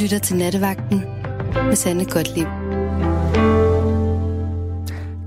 lytter 0.00 0.18
til 0.18 0.36
Nattevagten 0.36 0.98
med 1.54 1.76
Sande 1.76 2.04
Gottlieb. 2.04 2.46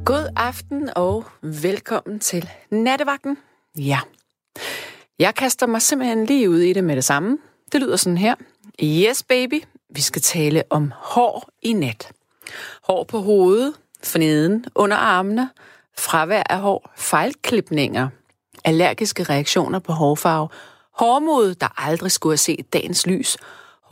God 0.05 0.29
aften 0.35 0.89
og 0.95 1.25
velkommen 1.41 2.19
til 2.19 2.49
Nattevagten. 2.69 3.37
Ja, 3.77 3.99
jeg 5.19 5.35
kaster 5.35 5.67
mig 5.67 5.81
simpelthen 5.81 6.25
lige 6.25 6.49
ud 6.49 6.59
i 6.59 6.73
det 6.73 6.83
med 6.83 6.95
det 6.95 7.03
samme. 7.03 7.37
Det 7.71 7.81
lyder 7.81 7.95
sådan 7.95 8.17
her. 8.17 8.35
Yes, 8.83 9.23
baby. 9.23 9.63
Vi 9.89 10.01
skal 10.01 10.21
tale 10.21 10.63
om 10.69 10.93
hår 10.95 11.49
i 11.61 11.73
nat. 11.73 12.11
Hår 12.83 13.03
på 13.03 13.19
hovedet, 13.19 13.73
forneden, 14.03 14.65
under 14.75 14.97
armene, 14.97 15.49
fravær 15.97 16.43
af 16.49 16.59
hår, 16.59 16.91
fejlklipninger, 16.97 18.09
allergiske 18.63 19.23
reaktioner 19.23 19.79
på 19.79 19.91
hårfarve, 19.91 20.49
hårmod, 20.91 21.55
der 21.55 21.81
aldrig 21.87 22.11
skulle 22.11 22.31
have 22.31 22.37
set 22.37 22.73
dagens 22.73 23.07
lys, 23.07 23.37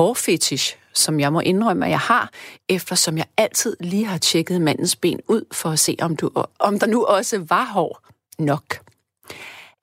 hårfetish, 0.01 0.77
som 0.93 1.19
jeg 1.19 1.33
må 1.33 1.39
indrømme, 1.39 1.85
at 1.85 1.91
jeg 1.91 1.99
har, 1.99 2.31
eftersom 2.69 3.17
jeg 3.17 3.25
altid 3.37 3.77
lige 3.79 4.05
har 4.05 4.17
tjekket 4.17 4.61
mandens 4.61 4.95
ben 4.95 5.19
ud 5.27 5.45
for 5.51 5.69
at 5.69 5.79
se, 5.79 5.97
om, 6.01 6.15
du, 6.15 6.31
om 6.59 6.79
der 6.79 6.87
nu 6.87 7.05
også 7.05 7.45
var 7.49 7.65
hår 7.65 8.01
nok. 8.39 8.79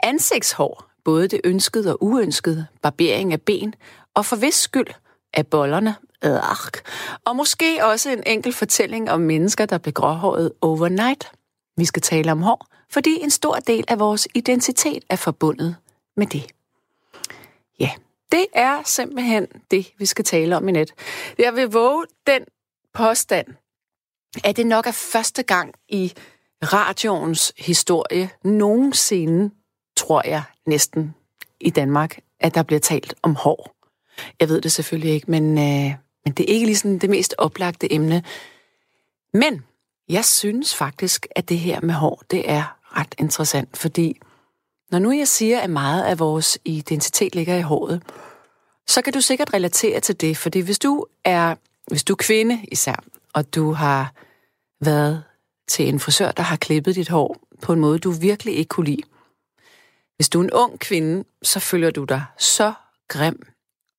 Ansigtshår, 0.02 0.84
både 1.04 1.28
det 1.28 1.40
ønskede 1.44 1.92
og 1.92 2.02
uønskede, 2.02 2.66
barbering 2.82 3.32
af 3.32 3.42
ben, 3.42 3.74
og 4.14 4.26
for 4.26 4.36
vis 4.36 4.54
skyld 4.54 4.86
af 5.34 5.46
bollerne, 5.46 5.94
Ark. 6.22 6.88
Og 7.24 7.36
måske 7.36 7.86
også 7.86 8.10
en 8.10 8.22
enkelt 8.26 8.56
fortælling 8.56 9.10
om 9.10 9.20
mennesker, 9.20 9.66
der 9.66 9.78
blev 9.78 9.92
gråhåret 9.92 10.52
overnight. 10.60 11.32
Vi 11.76 11.84
skal 11.84 12.02
tale 12.02 12.32
om 12.32 12.42
hår, 12.42 12.66
fordi 12.90 13.18
en 13.20 13.30
stor 13.30 13.54
del 13.54 13.84
af 13.88 13.98
vores 13.98 14.28
identitet 14.34 15.04
er 15.10 15.16
forbundet 15.16 15.76
med 16.16 16.26
det. 16.26 16.46
Ja, 17.80 17.90
det 18.32 18.46
er 18.52 18.82
simpelthen 18.84 19.46
det, 19.70 19.92
vi 19.98 20.06
skal 20.06 20.24
tale 20.24 20.56
om 20.56 20.68
i 20.68 20.72
net. 20.72 20.94
Jeg 21.38 21.56
vil 21.56 21.68
våge 21.68 22.06
den 22.26 22.44
påstand, 22.94 23.46
at 24.44 24.56
det 24.56 24.66
nok 24.66 24.86
er 24.86 24.92
første 24.92 25.42
gang 25.42 25.74
i 25.88 26.12
radioens 26.62 27.52
historie 27.58 28.30
nogensinde, 28.44 29.50
tror 29.96 30.28
jeg 30.28 30.42
næsten, 30.66 31.14
i 31.60 31.70
Danmark, 31.70 32.18
at 32.40 32.54
der 32.54 32.62
bliver 32.62 32.80
talt 32.80 33.14
om 33.22 33.34
hår. 33.34 33.74
Jeg 34.40 34.48
ved 34.48 34.60
det 34.60 34.72
selvfølgelig 34.72 35.14
ikke, 35.14 35.30
men, 35.30 35.58
øh, 35.58 35.94
men 36.24 36.34
det 36.34 36.40
er 36.50 36.54
ikke 36.54 36.66
ligesom 36.66 36.98
det 36.98 37.10
mest 37.10 37.34
oplagte 37.38 37.92
emne. 37.92 38.22
Men 39.32 39.64
jeg 40.08 40.24
synes 40.24 40.74
faktisk, 40.74 41.26
at 41.30 41.48
det 41.48 41.58
her 41.58 41.80
med 41.80 41.94
hår, 41.94 42.22
det 42.30 42.50
er 42.50 42.78
ret 42.96 43.14
interessant, 43.18 43.76
fordi 43.76 44.20
når 44.90 44.98
nu 44.98 45.12
jeg 45.12 45.28
siger, 45.28 45.60
at 45.60 45.70
meget 45.70 46.04
af 46.04 46.18
vores 46.18 46.58
identitet 46.64 47.34
ligger 47.34 47.56
i 47.56 47.62
håret, 47.62 48.02
så 48.86 49.02
kan 49.02 49.12
du 49.12 49.20
sikkert 49.20 49.54
relatere 49.54 50.00
til 50.00 50.20
det, 50.20 50.36
fordi 50.36 50.60
hvis 50.60 50.78
du 50.78 51.06
er, 51.24 51.54
hvis 51.90 52.04
du 52.04 52.12
er 52.12 52.16
kvinde 52.16 52.64
især, 52.72 53.04
og 53.34 53.54
du 53.54 53.72
har 53.72 54.12
været 54.84 55.24
til 55.68 55.88
en 55.88 56.00
frisør, 56.00 56.30
der 56.30 56.42
har 56.42 56.56
klippet 56.56 56.94
dit 56.94 57.08
hår 57.08 57.36
på 57.62 57.72
en 57.72 57.80
måde, 57.80 57.98
du 57.98 58.10
virkelig 58.10 58.54
ikke 58.54 58.68
kunne 58.68 58.86
lide. 58.86 59.02
Hvis 60.16 60.28
du 60.28 60.40
er 60.40 60.44
en 60.44 60.52
ung 60.52 60.78
kvinde, 60.78 61.24
så 61.42 61.60
føler 61.60 61.90
du 61.90 62.04
dig 62.04 62.24
så 62.38 62.72
grim 63.08 63.42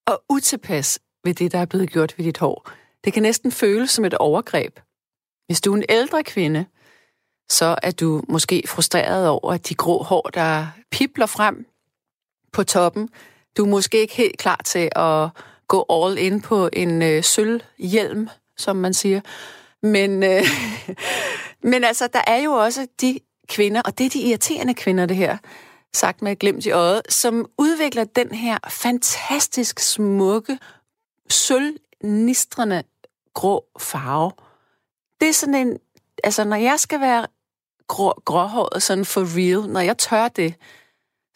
og 0.07 0.23
utilpas 0.29 0.99
ved 1.23 1.33
det, 1.33 1.51
der 1.51 1.59
er 1.59 1.65
blevet 1.65 1.89
gjort 1.89 2.17
ved 2.17 2.25
dit 2.25 2.37
hår. 2.37 2.69
Det 3.03 3.13
kan 3.13 3.23
næsten 3.23 3.51
føles 3.51 3.91
som 3.91 4.05
et 4.05 4.13
overgreb. 4.13 4.79
Hvis 5.47 5.61
du 5.61 5.73
er 5.73 5.77
en 5.77 5.85
ældre 5.89 6.23
kvinde, 6.23 6.65
så 7.49 7.75
er 7.83 7.91
du 7.91 8.21
måske 8.27 8.63
frustreret 8.67 9.27
over, 9.27 9.53
at 9.53 9.69
de 9.69 9.75
grå 9.75 10.03
hår, 10.03 10.29
der 10.33 10.67
pipler 10.91 11.25
frem 11.25 11.65
på 12.51 12.63
toppen, 12.63 13.09
du 13.57 13.65
er 13.65 13.69
måske 13.69 14.01
ikke 14.01 14.15
helt 14.15 14.37
klar 14.37 14.61
til 14.65 14.89
at 14.95 15.29
gå 15.67 15.85
all 15.89 16.17
in 16.17 16.41
på 16.41 16.69
en 16.73 17.01
øh, 17.01 17.23
sølvhjelm, 17.23 18.29
som 18.57 18.75
man 18.75 18.93
siger. 18.93 19.21
Men, 19.83 20.23
øh, 20.23 20.43
men 21.71 21.83
altså, 21.83 22.07
der 22.13 22.21
er 22.27 22.37
jo 22.37 22.51
også 22.51 22.87
de 23.01 23.19
kvinder, 23.47 23.81
og 23.81 23.97
det 23.97 24.05
er 24.05 24.09
de 24.09 24.21
irriterende 24.21 24.73
kvinder, 24.73 25.05
det 25.05 25.17
her, 25.17 25.37
sagt 25.93 26.21
med 26.21 26.35
glimt 26.35 26.65
i 26.65 26.71
øjet, 26.71 27.01
som 27.09 27.45
udvikler 27.57 28.03
den 28.03 28.31
her 28.31 28.57
fantastisk 28.69 29.79
smukke, 29.79 30.59
sølvnistrende 31.29 32.83
grå 33.33 33.65
farve. 33.79 34.31
Det 35.21 35.29
er 35.29 35.33
sådan 35.33 35.55
en, 35.55 35.77
altså 36.23 36.43
når 36.43 36.55
jeg 36.55 36.79
skal 36.79 37.01
være 37.01 37.27
grå, 37.89 38.21
gråhåret 38.25 38.83
sådan 38.83 39.05
for 39.05 39.21
real, 39.37 39.69
når 39.69 39.79
jeg 39.79 39.97
tør 39.97 40.27
det, 40.27 40.53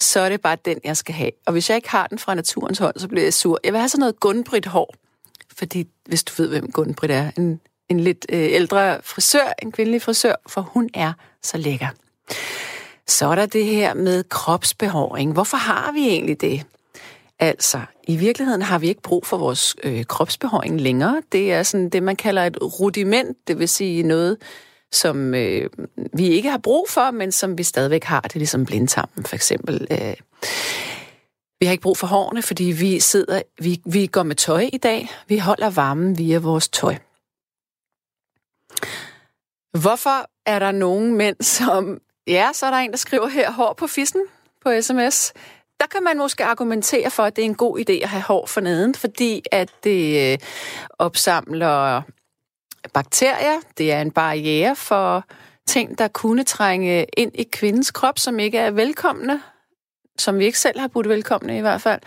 så 0.01 0.19
er 0.19 0.29
det 0.29 0.41
bare 0.41 0.57
den, 0.65 0.79
jeg 0.83 0.97
skal 0.97 1.15
have. 1.15 1.31
Og 1.45 1.53
hvis 1.53 1.69
jeg 1.69 1.75
ikke 1.75 1.89
har 1.89 2.07
den 2.07 2.19
fra 2.19 2.35
naturens 2.35 2.77
hånd, 2.77 2.99
så 2.99 3.07
bliver 3.07 3.23
jeg 3.23 3.33
sur. 3.33 3.59
Jeg 3.63 3.73
vil 3.73 3.79
have 3.79 3.89
sådan 3.89 3.99
noget 3.99 4.19
Gunbrit 4.19 4.65
hår. 4.65 4.95
Fordi, 5.57 5.87
hvis 6.05 6.23
du 6.23 6.41
ved, 6.41 6.49
hvem 6.49 6.71
Gunbrit 6.71 7.11
er, 7.11 7.31
en, 7.37 7.59
en 7.89 7.99
lidt 7.99 8.25
øh, 8.29 8.39
ældre 8.39 9.01
frisør, 9.03 9.53
en 9.61 9.71
kvindelig 9.71 10.01
frisør, 10.01 10.35
for 10.47 10.61
hun 10.61 10.89
er 10.93 11.13
så 11.43 11.57
lækker. 11.57 11.87
Så 13.07 13.27
er 13.27 13.35
der 13.35 13.45
det 13.45 13.65
her 13.65 13.93
med 13.93 14.23
kropsbehåring. 14.23 15.33
Hvorfor 15.33 15.57
har 15.57 15.91
vi 15.91 16.07
egentlig 16.07 16.41
det? 16.41 16.63
Altså, 17.39 17.81
i 18.07 18.15
virkeligheden 18.15 18.61
har 18.61 18.79
vi 18.79 18.87
ikke 18.87 19.01
brug 19.01 19.25
for 19.25 19.37
vores 19.37 19.75
øh, 19.83 20.05
kropsbehåring 20.05 20.81
længere. 20.81 21.21
Det 21.31 21.53
er 21.53 21.63
sådan 21.63 21.89
det, 21.89 22.03
man 22.03 22.15
kalder 22.15 22.43
et 22.43 22.57
rudiment, 22.61 23.37
det 23.47 23.59
vil 23.59 23.69
sige 23.69 24.03
noget, 24.03 24.37
som 24.95 25.33
øh, 25.33 25.69
vi 26.13 26.27
ikke 26.27 26.49
har 26.49 26.57
brug 26.57 26.89
for, 26.89 27.11
men 27.11 27.31
som 27.31 27.57
vi 27.57 27.63
stadigvæk 27.63 28.03
har. 28.03 28.21
Det 28.21 28.33
er 28.33 28.39
ligesom 28.39 28.65
blindtarmen, 28.65 29.25
for 29.25 29.35
eksempel. 29.35 29.87
Øh. 29.91 30.15
Vi 31.59 31.65
har 31.65 31.71
ikke 31.71 31.81
brug 31.81 31.97
for 31.97 32.07
hårene, 32.07 32.41
fordi 32.41 32.63
vi 32.63 32.99
sidder, 32.99 33.41
vi, 33.61 33.81
vi 33.85 34.07
går 34.07 34.23
med 34.23 34.35
tøj 34.35 34.69
i 34.73 34.77
dag. 34.77 35.09
Vi 35.27 35.37
holder 35.37 35.69
varmen 35.69 36.17
via 36.17 36.39
vores 36.39 36.69
tøj. 36.69 36.95
Hvorfor 39.79 40.29
er 40.45 40.59
der 40.59 40.71
nogen 40.71 41.17
mænd, 41.17 41.35
som... 41.41 42.01
Ja, 42.27 42.49
så 42.53 42.65
er 42.65 42.69
der 42.69 42.77
en, 42.77 42.91
der 42.91 42.97
skriver 42.97 43.27
her, 43.27 43.51
hår 43.51 43.73
på 43.73 43.87
fissen 43.87 44.21
på 44.63 44.81
sms. 44.81 45.33
Der 45.79 45.87
kan 45.91 46.03
man 46.03 46.17
måske 46.17 46.45
argumentere 46.45 47.11
for, 47.11 47.23
at 47.23 47.35
det 47.35 47.41
er 47.41 47.45
en 47.45 47.55
god 47.55 47.79
idé 47.79 47.93
at 47.93 48.09
have 48.09 48.21
hår 48.21 48.45
for 48.45 48.61
neden, 48.61 48.95
fordi 48.95 49.43
at 49.51 49.69
det 49.83 50.33
øh, 50.33 50.37
opsamler 50.99 52.01
bakterier. 52.93 53.59
Det 53.77 53.91
er 53.91 54.01
en 54.01 54.11
barriere 54.11 54.75
for 54.75 55.25
ting, 55.67 55.97
der 55.97 56.07
kunne 56.07 56.43
trænge 56.43 57.05
ind 57.17 57.31
i 57.33 57.43
kvindens 57.43 57.91
krop, 57.91 58.19
som 58.19 58.39
ikke 58.39 58.57
er 58.57 58.71
velkomne, 58.71 59.41
som 60.17 60.39
vi 60.39 60.45
ikke 60.45 60.59
selv 60.59 60.79
har 60.79 60.87
budt 60.87 61.09
velkomne 61.09 61.57
i 61.57 61.61
hvert 61.61 61.81
fald. 61.81 62.01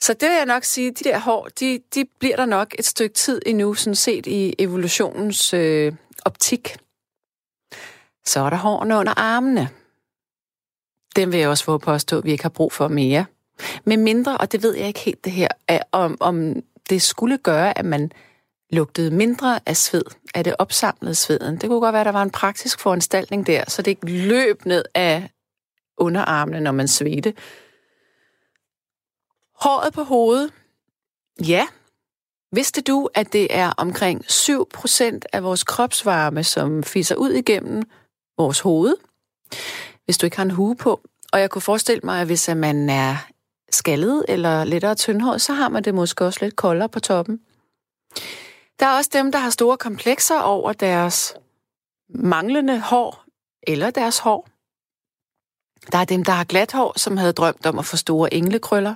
Så 0.00 0.12
det 0.12 0.28
vil 0.28 0.36
jeg 0.36 0.46
nok 0.46 0.64
sige, 0.64 0.90
de 0.90 1.04
der 1.04 1.18
hår, 1.18 1.48
de, 1.60 1.80
de 1.94 2.04
bliver 2.18 2.36
der 2.36 2.46
nok 2.46 2.74
et 2.78 2.84
stykke 2.84 3.14
tid 3.14 3.42
endnu, 3.46 3.74
sådan 3.74 3.94
set 3.94 4.26
i 4.26 4.54
evolutionens 4.58 5.54
øh, 5.54 5.92
optik. 6.24 6.76
Så 8.24 8.40
er 8.40 8.50
der 8.50 8.56
hårene 8.56 8.96
under 8.96 9.12
armene. 9.16 9.68
Dem 11.16 11.32
vil 11.32 11.40
jeg 11.40 11.48
også 11.48 11.64
få 11.64 11.78
påstå, 11.78 12.18
at 12.18 12.24
vi 12.24 12.32
ikke 12.32 12.44
har 12.44 12.48
brug 12.48 12.72
for 12.72 12.88
mere. 12.88 13.24
Med 13.84 13.96
mindre, 13.96 14.38
og 14.38 14.52
det 14.52 14.62
ved 14.62 14.74
jeg 14.76 14.86
ikke 14.86 15.00
helt 15.00 15.24
det 15.24 15.32
her, 15.32 15.48
om, 15.92 16.16
om 16.20 16.62
det 16.90 17.02
skulle 17.02 17.38
gøre, 17.38 17.78
at 17.78 17.84
man 17.84 18.12
lugtede 18.70 19.10
mindre 19.10 19.60
af 19.66 19.76
sved, 19.76 20.04
af 20.34 20.44
det 20.44 20.54
opsamlede 20.58 21.14
sveden. 21.14 21.60
Det 21.60 21.68
kunne 21.68 21.80
godt 21.80 21.92
være, 21.92 22.00
at 22.00 22.06
der 22.06 22.12
var 22.12 22.22
en 22.22 22.30
praktisk 22.30 22.80
foranstaltning 22.80 23.46
der, 23.46 23.64
så 23.68 23.82
det 23.82 23.90
ikke 23.90 24.06
løb 24.06 24.64
ned 24.64 24.84
af 24.94 25.30
underarmene, 25.98 26.60
når 26.60 26.72
man 26.72 26.88
svedte. 26.88 27.34
Håret 29.60 29.92
på 29.92 30.02
hovedet. 30.02 30.52
Ja, 31.46 31.66
vidste 32.52 32.80
du, 32.80 33.08
at 33.14 33.32
det 33.32 33.56
er 33.56 33.72
omkring 33.76 34.24
7% 34.24 35.20
af 35.32 35.42
vores 35.42 35.64
kropsvarme, 35.64 36.44
som 36.44 36.82
fiser 36.82 37.14
ud 37.14 37.30
igennem 37.30 37.82
vores 38.38 38.60
hoved, 38.60 38.96
hvis 40.04 40.18
du 40.18 40.26
ikke 40.26 40.36
har 40.36 40.44
en 40.44 40.50
hue 40.50 40.76
på? 40.76 41.00
Og 41.32 41.40
jeg 41.40 41.50
kunne 41.50 41.62
forestille 41.62 42.00
mig, 42.04 42.20
at 42.20 42.26
hvis 42.26 42.48
man 42.56 42.90
er 42.90 43.16
skaldet 43.70 44.24
eller 44.28 44.64
lettere 44.64 44.94
tyndhåret, 44.94 45.40
så 45.40 45.52
har 45.52 45.68
man 45.68 45.84
det 45.84 45.94
måske 45.94 46.24
også 46.24 46.38
lidt 46.42 46.56
koldere 46.56 46.88
på 46.88 47.00
toppen. 47.00 47.40
Der 48.80 48.86
er 48.86 48.96
også 48.96 49.10
dem, 49.12 49.32
der 49.32 49.38
har 49.38 49.50
store 49.50 49.76
komplekser 49.76 50.40
over 50.40 50.72
deres 50.72 51.34
manglende 52.08 52.80
hår 52.80 53.24
eller 53.62 53.90
deres 53.90 54.18
hår. 54.18 54.48
Der 55.92 55.98
er 55.98 56.04
dem, 56.04 56.24
der 56.24 56.32
har 56.32 56.44
glat 56.44 56.72
hår, 56.72 56.98
som 56.98 57.16
havde 57.16 57.32
drømt 57.32 57.66
om 57.66 57.78
at 57.78 57.84
få 57.84 57.96
store 57.96 58.34
englekrøller. 58.34 58.94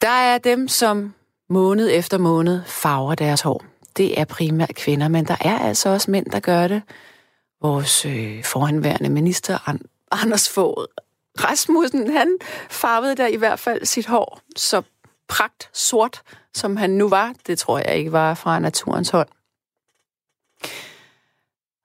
Der 0.00 0.08
er 0.08 0.38
dem, 0.38 0.68
som 0.68 1.14
måned 1.48 1.90
efter 1.92 2.18
måned 2.18 2.62
farver 2.64 3.14
deres 3.14 3.40
hår. 3.40 3.64
Det 3.96 4.20
er 4.20 4.24
primært 4.24 4.74
kvinder, 4.74 5.08
men 5.08 5.26
der 5.26 5.36
er 5.40 5.58
altså 5.58 5.88
også 5.88 6.10
mænd, 6.10 6.26
der 6.26 6.40
gør 6.40 6.68
det. 6.68 6.82
Vores 7.62 8.06
øh, 8.06 8.44
forhenværende 8.44 9.10
minister, 9.10 9.74
Anders 10.10 10.48
Fogh 10.48 10.84
Rasmussen, 11.44 12.12
han 12.12 12.38
farvede 12.70 13.16
der 13.16 13.26
i 13.26 13.36
hvert 13.36 13.58
fald 13.58 13.84
sit 13.84 14.06
hår 14.06 14.40
så 14.56 14.82
pragt 15.28 15.70
sort, 15.72 16.22
som 16.56 16.76
han 16.76 16.90
nu 16.90 17.08
var. 17.08 17.34
Det 17.46 17.58
tror 17.58 17.78
jeg 17.78 17.96
ikke 17.96 18.12
var 18.12 18.34
fra 18.34 18.58
naturens 18.58 19.10
hånd. 19.10 19.28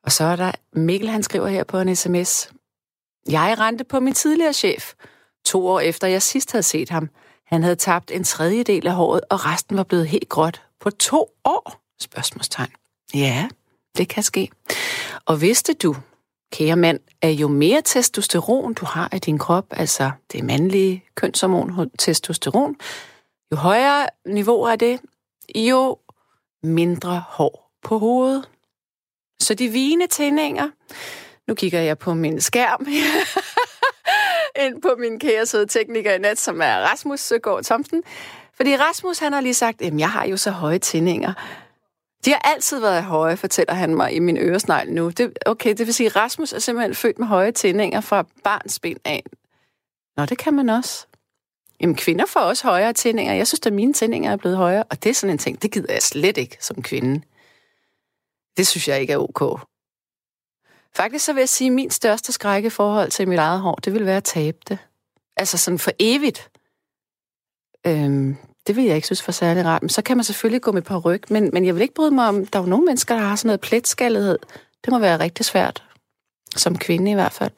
Og 0.03 0.12
så 0.12 0.23
er 0.23 0.35
der 0.35 0.51
Mikkel, 0.73 1.09
han 1.09 1.23
skriver 1.23 1.47
her 1.47 1.63
på 1.63 1.79
en 1.79 1.95
sms. 1.95 2.51
Jeg 3.29 3.56
rente 3.59 3.83
på 3.83 4.00
min 4.00 4.13
tidligere 4.13 4.53
chef, 4.53 4.94
to 5.45 5.68
år 5.68 5.79
efter 5.79 6.07
jeg 6.07 6.21
sidst 6.21 6.51
havde 6.51 6.63
set 6.63 6.89
ham. 6.89 7.09
Han 7.45 7.63
havde 7.63 7.75
tabt 7.75 8.12
en 8.12 8.23
tredjedel 8.23 8.88
af 8.88 8.94
håret, 8.94 9.21
og 9.29 9.45
resten 9.45 9.77
var 9.77 9.83
blevet 9.83 10.07
helt 10.07 10.29
gråt 10.29 10.62
på 10.79 10.89
to 10.89 11.27
år? 11.45 11.81
Spørgsmålstegn. 12.00 12.71
Ja, 13.13 13.50
det 13.97 14.09
kan 14.09 14.24
ske. 14.24 14.50
Og 15.25 15.41
vidste 15.41 15.74
du, 15.74 15.95
kære 16.51 16.75
mand, 16.75 17.00
at 17.21 17.31
jo 17.31 17.47
mere 17.47 17.81
testosteron 17.85 18.74
du 18.74 18.85
har 18.85 19.09
i 19.15 19.19
din 19.19 19.38
krop, 19.38 19.65
altså 19.71 20.12
det 20.31 20.44
mandlige 20.44 21.03
kønshormon 21.15 21.89
testosteron, 22.00 22.75
jo 23.51 23.57
højere 23.57 24.07
niveau 24.25 24.63
er 24.63 24.75
det, 24.75 25.00
jo 25.56 25.98
mindre 26.63 27.24
hår 27.27 27.71
på 27.83 27.98
hovedet. 27.98 28.50
Så 29.42 29.53
de 29.53 29.68
vigende 29.68 30.07
tændinger, 30.07 30.69
nu 31.48 31.56
kigger 31.56 31.80
jeg 31.80 31.98
på 31.98 32.13
min 32.13 32.42
skærm, 32.42 32.88
ind 34.65 34.81
på 34.81 34.95
min 35.00 35.19
kære 35.19 35.45
søde 35.45 35.65
tekniker 35.65 36.13
i 36.13 36.18
nat, 36.19 36.39
som 36.39 36.62
er 36.62 36.77
Rasmus 36.77 37.19
Søgaard 37.19 37.63
Thomsen. 37.63 38.03
Fordi 38.53 38.75
Rasmus, 38.75 39.19
han 39.19 39.33
har 39.33 39.42
lige 39.42 39.53
sagt, 39.53 39.81
at 39.81 40.00
jeg 40.00 40.09
har 40.09 40.25
jo 40.25 40.38
så 40.38 40.51
høje 40.51 40.80
tændinger. 40.80 41.33
De 42.25 42.31
har 42.31 42.42
altid 42.44 42.80
været 42.80 43.03
høje, 43.03 43.38
fortæller 43.38 43.74
han 43.74 43.95
mig 43.95 44.13
i 44.13 44.19
min 44.19 44.38
øresnegl 44.38 44.94
nu. 44.94 45.09
Det, 45.09 45.38
okay, 45.45 45.69
det 45.69 45.86
vil 45.86 45.94
sige, 45.94 46.07
at 46.07 46.15
Rasmus 46.15 46.53
er 46.53 46.59
simpelthen 46.59 46.95
født 46.95 47.19
med 47.19 47.27
høje 47.27 47.51
tændinger 47.51 48.01
fra 48.01 48.25
barns 48.44 48.80
ben 48.80 48.98
af. 49.06 49.24
Nå, 50.18 50.25
det 50.25 50.38
kan 50.38 50.53
man 50.53 50.69
også. 50.69 51.07
Jamen, 51.81 51.95
kvinder 51.95 52.25
får 52.25 52.39
også 52.39 52.67
højere 52.67 52.93
tændinger. 52.93 53.33
Jeg 53.33 53.47
synes, 53.47 53.61
at 53.65 53.73
mine 53.73 53.93
tændinger 53.93 54.31
er 54.31 54.35
blevet 54.35 54.57
højere, 54.57 54.83
og 54.83 55.03
det 55.03 55.09
er 55.09 55.13
sådan 55.13 55.33
en 55.33 55.37
ting, 55.37 55.61
det 55.61 55.71
gider 55.71 55.93
jeg 55.93 56.01
slet 56.01 56.37
ikke 56.37 56.57
som 56.59 56.81
kvinde. 56.81 57.21
Det 58.57 58.67
synes 58.67 58.87
jeg 58.87 59.01
ikke 59.01 59.13
er 59.13 59.17
ok. 59.17 59.59
Faktisk 60.95 61.25
så 61.25 61.33
vil 61.33 61.41
jeg 61.41 61.49
sige, 61.49 61.67
at 61.67 61.73
min 61.73 61.89
største 61.89 62.31
skræk 62.31 62.65
i 62.65 62.69
forhold 62.69 63.11
til 63.11 63.27
mit 63.27 63.39
eget 63.39 63.59
hår, 63.59 63.75
det 63.75 63.93
vil 63.93 64.05
være 64.05 64.17
at 64.17 64.23
tabe 64.23 64.57
det. 64.69 64.77
Altså 65.37 65.57
sådan 65.57 65.79
for 65.79 65.91
evigt. 65.99 66.49
Øhm, 67.87 68.37
det 68.67 68.75
vil 68.75 68.83
jeg 68.83 68.95
ikke 68.95 69.07
synes 69.07 69.27
var 69.27 69.31
særlig 69.31 69.65
rart. 69.65 69.81
Men 69.81 69.89
så 69.89 70.01
kan 70.01 70.17
man 70.17 70.23
selvfølgelig 70.23 70.61
gå 70.61 70.71
med 70.71 70.81
på 70.81 70.97
ryg, 70.97 71.23
men, 71.29 71.49
men 71.53 71.65
jeg 71.65 71.75
vil 71.75 71.81
ikke 71.81 71.93
bryde 71.93 72.11
mig 72.11 72.27
om, 72.27 72.45
der 72.45 72.59
er 72.59 72.63
jo 72.63 72.69
nogle 72.69 72.85
mennesker, 72.85 73.15
der 73.15 73.21
har 73.21 73.35
sådan 73.35 73.47
noget 73.47 73.61
pletskaldighed. 73.61 74.39
Det 74.85 74.91
må 74.91 74.99
være 74.99 75.19
rigtig 75.19 75.45
svært. 75.45 75.83
Som 76.55 76.77
kvinde 76.77 77.11
i 77.11 77.13
hvert 77.13 77.31
fald. 77.31 77.51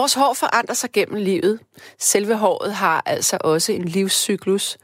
Vores 0.00 0.14
hår 0.14 0.34
forandrer 0.34 0.74
sig 0.74 0.92
gennem 0.92 1.16
livet. 1.16 1.60
Selve 1.98 2.36
håret 2.36 2.74
har 2.74 3.02
altså 3.06 3.38
også 3.40 3.72
en 3.72 3.84
livscyklus. 3.84 4.78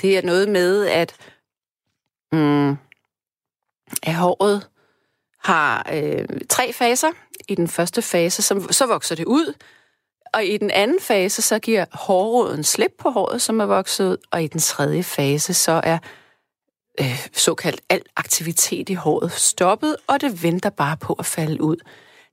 Det 0.00 0.16
er 0.18 0.22
noget 0.22 0.48
med, 0.48 0.86
at, 0.86 1.14
mm, 2.32 2.70
at 4.02 4.14
håret 4.14 4.68
har 5.38 5.90
øh, 5.92 6.28
tre 6.48 6.72
faser. 6.72 7.10
I 7.48 7.54
den 7.54 7.68
første 7.68 8.02
fase, 8.02 8.42
så, 8.42 8.66
så 8.70 8.86
vokser 8.86 9.14
det 9.14 9.24
ud, 9.24 9.54
og 10.34 10.44
i 10.44 10.56
den 10.56 10.70
anden 10.70 11.00
fase, 11.00 11.42
så 11.42 11.58
giver 11.58 11.84
hårroden 11.92 12.64
slip 12.64 12.92
på 12.98 13.10
håret, 13.10 13.42
som 13.42 13.60
er 13.60 13.66
vokset 13.66 14.08
ud, 14.08 14.16
og 14.30 14.42
i 14.42 14.46
den 14.46 14.60
tredje 14.60 15.02
fase, 15.02 15.54
så 15.54 15.80
er 15.84 15.98
øh, 17.00 17.28
såkaldt 17.32 17.80
al 17.88 18.02
aktivitet 18.16 18.88
i 18.88 18.94
håret 18.94 19.32
stoppet, 19.32 19.96
og 20.06 20.20
det 20.20 20.42
venter 20.42 20.70
bare 20.70 20.96
på 20.96 21.12
at 21.12 21.26
falde 21.26 21.62
ud. 21.62 21.76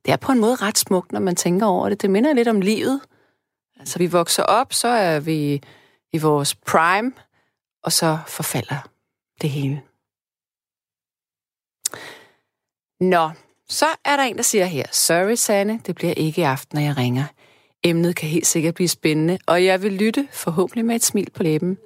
Det 0.05 0.11
er 0.11 0.17
på 0.17 0.31
en 0.31 0.39
måde 0.39 0.55
ret 0.55 0.77
smukt, 0.77 1.11
når 1.11 1.19
man 1.19 1.35
tænker 1.35 1.65
over 1.65 1.89
det. 1.89 2.01
Det 2.01 2.09
minder 2.09 2.33
lidt 2.33 2.47
om 2.47 2.61
livet. 2.61 3.01
Altså, 3.79 3.99
vi 3.99 4.07
vokser 4.07 4.43
op, 4.43 4.73
så 4.73 4.87
er 4.87 5.19
vi 5.19 5.61
i 6.13 6.17
vores 6.17 6.55
prime, 6.55 7.11
og 7.83 7.91
så 7.91 8.17
forfalder 8.27 8.89
det 9.41 9.49
hele. 9.49 9.81
Nå, 12.99 13.29
så 13.69 13.85
er 14.05 14.15
der 14.15 14.23
en, 14.23 14.37
der 14.37 14.43
siger 14.43 14.65
her, 14.65 14.85
sorry 14.91 15.35
Sanne, 15.35 15.81
det 15.85 15.95
bliver 15.95 16.13
ikke 16.13 16.41
i 16.41 16.43
aften, 16.43 16.77
når 16.77 16.85
jeg 16.85 16.97
ringer. 16.97 17.23
Emnet 17.83 18.15
kan 18.15 18.29
helt 18.29 18.47
sikkert 18.47 18.75
blive 18.75 18.87
spændende, 18.87 19.39
og 19.47 19.65
jeg 19.65 19.81
vil 19.81 19.93
lytte, 19.93 20.27
forhåbentlig 20.31 20.85
med 20.85 20.95
et 20.95 21.03
smil 21.03 21.29
på 21.29 21.43
læben. 21.43 21.77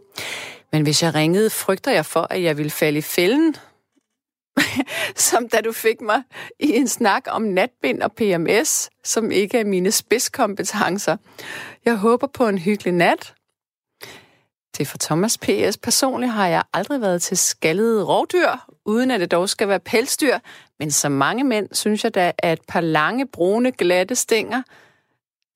Men 0.72 0.84
hvis 0.84 1.04
jeg 1.04 1.16
ringede, 1.16 1.50
frygter 1.50 1.92
jeg 1.92 2.06
for, 2.06 2.28
at 2.30 2.44
jeg 2.44 2.58
vil 2.58 2.70
falde 2.70 2.98
i 2.98 3.02
fælden, 3.02 3.56
som 5.16 5.50
da 5.50 5.62
du 5.62 5.72
fik 5.72 6.02
mig 6.02 6.24
i 6.60 6.76
en 6.76 6.88
snak 6.88 7.24
om 7.28 7.42
natbind 7.42 8.02
og 8.02 8.12
PMS, 8.12 8.90
som 9.04 9.32
ikke 9.32 9.60
er 9.60 9.66
mine 9.66 9.92
spidskompetencer. 9.92 11.18
Jeg 11.86 11.96
håber 11.96 12.28
på 12.28 12.48
en 12.48 12.58
hyggelig 12.58 12.94
nat. 12.94 13.34
Det 14.78 14.88
for 14.88 14.98
Thomas 14.98 15.38
P.S. 15.38 15.78
Personligt 15.78 16.32
har 16.32 16.48
jeg 16.48 16.64
aldrig 16.74 17.02
været 17.02 17.22
til 17.22 17.38
skaldede 17.38 18.06
rovdyr, 18.06 18.50
uden 18.86 19.12
at 19.12 19.20
det 19.20 19.32
dog 19.32 19.50
skal 19.50 19.68
være 19.68 19.80
pelsdyr, 19.80 20.38
men 20.80 20.92
som 20.92 21.12
mange 21.12 21.44
mænd 21.44 21.68
synes 21.72 22.04
jeg 22.04 22.16
da, 22.16 22.32
at 22.38 22.60
et 22.60 22.66
par 22.68 22.82
lange, 22.82 23.28
brune, 23.28 23.72
glatte 23.72 24.16
stænger 24.16 24.62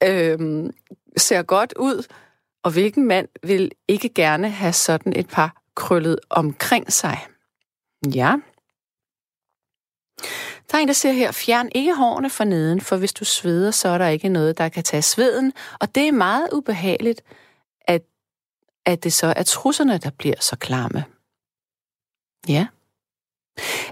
øh, 0.04 0.70
ser 1.18 1.42
godt 1.42 1.74
ud, 1.80 2.08
og 2.64 2.72
hvilken 2.72 3.08
mand 3.08 3.28
vil 3.44 3.72
ikke 3.88 4.10
gerne 4.10 4.50
have 4.50 4.74
sådan 4.74 5.14
et 5.16 5.28
par 5.28 5.62
krøllet 5.76 6.20
omkring 6.30 6.94
sig? 6.94 7.18
Ja. 8.16 8.36
Der 10.72 10.78
er 10.78 10.82
en, 10.82 10.88
der 10.88 10.94
siger 10.94 11.14
her, 11.14 11.32
fjern 11.32 11.70
ikke 11.76 11.96
hårene 11.96 12.30
for 12.30 12.44
neden, 12.44 12.82
for 12.82 12.98
hvis 12.98 13.14
du 13.14 13.26
sveder, 13.26 13.72
så 13.72 13.90
er 13.90 13.98
der 13.98 14.08
ikke 14.08 14.30
noget, 14.30 14.58
der 14.58 14.70
kan 14.70 14.84
tage 14.84 15.02
sveden. 15.02 15.54
Og 15.80 15.96
det 15.96 16.08
er 16.08 16.12
meget 16.12 16.50
ubehageligt, 16.52 17.24
at, 17.82 18.02
at 18.86 19.04
det 19.04 19.14
så 19.14 19.34
er 19.36 19.44
trusserne, 19.44 19.98
der 19.98 20.10
bliver 20.18 20.36
så 20.40 20.56
klamme. 20.56 21.06
Ja. 22.48 22.68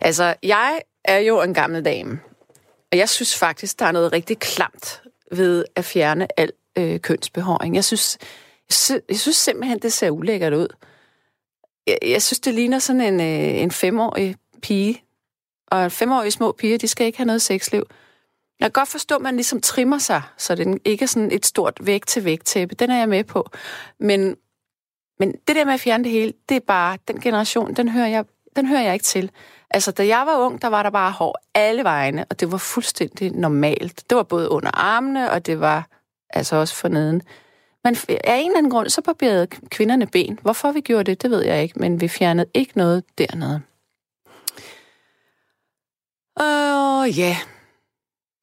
Altså, 0.02 0.36
jeg 0.44 0.82
er 1.04 1.18
jo 1.18 1.42
en 1.42 1.54
gammel 1.54 1.86
dame, 1.86 2.20
og 2.92 2.98
jeg 2.98 3.10
synes 3.10 3.38
faktisk, 3.38 3.80
der 3.80 3.86
er 3.86 3.92
noget 3.92 4.12
rigtig 4.12 4.40
klamt 4.40 5.02
ved 5.32 5.66
at 5.76 5.86
fjerne 5.86 6.40
al 6.40 6.52
øh, 6.78 7.00
kønsbehåring. 7.00 7.76
Jeg 7.76 7.86
synes, 7.86 8.18
jeg, 8.70 8.74
synes, 8.74 9.02
jeg 9.10 9.20
synes 9.20 9.38
simpelthen, 9.38 9.80
det 9.80 9.94
ser 9.94 10.10
ulækkert 10.10 10.54
ud. 10.54 10.68
Jeg, 11.88 11.98
jeg 12.02 12.22
synes, 12.22 12.40
det 12.40 12.54
ligner 12.54 12.80
sådan 12.80 13.02
en, 13.02 13.20
øh, 13.20 13.62
en 13.62 13.72
femårig 13.72 14.36
pige. 14.62 15.05
Og 15.68 15.92
femårige 15.92 16.32
små 16.32 16.52
piger, 16.52 16.78
de 16.78 16.88
skal 16.88 17.06
ikke 17.06 17.18
have 17.18 17.26
noget 17.26 17.42
sexliv. 17.42 17.84
Jeg 18.60 18.66
kan 18.66 18.72
godt 18.72 18.90
forstå, 18.90 19.16
at 19.16 19.22
man 19.22 19.36
ligesom 19.36 19.62
trimmer 19.62 19.98
sig, 19.98 20.22
så 20.38 20.56
det 20.56 20.80
ikke 20.86 21.04
er 21.04 21.08
sådan 21.08 21.32
et 21.32 21.46
stort 21.46 21.78
væg-til-væg-tæppe. 21.82 22.76
Den 22.76 22.90
er 22.90 22.98
jeg 22.98 23.10
med 23.10 23.24
på. 23.24 23.50
Men, 24.00 24.36
men 25.20 25.32
det 25.48 25.56
der 25.56 25.66
med 25.66 25.74
at 25.74 25.80
fjerne 25.80 26.04
det 26.04 26.12
hele, 26.12 26.34
det 26.50 26.58
er 26.58 26.62
bare, 26.68 26.98
den 27.08 27.20
generation, 27.20 27.74
den 27.74 27.90
hører 27.90 28.08
jeg, 28.08 28.26
den 28.56 28.66
hører 28.66 28.82
jeg 28.82 28.94
ikke 28.94 29.06
til. 29.06 29.32
Altså, 29.70 29.92
da 29.92 30.08
jeg 30.08 30.24
var 30.26 30.38
ung, 30.38 30.62
der 30.62 30.68
var 30.68 30.84
der 30.84 30.90
bare 30.90 31.12
hår 31.12 31.38
alle 31.54 31.84
vegne, 31.84 32.26
og 32.30 32.40
det 32.40 32.52
var 32.52 32.58
fuldstændig 32.58 33.32
normalt. 33.32 34.10
Det 34.10 34.16
var 34.16 34.24
både 34.24 34.50
under 34.50 34.72
armene, 34.74 35.32
og 35.32 35.46
det 35.46 35.60
var 35.60 35.88
altså 36.30 36.56
også 36.56 36.76
for 36.76 36.88
neden. 36.88 37.22
Men 37.84 37.96
af 38.10 38.38
en 38.38 38.46
eller 38.46 38.58
anden 38.58 38.72
grund, 38.72 38.90
så 38.90 39.02
barberede 39.02 39.48
kvinderne 39.48 40.08
ben. 40.08 40.40
Hvorfor 40.42 40.72
vi 40.72 40.82
gjorde 40.82 41.04
det, 41.04 41.22
det 41.22 41.32
ved 41.32 41.46
jeg 41.46 41.64
ikke, 41.64 41.80
men 41.80 42.02
vi 42.02 42.08
fjernede 42.08 42.48
ikke 42.54 42.72
noget 42.76 43.04
dernede. 43.18 43.62
Og 46.36 47.00
uh, 47.00 47.20
ja, 47.20 47.30
yeah. 47.30 47.38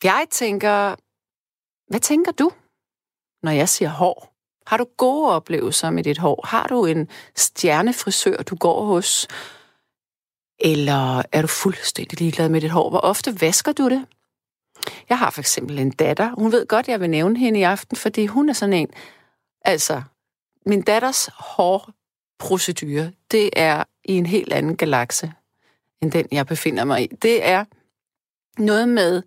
jeg 0.05 0.27
tænker, 0.31 0.95
hvad 1.91 2.01
tænker 2.01 2.33
du, 2.33 2.51
når 3.43 3.51
jeg 3.51 3.69
siger 3.69 3.89
hår? 3.89 4.33
Har 4.67 4.77
du 4.77 4.87
gode 4.97 5.31
oplevelser 5.31 5.91
med 5.91 6.05
dit 6.05 6.19
hår? 6.19 6.47
Har 6.47 6.67
du 6.67 6.85
en 6.87 7.09
stjernefrisør, 7.37 8.37
du 8.37 8.57
går 8.57 8.85
hos? 8.85 9.29
Eller 10.59 11.23
er 11.33 11.43
du 11.43 11.49
fuldstændig 11.49 12.21
ligeglad 12.21 12.49
med 12.49 12.61
dit 12.61 12.71
hår? 12.71 12.91
Hvor 12.91 12.99
ofte 12.99 13.41
vasker 13.41 13.73
du 13.73 13.89
det? 13.89 14.07
Jeg 15.09 15.19
har 15.19 15.31
for 15.31 15.41
eksempel 15.41 15.79
en 15.79 15.91
datter. 15.91 16.35
Hun 16.39 16.53
ved 16.53 16.67
godt, 16.67 16.89
jeg 16.89 17.01
vil 17.01 17.11
nævne 17.11 17.39
hende 17.39 17.61
i 17.61 17.63
aften, 17.63 17.97
fordi 17.97 18.27
hun 18.27 18.49
er 18.49 18.53
sådan 18.53 18.73
en... 18.73 18.91
Altså, 19.65 20.03
min 20.67 20.83
datters 20.83 21.31
hårprocedure, 21.39 23.13
det 23.31 23.51
er 23.53 23.85
i 24.05 24.13
en 24.13 24.27
helt 24.27 24.53
anden 24.53 24.77
galakse, 24.77 25.33
end 26.03 26.13
den, 26.13 26.29
jeg 26.33 26.47
befinder 26.47 26.85
mig 26.85 27.03
i. 27.03 27.07
Det 27.07 27.47
er 27.47 27.65
noget 28.59 28.89
med, 28.89 29.23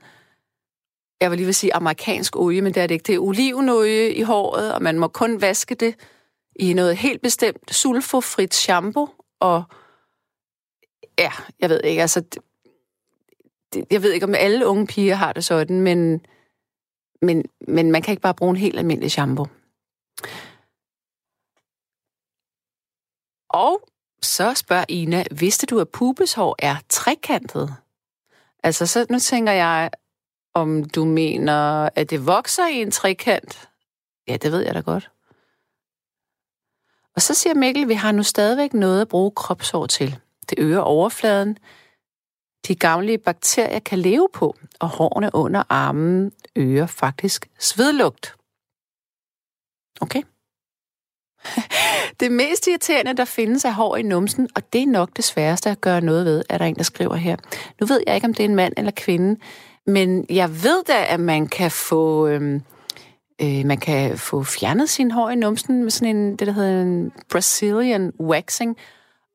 jeg 1.21 1.31
vil 1.31 1.37
lige 1.37 1.45
vil 1.45 1.55
sige 1.55 1.73
amerikansk 1.73 2.35
olie, 2.35 2.61
men 2.61 2.73
det 2.73 2.83
er 2.83 2.87
det 2.87 2.95
ikke. 2.95 3.03
Det 3.03 3.15
er 3.15 3.19
olivenolie 3.19 4.13
i 4.13 4.21
håret, 4.21 4.73
og 4.73 4.83
man 4.83 4.99
må 4.99 5.07
kun 5.07 5.41
vaske 5.41 5.75
det 5.75 5.95
i 6.55 6.73
noget 6.73 6.97
helt 6.97 7.21
bestemt 7.21 7.75
sulfofrit 7.75 8.53
shampoo, 8.53 9.09
og 9.39 9.63
ja, 11.19 11.31
jeg 11.59 11.69
ved 11.69 11.81
ikke, 11.83 12.01
altså, 12.01 12.19
det, 12.21 12.41
det, 13.73 13.85
jeg 13.91 14.03
ved 14.03 14.11
ikke, 14.11 14.25
om 14.25 14.35
alle 14.37 14.67
unge 14.67 14.87
piger 14.87 15.15
har 15.15 15.33
det 15.33 15.45
sådan, 15.45 15.81
men, 15.81 16.25
men, 17.21 17.43
men 17.67 17.91
man 17.91 18.01
kan 18.01 18.11
ikke 18.11 18.21
bare 18.21 18.33
bruge 18.33 18.49
en 18.49 18.55
helt 18.55 18.79
almindelig 18.79 19.11
shampoo. 19.11 19.47
Og 23.49 23.81
så 24.21 24.53
spørger 24.53 24.85
Ina, 24.89 25.23
vidste 25.31 25.65
du, 25.65 25.79
at 25.79 25.89
pubeshår 25.89 26.55
er 26.59 26.75
trekantet? 26.89 27.75
Altså, 28.65 28.87
så 28.87 29.05
nu 29.09 29.19
tænker 29.19 29.51
jeg, 29.51 29.91
om 30.53 30.89
du 30.89 31.05
mener, 31.05 31.89
at 31.95 32.09
det 32.09 32.27
vokser 32.27 32.67
i 32.67 32.81
en 32.81 32.91
trekant. 32.91 33.69
Ja, 34.27 34.37
det 34.37 34.51
ved 34.51 34.61
jeg 34.65 34.75
da 34.75 34.79
godt. 34.79 35.11
Og 37.15 37.21
så 37.21 37.33
siger 37.33 37.53
Mikkel, 37.53 37.87
vi 37.87 37.93
har 37.93 38.11
nu 38.11 38.23
stadigvæk 38.23 38.73
noget 38.73 39.01
at 39.01 39.07
bruge 39.07 39.31
kropshår 39.31 39.85
til. 39.85 40.19
Det 40.49 40.59
øger 40.59 40.79
overfladen. 40.79 41.57
De 42.67 42.75
gavnlige 42.75 43.17
bakterier 43.17 43.79
kan 43.79 43.99
leve 43.99 44.29
på, 44.33 44.55
og 44.79 44.89
hårene 44.89 45.29
under 45.33 45.63
armen 45.69 46.31
øger 46.55 46.87
faktisk 46.87 47.49
svedlugt. 47.59 48.35
Okay? 50.01 50.21
Det 52.19 52.31
mest 52.31 52.67
irriterende, 52.67 53.13
der 53.13 53.25
findes, 53.25 53.65
er 53.65 53.71
hår 53.71 53.95
i 53.95 54.01
numsen, 54.01 54.49
og 54.55 54.73
det 54.73 54.81
er 54.81 54.87
nok 54.87 55.09
det 55.15 55.23
sværeste 55.23 55.69
at 55.69 55.81
gøre 55.81 56.01
noget 56.01 56.25
ved, 56.25 56.43
er 56.49 56.57
der 56.57 56.65
en, 56.65 56.75
der 56.75 56.83
skriver 56.83 57.15
her. 57.15 57.35
Nu 57.81 57.87
ved 57.87 58.01
jeg 58.07 58.15
ikke, 58.15 58.27
om 58.27 58.33
det 58.33 58.43
er 58.45 58.49
en 58.49 58.55
mand 58.55 58.73
eller 58.77 58.91
kvinde, 58.91 59.39
men 59.87 60.25
jeg 60.29 60.63
ved 60.63 60.83
da, 60.87 61.05
at 61.13 61.19
man 61.19 61.47
kan 61.47 61.71
få... 61.71 62.27
Øhm, 62.27 62.61
øh, 63.41 63.65
man 63.65 63.77
kan 63.77 64.17
få 64.17 64.43
fjernet 64.43 64.89
sin 64.89 65.11
hår 65.11 65.29
i 65.29 65.35
numsen 65.35 65.83
med 65.83 65.91
sådan 65.91 66.15
en, 66.15 66.35
det 66.35 66.47
der 66.47 66.53
hedder 66.53 66.81
en 66.81 67.11
Brazilian 67.29 68.11
waxing. 68.19 68.77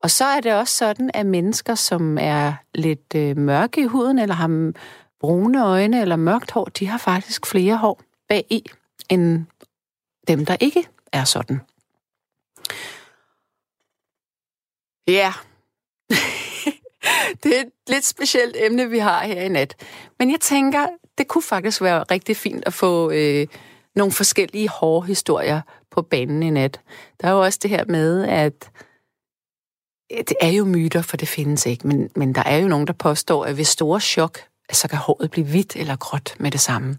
Og 0.03 0.11
så 0.11 0.25
er 0.25 0.39
det 0.39 0.53
også 0.53 0.77
sådan, 0.77 1.11
at 1.13 1.25
mennesker, 1.25 1.75
som 1.75 2.17
er 2.21 2.53
lidt 2.75 3.15
øh, 3.15 3.37
mørke 3.37 3.81
i 3.81 3.85
huden, 3.85 4.19
eller 4.19 4.35
har 4.35 4.71
brune 5.19 5.65
øjne 5.65 6.01
eller 6.01 6.15
mørkt 6.15 6.51
hår, 6.51 6.65
de 6.65 6.87
har 6.87 6.97
faktisk 6.97 7.45
flere 7.45 7.77
hår 7.77 8.01
bag 8.29 8.45
i, 8.49 8.63
end 9.09 9.45
dem, 10.27 10.45
der 10.45 10.55
ikke 10.59 10.87
er 11.13 11.23
sådan. 11.23 11.61
Ja, 15.07 15.33
det 17.43 17.57
er 17.57 17.61
et 17.61 17.71
lidt 17.87 18.05
specielt 18.05 18.55
emne, 18.59 18.89
vi 18.89 18.97
har 18.97 19.23
her 19.23 19.41
i 19.41 19.49
nat. 19.49 19.75
Men 20.19 20.31
jeg 20.31 20.39
tænker, 20.39 20.87
det 21.17 21.27
kunne 21.27 21.41
faktisk 21.41 21.81
være 21.81 22.03
rigtig 22.03 22.37
fint 22.37 22.63
at 22.65 22.73
få 22.73 23.11
øh, 23.11 23.47
nogle 23.95 24.11
forskellige 24.11 24.69
hårde 24.69 25.07
historier 25.07 25.61
på 25.91 26.01
banen 26.01 26.43
i 26.43 26.49
nat. 26.49 26.81
Der 27.21 27.27
er 27.27 27.31
jo 27.31 27.41
også 27.41 27.59
det 27.61 27.69
her 27.69 27.85
med, 27.85 28.27
at 28.27 28.71
det 30.09 30.35
er 30.41 30.49
jo 30.49 30.65
myter, 30.65 31.01
for 31.01 31.17
det 31.17 31.27
findes 31.27 31.65
ikke, 31.65 31.87
men, 31.87 32.09
men 32.15 32.35
der 32.35 32.43
er 32.43 32.57
jo 32.57 32.67
nogen, 32.67 32.87
der 32.87 32.93
påstår, 32.93 33.45
at 33.45 33.57
ved 33.57 33.63
store 33.63 33.99
chok, 33.99 34.39
så 34.71 34.87
kan 34.87 34.97
håret 34.97 35.31
blive 35.31 35.47
hvidt 35.47 35.75
eller 35.75 35.95
gråt 35.95 36.35
med 36.39 36.51
det 36.51 36.59
samme. 36.59 36.97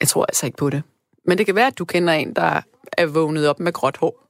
Jeg 0.00 0.08
tror 0.08 0.24
altså 0.24 0.46
ikke 0.46 0.58
på 0.58 0.70
det. 0.70 0.82
Men 1.26 1.38
det 1.38 1.46
kan 1.46 1.54
være, 1.54 1.66
at 1.66 1.78
du 1.78 1.84
kender 1.84 2.12
en, 2.12 2.36
der 2.36 2.60
er 2.92 3.06
vågnet 3.06 3.48
op 3.48 3.60
med 3.60 3.72
gråt 3.72 3.96
hår. 3.96 4.24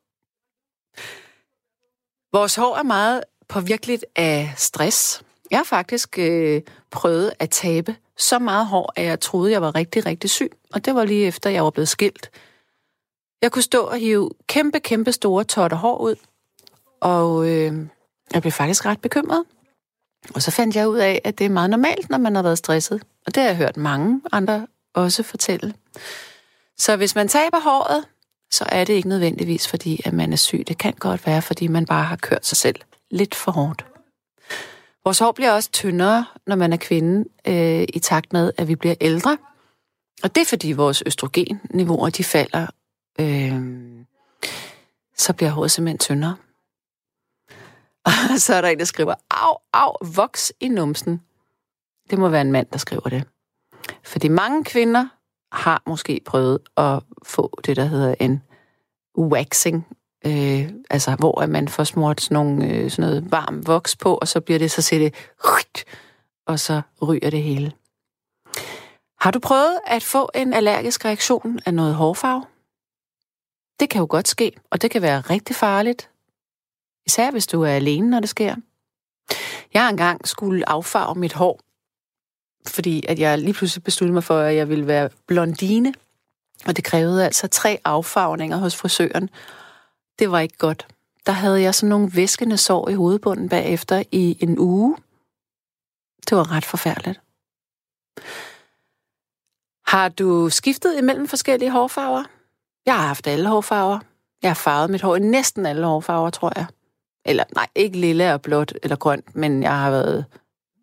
Vores 2.32 2.54
hår 2.54 2.76
er 2.76 2.82
meget 2.82 3.24
påvirkeligt 3.48 4.04
af 4.16 4.52
stress. 4.56 5.22
Jeg 5.50 5.58
har 5.58 5.64
faktisk 5.64 6.18
øh, 6.18 6.62
prøvet 6.90 7.32
at 7.38 7.50
tabe 7.50 7.96
så 8.16 8.38
meget 8.38 8.66
hår, 8.66 8.92
at 8.96 9.04
jeg 9.04 9.20
troede, 9.20 9.52
jeg 9.52 9.62
var 9.62 9.74
rigtig, 9.74 10.06
rigtig 10.06 10.30
syg. 10.30 10.52
Og 10.72 10.84
det 10.84 10.94
var 10.94 11.04
lige 11.04 11.26
efter, 11.26 11.50
jeg 11.50 11.64
var 11.64 11.70
blevet 11.70 11.88
skilt. 11.88 12.30
Jeg 13.42 13.52
kunne 13.52 13.62
stå 13.62 13.82
og 13.82 13.96
hive 13.96 14.30
kæmpe, 14.46 14.80
kæmpe 14.80 15.12
store 15.12 15.44
totter 15.44 15.76
hår 15.76 15.98
ud. 15.98 16.14
Og 17.00 17.48
øh, 17.48 17.86
jeg 18.34 18.42
blev 18.42 18.52
faktisk 18.52 18.86
ret 18.86 19.00
bekymret. 19.00 19.44
Og 20.34 20.42
så 20.42 20.50
fandt 20.50 20.76
jeg 20.76 20.88
ud 20.88 20.98
af, 20.98 21.20
at 21.24 21.38
det 21.38 21.44
er 21.44 21.48
meget 21.50 21.70
normalt, 21.70 22.10
når 22.10 22.18
man 22.18 22.34
har 22.34 22.42
været 22.42 22.58
stresset. 22.58 23.02
Og 23.26 23.34
det 23.34 23.42
har 23.42 23.50
jeg 23.50 23.56
hørt 23.56 23.76
mange 23.76 24.20
andre 24.32 24.66
også 24.94 25.22
fortælle. 25.22 25.74
Så 26.78 26.96
hvis 26.96 27.14
man 27.14 27.28
taber 27.28 27.60
håret, 27.60 28.04
så 28.54 28.64
er 28.68 28.84
det 28.84 28.94
ikke 28.94 29.08
nødvendigvis, 29.08 29.68
fordi 29.68 30.00
at 30.04 30.12
man 30.12 30.32
er 30.32 30.36
syg. 30.36 30.64
Det 30.68 30.78
kan 30.78 30.92
godt 30.92 31.26
være, 31.26 31.42
fordi 31.42 31.66
man 31.66 31.86
bare 31.86 32.04
har 32.04 32.16
kørt 32.16 32.46
sig 32.46 32.56
selv 32.56 32.80
lidt 33.10 33.34
for 33.34 33.52
hårdt. 33.52 33.86
Vores 35.04 35.18
hår 35.18 35.32
bliver 35.32 35.52
også 35.52 35.70
tyndere, 35.70 36.26
når 36.46 36.56
man 36.56 36.72
er 36.72 36.76
kvinde, 36.76 37.28
øh, 37.46 37.86
i 37.88 37.98
takt 37.98 38.32
med, 38.32 38.52
at 38.58 38.68
vi 38.68 38.74
bliver 38.74 38.94
ældre. 39.00 39.38
Og 40.22 40.34
det 40.34 40.40
er, 40.40 40.44
fordi 40.44 40.72
vores 40.72 41.02
østrogenniveauer, 41.06 42.10
de 42.10 42.24
falder. 42.24 42.66
Øh, 43.20 43.62
så 45.16 45.32
bliver 45.32 45.50
håret 45.50 45.70
simpelthen 45.70 45.98
tyndere. 45.98 46.36
Og 48.34 48.38
så 48.38 48.54
er 48.54 48.60
der 48.60 48.68
en, 48.68 48.78
der 48.78 48.84
skriver, 48.84 49.14
au, 49.30 49.56
au, 49.72 49.96
voks 50.14 50.52
i 50.60 50.68
numsen. 50.68 51.20
Det 52.10 52.18
må 52.18 52.28
være 52.28 52.40
en 52.40 52.52
mand, 52.52 52.66
der 52.72 52.78
skriver 52.78 53.08
det. 53.08 53.24
Fordi 54.04 54.28
mange 54.28 54.64
kvinder 54.64 55.08
har 55.54 55.82
måske 55.86 56.20
prøvet 56.24 56.58
at 56.76 57.02
få 57.22 57.60
det, 57.66 57.76
der 57.76 57.84
hedder 57.84 58.14
en 58.20 58.42
waxing, 59.18 59.86
øh, 60.26 60.72
altså 60.90 61.14
hvor 61.14 61.46
man 61.46 61.68
får 61.68 61.84
smurt 61.84 62.20
sådan, 62.20 62.34
nogle, 62.34 62.68
øh, 62.68 62.90
sådan 62.90 63.10
noget 63.10 63.32
varm 63.32 63.66
voks 63.66 63.96
på, 63.96 64.14
og 64.14 64.28
så 64.28 64.40
bliver 64.40 64.58
det, 64.58 64.70
så 64.70 64.82
ser 64.82 64.98
det, 64.98 65.14
og 66.46 66.60
så 66.60 66.82
ryger 67.02 67.30
det 67.30 67.42
hele. 67.42 67.72
Har 69.20 69.30
du 69.30 69.38
prøvet 69.38 69.78
at 69.86 70.02
få 70.02 70.30
en 70.34 70.52
allergisk 70.52 71.04
reaktion 71.04 71.60
af 71.66 71.74
noget 71.74 71.94
hårfarve? 71.94 72.44
Det 73.80 73.90
kan 73.90 73.98
jo 73.98 74.06
godt 74.10 74.28
ske, 74.28 74.52
og 74.70 74.82
det 74.82 74.90
kan 74.90 75.02
være 75.02 75.20
rigtig 75.20 75.56
farligt. 75.56 76.10
Især 77.06 77.30
hvis 77.30 77.46
du 77.46 77.62
er 77.62 77.70
alene, 77.70 78.10
når 78.10 78.20
det 78.20 78.28
sker. 78.28 78.56
Jeg 79.74 79.90
engang 79.90 80.28
skulle 80.28 80.68
affarve 80.68 81.14
mit 81.14 81.32
hår, 81.32 81.60
fordi 82.66 83.04
at 83.08 83.18
jeg 83.18 83.38
lige 83.38 83.54
pludselig 83.54 83.84
besluttede 83.84 84.14
mig 84.14 84.24
for, 84.24 84.38
at 84.38 84.56
jeg 84.56 84.68
ville 84.68 84.86
være 84.86 85.10
blondine. 85.26 85.94
Og 86.66 86.76
det 86.76 86.84
krævede 86.84 87.24
altså 87.24 87.48
tre 87.48 87.78
affarvninger 87.84 88.56
hos 88.56 88.76
frisøren. 88.76 89.30
Det 90.18 90.30
var 90.30 90.38
ikke 90.38 90.58
godt. 90.58 90.86
Der 91.26 91.32
havde 91.32 91.62
jeg 91.62 91.74
sådan 91.74 91.88
nogle 91.88 92.10
væskende 92.14 92.56
sår 92.56 92.88
i 92.88 92.94
hovedbunden 92.94 93.48
bagefter 93.48 94.02
i 94.12 94.36
en 94.40 94.58
uge. 94.58 94.96
Det 96.28 96.36
var 96.36 96.52
ret 96.52 96.64
forfærdeligt. 96.64 97.20
Har 99.86 100.08
du 100.08 100.50
skiftet 100.50 100.98
imellem 100.98 101.28
forskellige 101.28 101.70
hårfarver? 101.70 102.24
Jeg 102.86 102.94
har 102.96 103.06
haft 103.06 103.26
alle 103.26 103.48
hårfarver. 103.48 103.98
Jeg 104.42 104.50
har 104.50 104.54
farvet 104.54 104.90
mit 104.90 105.02
hår 105.02 105.16
i 105.16 105.18
næsten 105.18 105.66
alle 105.66 105.86
hårfarver, 105.86 106.30
tror 106.30 106.52
jeg. 106.56 106.66
Eller 107.24 107.44
nej, 107.54 107.66
ikke 107.74 107.98
lille 107.98 108.34
og 108.34 108.42
blåt 108.42 108.72
eller 108.82 108.96
grønt, 108.96 109.36
men 109.36 109.62
jeg 109.62 109.78
har 109.78 109.90
været 109.90 110.24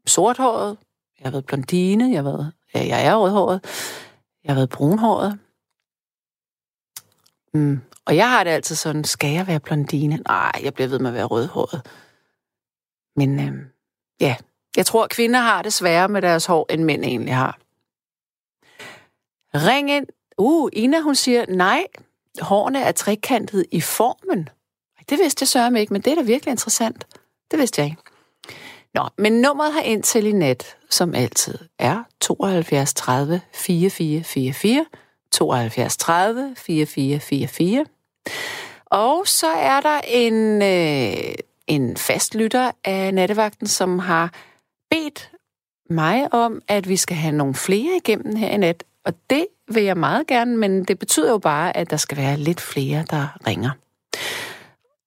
sorthåret, 0.07 0.77
jeg 1.21 1.27
har 1.27 1.31
været 1.31 1.45
blondine, 1.45 2.09
jeg 2.09 2.17
har 2.17 2.31
været, 2.31 2.53
ja, 2.73 2.85
jeg 2.87 3.05
er 3.05 3.15
rødhåret, 3.15 3.61
jeg 4.43 4.49
har 4.49 4.55
været 4.55 4.69
brunhåret. 4.69 5.39
Mm. 7.53 7.81
Og 8.05 8.15
jeg 8.15 8.29
har 8.29 8.43
det 8.43 8.51
altid 8.51 8.75
sådan, 8.75 9.03
skal 9.03 9.31
jeg 9.31 9.47
være 9.47 9.59
blondine? 9.59 10.17
Nej, 10.17 10.51
jeg 10.63 10.73
bliver 10.73 10.87
ved 10.87 10.99
med 10.99 11.09
at 11.09 11.13
være 11.13 11.25
rødhåret. 11.25 11.87
Men 13.15 13.39
øh, 13.39 13.65
ja, 14.19 14.35
jeg 14.77 14.85
tror, 14.85 15.07
kvinder 15.07 15.39
har 15.39 15.61
det 15.61 15.73
sværere 15.73 16.09
med 16.09 16.21
deres 16.21 16.45
hår, 16.45 16.65
end 16.69 16.83
mænd 16.83 17.03
egentlig 17.03 17.35
har. 17.35 17.59
Ring 19.53 19.91
ind. 19.91 20.07
Uh, 20.37 20.69
Ina, 20.73 20.99
hun 20.99 21.15
siger, 21.15 21.45
nej, 21.49 21.87
hårene 22.41 22.79
er 22.79 22.91
trekantet 22.91 23.65
i 23.71 23.81
formen. 23.81 24.49
Det 25.09 25.19
vidste 25.19 25.43
jeg 25.43 25.47
sørme 25.47 25.79
ikke, 25.79 25.93
men 25.93 26.01
det 26.01 26.11
er 26.11 26.15
da 26.15 26.21
virkelig 26.21 26.51
interessant. 26.51 27.07
Det 27.51 27.59
vidste 27.59 27.81
jeg 27.81 27.89
ikke. 27.89 28.01
Nå, 28.93 29.07
men 29.17 29.33
nummeret 29.33 29.73
har 29.73 29.81
ind 29.81 30.03
til 30.03 30.25
i 30.25 30.31
nat, 30.31 30.77
som 30.89 31.15
altid, 31.15 31.57
er 31.79 32.03
72 32.21 32.93
30 32.93 33.41
4444, 33.53 34.85
72 35.31 35.97
30 35.97 36.55
4444. 36.57 37.85
Og 38.85 39.27
så 39.27 39.47
er 39.47 39.81
der 39.81 40.01
en, 40.07 40.61
øh, 40.61 41.35
en 41.67 41.97
fastlytter 41.97 42.71
af 42.85 43.13
nattevagten, 43.13 43.67
som 43.67 43.99
har 43.99 44.33
bedt 44.89 45.31
mig 45.89 46.33
om, 46.33 46.61
at 46.67 46.89
vi 46.89 46.97
skal 46.97 47.17
have 47.17 47.35
nogle 47.35 47.53
flere 47.55 47.97
igennem 47.97 48.35
her 48.35 48.49
i 48.49 48.57
nat. 48.57 48.83
Og 49.05 49.13
det 49.29 49.47
vil 49.67 49.83
jeg 49.83 49.97
meget 49.97 50.27
gerne, 50.27 50.57
men 50.57 50.83
det 50.83 50.99
betyder 50.99 51.31
jo 51.31 51.37
bare, 51.37 51.77
at 51.77 51.89
der 51.89 51.97
skal 51.97 52.17
være 52.17 52.37
lidt 52.37 52.61
flere, 52.61 53.05
der 53.09 53.27
ringer. 53.47 53.71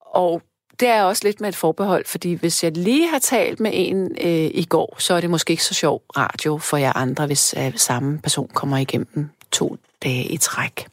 Og 0.01 0.43
det 0.81 0.89
er 0.89 1.03
også 1.03 1.25
lidt 1.25 1.41
med 1.41 1.49
et 1.49 1.57
forbehold, 1.57 2.07
fordi 2.07 2.33
hvis 2.33 2.65
jeg 2.65 2.77
lige 2.77 3.09
har 3.09 3.19
talt 3.19 3.61
med 3.61 3.71
en 3.75 4.17
øh, 4.21 4.51
i 4.55 4.65
går, 4.65 4.97
så 4.99 5.15
er 5.15 5.21
det 5.21 5.31
måske 5.31 5.51
ikke 5.51 5.65
så 5.65 5.75
sjov 5.75 6.03
radio 6.17 6.59
for 6.59 6.77
jer 6.77 6.93
andre, 6.93 7.27
hvis 7.27 7.55
øh, 7.59 7.73
samme 7.77 8.19
person 8.19 8.49
kommer 8.55 8.77
igennem 8.77 9.31
to 9.53 9.77
dage 10.03 10.25
i 10.25 10.37
træk. 10.37 10.87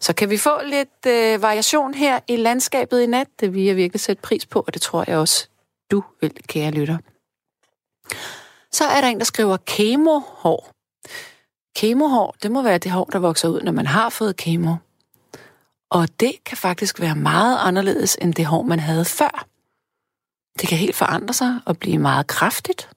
Så 0.00 0.12
kan 0.12 0.30
vi 0.30 0.36
få 0.36 0.62
lidt 0.64 1.06
øh, 1.06 1.42
variation 1.42 1.94
her 1.94 2.20
i 2.28 2.36
landskabet 2.36 3.00
i 3.00 3.06
nat? 3.06 3.26
Det 3.40 3.54
vil 3.54 3.62
jeg 3.62 3.76
virkelig 3.76 4.00
sætte 4.00 4.22
pris 4.22 4.46
på, 4.46 4.64
og 4.66 4.74
det 4.74 4.82
tror 4.82 5.04
jeg 5.06 5.18
også, 5.18 5.48
du 5.90 6.04
vil, 6.20 6.32
kære 6.48 6.70
lytter. 6.70 6.98
Så 8.72 8.84
er 8.84 9.00
der 9.00 9.08
en, 9.08 9.18
der 9.18 9.24
skriver 9.24 9.56
kemohår. 9.56 10.70
Kemohår, 11.76 12.36
det 12.42 12.50
må 12.50 12.62
være 12.62 12.78
det 12.78 12.90
hår, 12.90 13.04
der 13.04 13.18
vokser 13.18 13.48
ud, 13.48 13.60
når 13.60 13.72
man 13.72 13.86
har 13.86 14.08
fået 14.08 14.36
kemo. 14.36 14.74
Og 15.90 16.20
det 16.20 16.44
kan 16.44 16.56
faktisk 16.56 17.00
være 17.00 17.16
meget 17.16 17.58
anderledes 17.60 18.16
end 18.20 18.34
det 18.34 18.46
hår, 18.46 18.62
man 18.62 18.78
havde 18.80 19.04
før. 19.04 19.46
Det 20.60 20.68
kan 20.68 20.78
helt 20.78 20.96
forandre 20.96 21.34
sig 21.34 21.60
og 21.66 21.78
blive 21.78 21.98
meget 21.98 22.26
kraftigt. 22.26 22.90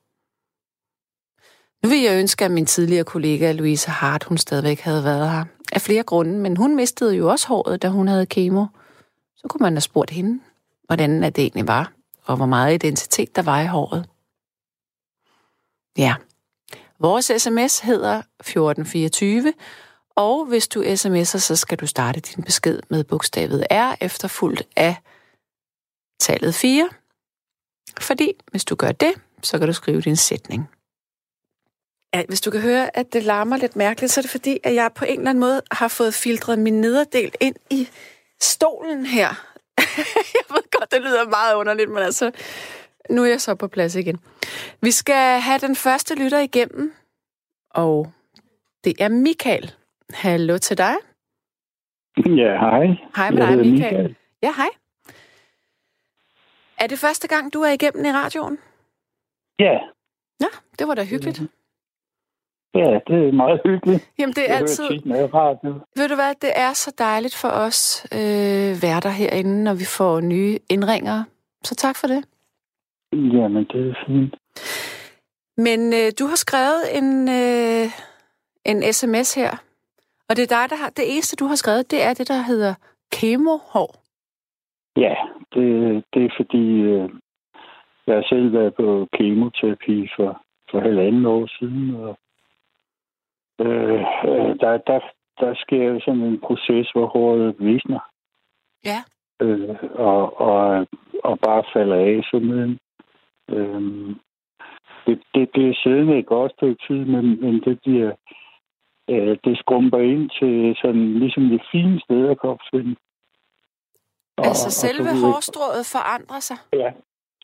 Nu 1.84 1.90
vil 1.90 2.02
jeg 2.02 2.20
ønske, 2.20 2.46
at 2.46 2.52
min 2.52 2.66
tidligere 2.66 3.04
kollega 3.04 3.52
Louise 3.52 3.90
Hart, 3.90 4.24
hun 4.24 4.38
stadigvæk 4.38 4.80
havde 4.80 5.04
været 5.04 5.32
her. 5.32 5.46
Af 5.72 5.82
flere 5.82 6.04
grunde, 6.04 6.40
men 6.40 6.58
hun 6.58 6.76
mistede 6.76 7.16
jo 7.16 7.30
også 7.30 7.48
håret, 7.48 7.82
da 7.82 7.90
hun 7.90 8.08
havde 8.08 8.26
kemo. 8.26 8.66
Så 9.36 9.48
kunne 9.48 9.62
man 9.62 9.74
have 9.74 9.82
spurgt 9.82 10.10
hende, 10.10 10.44
hvordan 10.86 11.24
det 11.24 11.40
egentlig 11.40 11.68
var, 11.68 11.92
og 12.24 12.38
hvor 12.38 12.46
meget 12.46 12.74
identitet 12.74 13.36
der 13.36 13.42
var 13.42 13.62
i 13.62 13.68
håret. 13.68 14.06
Ja, 15.98 16.16
vores 17.00 17.26
sms 17.26 17.80
hedder 17.80 18.18
1424, 18.18 19.54
og 20.16 20.46
hvis 20.46 20.68
du 20.68 20.84
sms'er, 20.84 21.40
så 21.40 21.56
skal 21.56 21.78
du 21.78 21.88
starte 21.88 22.20
din 22.20 22.44
besked 22.44 22.80
med 22.90 23.04
bogstavet 23.04 23.66
R 23.72 23.96
efterfulgt 24.02 24.64
af 24.76 24.96
tallet 26.20 26.56
4. 26.56 26.90
Fordi 28.00 28.34
hvis 28.52 28.66
du 28.66 28.76
gør 28.76 28.92
det, 28.92 29.14
så 29.42 29.58
kan 29.58 29.68
du 29.68 29.74
skrive 29.74 30.02
din 30.02 30.16
sætning. 30.16 30.70
Ja, 32.14 32.24
hvis 32.28 32.42
du 32.42 32.52
kan 32.52 32.62
høre, 32.62 32.98
at 32.98 33.14
det 33.14 33.24
larmer 33.24 33.58
lidt 33.58 33.76
mærkeligt, 33.76 34.14
så 34.14 34.20
er 34.20 34.22
det 34.22 34.32
fordi, 34.32 34.60
at 34.64 34.76
jeg 34.76 34.92
på 34.96 35.06
en 35.06 35.18
eller 35.18 35.30
anden 35.30 35.40
måde 35.40 35.62
har 35.72 35.88
fået 35.88 36.14
filtret 36.14 36.60
min 36.60 36.82
nederdel 36.82 37.32
ind 37.40 37.56
i 37.70 37.90
stolen 38.42 39.06
her. 39.06 39.28
jeg 40.38 40.46
ved 40.50 40.72
godt, 40.72 40.92
det 40.92 41.02
lyder 41.02 41.30
meget 41.30 41.56
underligt, 41.56 41.90
men 41.90 42.04
altså, 42.04 42.32
nu 43.10 43.24
er 43.24 43.28
jeg 43.28 43.42
så 43.42 43.56
på 43.56 43.68
plads 43.68 43.96
igen. 43.96 44.20
Vi 44.82 44.92
skal 44.92 45.42
have 45.42 45.60
den 45.60 45.76
første 45.76 46.16
lytter 46.16 46.40
igennem, 46.40 46.94
og 47.72 48.12
det 48.84 48.94
er 49.00 49.08
Michael. 49.08 49.74
Hallo 50.14 50.58
til 50.58 50.78
dig. 50.78 50.94
Ja, 52.18 52.58
hej. 52.60 52.86
Hej 53.16 53.32
med 53.32 53.40
Jeg 53.40 53.48
dig, 53.48 53.58
Michael. 53.58 53.72
Michael. 53.72 54.16
Ja, 54.44 54.54
hej. 54.58 54.70
Er 56.80 56.88
det 56.88 57.00
første 57.00 57.28
gang, 57.28 57.54
du 57.54 57.62
er 57.62 57.72
igennem 57.72 58.06
i 58.06 58.12
radioen? 58.12 58.58
Ja, 59.60 59.80
Ja, 60.42 60.48
det 60.80 60.88
var 60.88 60.96
da 60.96 61.04
hyggeligt. 61.04 61.40
ja, 62.76 63.00
det 63.08 63.28
er 63.28 63.32
meget 63.32 63.62
hyggeligt. 63.66 64.10
Jamen, 64.20 64.34
det 64.34 64.44
er 64.50 64.54
Jeg 64.54 64.58
altid... 64.58 64.84
radio. 65.34 65.80
Ved 65.96 66.10
du 66.10 66.16
hvad, 66.16 66.36
det 66.42 66.52
er 66.56 66.74
så 66.74 66.94
dejligt 66.98 67.36
for 67.36 67.48
os 67.48 68.06
øh, 68.14 68.82
værter 68.84 69.10
herinde, 69.10 69.64
når 69.64 69.74
vi 69.74 69.86
får 69.86 70.20
nye 70.20 70.60
indringer. 70.70 71.24
Så 71.64 71.76
tak 71.76 71.96
for 71.96 72.08
det. 72.08 72.26
Jamen, 73.14 73.64
det 73.66 73.90
er 73.90 73.96
fint. 74.08 74.36
Men 75.58 75.94
øh, 75.94 76.12
du 76.20 76.26
har 76.26 76.36
skrevet 76.36 76.98
en, 76.98 77.30
øh, 77.30 77.88
en 78.66 78.94
sms 78.94 79.34
her, 79.36 79.52
og 80.30 80.36
det 80.36 80.44
er 80.44 80.56
dig, 80.58 80.70
der 80.70 80.76
har... 80.76 80.90
Det 80.90 81.06
eneste, 81.14 81.36
du 81.36 81.46
har 81.46 81.56
skrevet, 81.56 81.92
det 81.92 82.04
er 82.04 82.14
det, 82.14 82.28
der 82.28 82.42
hedder 82.42 82.74
kemohår. 83.12 83.92
Ja, 84.98 85.16
det, 85.54 86.04
det 86.14 86.26
er 86.26 86.34
fordi, 86.38 86.66
øh, 86.82 87.10
jeg 88.08 88.16
har 88.16 88.26
selv 88.30 88.54
været 88.54 88.76
på 88.76 89.08
kemoterapi 89.14 90.10
for, 90.16 90.42
for 90.72 90.80
halvanden 90.80 91.26
år 91.26 91.48
siden, 91.60 91.96
og 91.96 92.18
øh, 93.60 94.02
øh, 94.30 94.60
der, 94.60 94.78
der, 94.88 95.00
der 95.40 95.54
sker 95.56 95.84
jo 95.84 96.00
sådan 96.00 96.22
en 96.22 96.40
proces, 96.40 96.92
hvor 96.92 97.06
håret 97.06 97.56
visner. 97.60 98.00
Ja. 98.86 99.00
øh, 99.42 99.76
og, 99.94 100.42
og, 100.42 100.88
og 101.24 101.40
bare 101.40 101.64
falder 101.74 101.96
af 101.96 102.24
simpelthen. 102.32 102.80
Øhm, 103.50 104.20
det, 105.06 105.22
det 105.36 105.50
bliver 105.54 105.74
siddende 105.84 106.20
et 106.20 106.26
godt 106.26 106.52
stykke 106.52 106.84
tid, 106.88 107.06
men, 107.06 107.42
men 107.42 107.62
det 107.62 107.80
bliver 107.84 108.12
øh, 109.10 109.38
det 109.44 109.58
skrumper 109.60 109.98
ind 109.98 110.30
til 110.40 110.76
sådan 110.82 111.20
ligesom 111.20 111.44
det 111.50 111.62
fine 111.72 112.00
sted 112.02 112.30
at 112.30 112.38
kopsvind. 112.40 112.96
Altså, 114.38 114.72
selve 114.72 115.10
hårstrået 115.26 115.86
forandrer 115.96 116.40
sig? 116.40 116.58
Ja, 116.74 116.92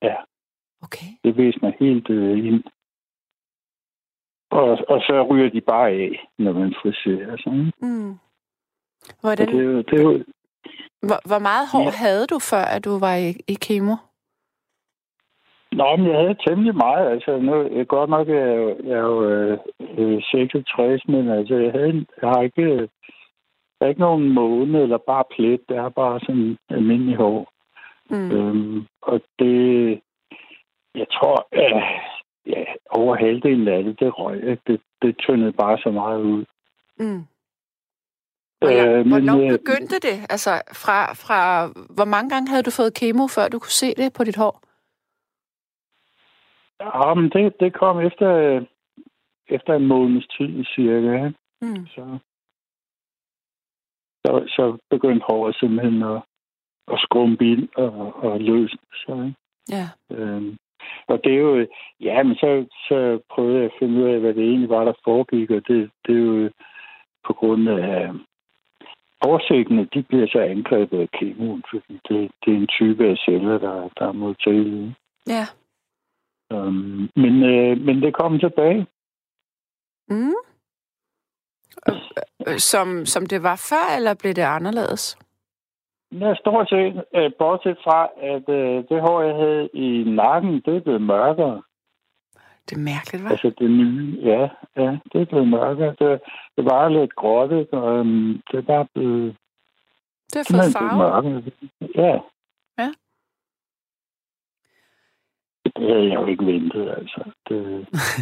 ja. 0.02 0.16
Okay. 0.82 1.06
Det 1.24 1.38
visner 1.38 1.72
helt 1.80 2.10
øh, 2.10 2.46
ind. 2.48 2.64
Og, 4.52 4.70
og 4.88 5.00
så 5.02 5.28
ryger 5.32 5.50
de 5.50 5.62
bare 5.62 5.90
af, 5.90 6.28
når 6.38 6.54
man 6.54 6.74
friserer. 6.82 7.38
Sådan. 7.38 7.72
Mm. 7.82 8.14
Hvordan, 9.22 9.48
det, 9.48 9.64
jo- 9.64 9.82
det 9.82 10.04
jo, 10.04 10.24
hvor, 11.08 11.28
hvor 11.28 11.40
meget 11.40 11.68
hår 11.72 11.84
Ja. 11.84 11.90
havde 11.90 12.28
du, 12.28 12.40
før 12.40 12.62
at 12.76 12.86
du 12.86 13.00
var 13.00 13.16
i, 13.16 13.30
i 13.48 13.54
kemo? 13.54 13.96
Nå, 15.72 15.96
men 15.96 16.08
jeg 16.08 16.20
havde 16.20 16.38
temmelig 16.48 16.76
meget. 16.76 17.12
Altså, 17.12 17.38
nu, 17.38 17.78
jeg, 17.78 17.88
godt 17.88 18.10
nok 18.10 18.30
er 18.30 18.34
jeg, 18.34 18.76
jeg 18.84 18.98
er 18.98 19.02
jo 19.02 19.30
øh, 19.30 19.58
øh, 19.98 20.22
66, 20.24 21.08
men 21.08 21.30
altså, 21.30 21.56
jeg, 21.56 21.72
havde, 21.72 22.06
jeg 22.22 22.30
har 22.30 22.42
ikke, 22.42 22.62
øh, 22.62 22.88
jeg 23.76 23.82
har 23.82 23.88
ikke 23.88 24.02
nogen 24.02 24.30
måne 24.30 24.82
eller 24.82 24.98
bare 24.98 25.24
plet. 25.36 25.62
Det 25.70 25.78
er 25.78 25.90
bare 25.90 26.20
sådan 26.20 26.58
almindelig 26.70 27.16
hår. 27.16 27.52
Mm. 28.10 28.32
Øhm, 28.32 28.86
og 29.02 29.22
det, 29.40 30.00
jeg 30.96 31.08
tror, 31.12 31.48
øh, 31.54 31.84
ja, 32.46 32.64
over 32.90 33.16
halvdelen 33.16 33.68
af 33.68 33.84
det, 33.84 34.00
det 34.00 34.20
røg. 34.20 34.60
Det, 34.68 34.82
det 35.02 35.18
tyndede 35.18 35.52
bare 35.52 35.78
så 35.78 35.92
meget 35.92 36.22
ud. 36.22 36.46
Mm. 37.00 37.24
Og 38.62 38.72
ja, 38.72 38.86
Øh, 38.86 38.98
men, 38.98 39.08
hvornår 39.08 39.44
øh, 39.44 39.52
begyndte 39.52 39.96
det? 40.00 40.18
Altså, 40.30 40.62
fra, 40.74 41.14
fra, 41.14 41.68
hvor 41.90 42.06
mange 42.06 42.30
gange 42.30 42.50
havde 42.50 42.64
du 42.64 42.72
fået 42.72 42.94
kemo, 42.94 43.28
før 43.28 43.48
du 43.48 43.60
kunne 43.60 43.80
se 43.84 43.94
det 43.98 44.14
på 44.14 44.24
dit 44.24 44.36
hår? 44.36 44.69
Ja, 46.82 47.14
men 47.14 47.30
det, 47.30 47.60
det 47.60 47.74
kom 47.74 48.00
efter, 48.00 48.30
øh, 48.36 48.62
efter 49.48 49.74
en 49.74 49.88
måneds 49.88 50.28
tid 50.28 50.66
cirka. 50.76 51.32
Mm. 51.62 51.88
Så, 51.88 52.18
så, 54.26 54.44
så 54.48 54.78
begyndte 54.90 55.26
håret 55.30 55.56
simpelthen 55.56 56.04
at, 56.04 56.22
at 56.94 57.00
skrumpe 57.00 57.46
ind 57.52 57.70
og, 57.76 58.24
og 58.24 58.40
løsne 58.40 58.80
sig. 59.06 59.34
Ja. 59.70 60.16
Øhm, 60.16 60.58
og 61.08 61.24
det 61.24 61.34
er 61.34 61.40
jo, 61.40 61.68
ja, 62.00 62.24
men 62.24 62.36
så, 62.36 62.66
så 62.88 63.20
prøvede 63.30 63.56
jeg 63.56 63.66
at 63.66 63.78
finde 63.80 64.04
ud 64.04 64.10
af, 64.10 64.20
hvad 64.20 64.34
det 64.34 64.44
egentlig 64.44 64.70
var, 64.70 64.84
der 64.84 64.94
foregik, 65.04 65.52
og 65.52 65.68
det, 65.68 65.92
det 66.08 66.16
er 66.16 66.26
jo 66.26 66.50
på 67.28 67.34
grund 67.34 67.70
af 67.70 68.12
årsigtene, 69.26 69.88
de 69.94 70.04
bliver 70.04 70.28
så 70.28 70.40
angrebet 70.40 71.00
af 71.00 71.10
kemoen, 71.12 71.64
fordi 71.70 72.00
det, 72.10 72.32
det 72.46 72.54
er 72.54 72.58
en 72.58 72.68
type 72.68 73.08
af 73.08 73.18
celler, 73.18 73.58
der, 73.58 73.90
der 73.98 74.08
er 74.08 74.12
modtagelige. 74.12 74.96
Ja. 75.28 75.46
Um, 76.52 77.10
men, 77.16 77.44
øh, 77.44 77.78
men 77.86 78.02
det 78.02 78.14
kom 78.14 78.40
tilbage. 78.40 78.88
Mm. 80.10 80.34
Øh, 81.90 81.96
øh, 82.48 82.58
Som, 82.58 83.06
som 83.06 83.26
det 83.26 83.44
var 83.44 83.56
før, 83.70 83.96
eller 83.96 84.14
blev 84.14 84.34
det 84.34 84.42
anderledes? 84.42 85.18
Jeg 86.12 86.38
stort 86.40 86.70
set, 86.70 87.04
øh, 87.16 87.32
bortset 87.40 87.78
fra, 87.84 88.08
at 88.22 88.50
øh, 88.50 88.84
det 88.90 89.02
hår, 89.02 89.22
jeg 89.22 89.36
havde 89.36 89.70
i 89.74 90.04
nakken, 90.04 90.62
det 90.66 90.84
blevet 90.84 91.02
mørkere. 91.02 91.62
Det 92.70 92.76
er 92.76 92.80
mærkeligt, 92.80 93.24
hva'? 93.24 93.30
Altså 93.32 93.52
det 93.60 93.72
nye, 93.72 94.18
ja, 94.24 94.50
ja, 94.78 94.98
det 95.14 95.22
er 95.22 95.26
blevet 95.26 95.48
mørkere. 95.48 95.96
Det, 96.00 96.22
det 96.58 96.66
var 96.66 96.90
lidt 96.90 97.16
gråt, 97.16 97.52
og 97.52 98.00
um, 98.00 98.42
det 98.52 98.58
er 98.58 98.62
bare 98.62 98.88
blevet, 98.94 99.36
Det 100.34 100.36
har 100.36 100.46
fået 100.64 100.74
farve. 100.74 100.98
mørkere. 100.98 101.44
Ja. 101.96 102.02
Ja. 102.06 102.20
Det 105.76 105.90
havde 105.90 106.08
jeg 106.10 106.16
jo 106.16 106.26
ikke 106.26 106.46
ventet, 106.46 106.90
altså. 106.98 107.32
Det, 107.50 107.60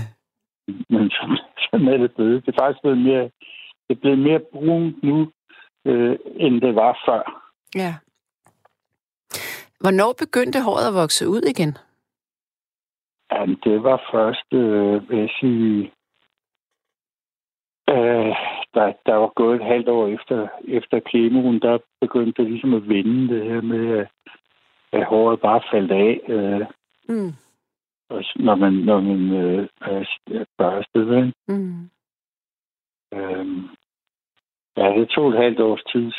men 0.94 1.10
sådan, 1.10 1.38
sådan 1.72 1.88
er 1.88 1.98
det 1.98 2.16
blevet. 2.16 2.46
Det 2.46 2.52
er 2.52 2.62
faktisk 2.62 2.82
blevet 2.82 2.98
mere, 2.98 3.24
det 3.88 3.96
er 3.96 4.02
blevet 4.02 4.20
mere 4.20 4.40
brunt 4.40 5.04
nu, 5.04 5.32
øh, 5.86 6.18
end 6.36 6.62
det 6.62 6.76
var 6.76 7.04
før. 7.06 7.24
Ja. 7.76 7.96
Hvornår 9.80 10.14
begyndte 10.20 10.62
håret 10.62 10.88
at 10.88 10.94
vokse 11.02 11.28
ud 11.28 11.42
igen? 11.42 11.78
Jamen, 13.32 13.58
det 13.64 13.84
var 13.84 14.08
først, 14.12 14.54
øh, 14.54 15.10
vil 15.10 15.20
jeg 15.20 15.30
sige, 15.40 15.92
øh, 17.90 18.36
der, 18.74 18.94
der 19.06 19.16
var 19.16 19.32
gået 19.36 19.56
et 19.56 19.68
halvt 19.68 19.90
år 19.90 20.08
efter, 20.08 20.48
efter 20.68 21.00
kemoen, 21.00 21.60
der 21.60 21.78
begyndte 22.02 22.42
det 22.42 22.52
ligesom 22.52 22.74
at 22.74 22.90
vende 22.90 23.36
det 23.36 23.44
her 23.52 23.62
med, 23.62 23.98
at, 23.98 24.08
at 24.92 25.06
håret 25.06 25.42
bare 25.42 25.62
faldt 25.72 25.92
af, 25.92 26.20
øh, 26.28 26.66
Mm. 27.10 27.34
og 28.10 28.24
når 28.36 28.56
man, 28.56 28.74
når 28.74 29.02
man 29.02 29.22
øh, 29.44 29.68
er 29.82 30.46
børstet. 30.58 31.08
vel? 31.08 31.34
Mm. 31.48 31.90
Øh, 33.14 33.48
ja, 34.78 35.00
det 35.00 35.10
tog 35.10 35.30
et 35.30 35.38
halvt 35.38 35.60
års 35.60 35.84
tid. 35.92 36.12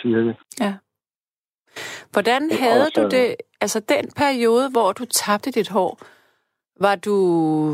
Hvordan 2.12 2.42
Det 2.48 2.52
er 2.52 2.62
havde 2.62 2.82
også- 2.86 3.00
du 3.02 3.08
det, 3.08 3.36
altså 3.60 3.80
den 3.80 4.10
periode, 4.16 4.70
hvor 4.70 4.92
du 4.92 5.04
tabte 5.04 5.50
dit 5.50 5.68
hår, 5.68 5.98
var 6.80 6.94
du, 6.96 7.14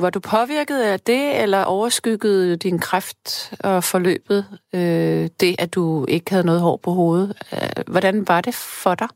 var 0.00 0.10
du 0.10 0.20
påvirket 0.20 0.82
af 0.82 1.00
det, 1.00 1.42
eller 1.42 1.64
overskyggede 1.64 2.56
din 2.56 2.78
kræft 2.78 3.52
og 3.64 3.84
forløbet 3.84 4.58
øh, 4.74 5.28
det, 5.40 5.56
at 5.58 5.74
du 5.74 6.06
ikke 6.08 6.30
havde 6.30 6.46
noget 6.46 6.60
hår 6.60 6.76
på 6.76 6.90
hovedet? 6.90 7.36
Øh, 7.52 7.84
hvordan 7.92 8.28
var 8.28 8.40
det 8.40 8.54
for 8.54 8.94
dig? 8.94 9.08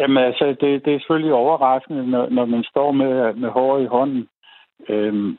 Jamen 0.00 0.24
altså, 0.24 0.44
det, 0.60 0.84
det 0.84 0.94
er 0.94 0.98
selvfølgelig 0.98 1.32
overraskende, 1.32 2.06
når, 2.10 2.28
når 2.28 2.44
man 2.44 2.64
står 2.64 2.92
med, 2.92 3.34
med 3.34 3.48
hår 3.48 3.78
i 3.78 3.86
hånden. 3.86 4.28
Øhm, 4.88 5.38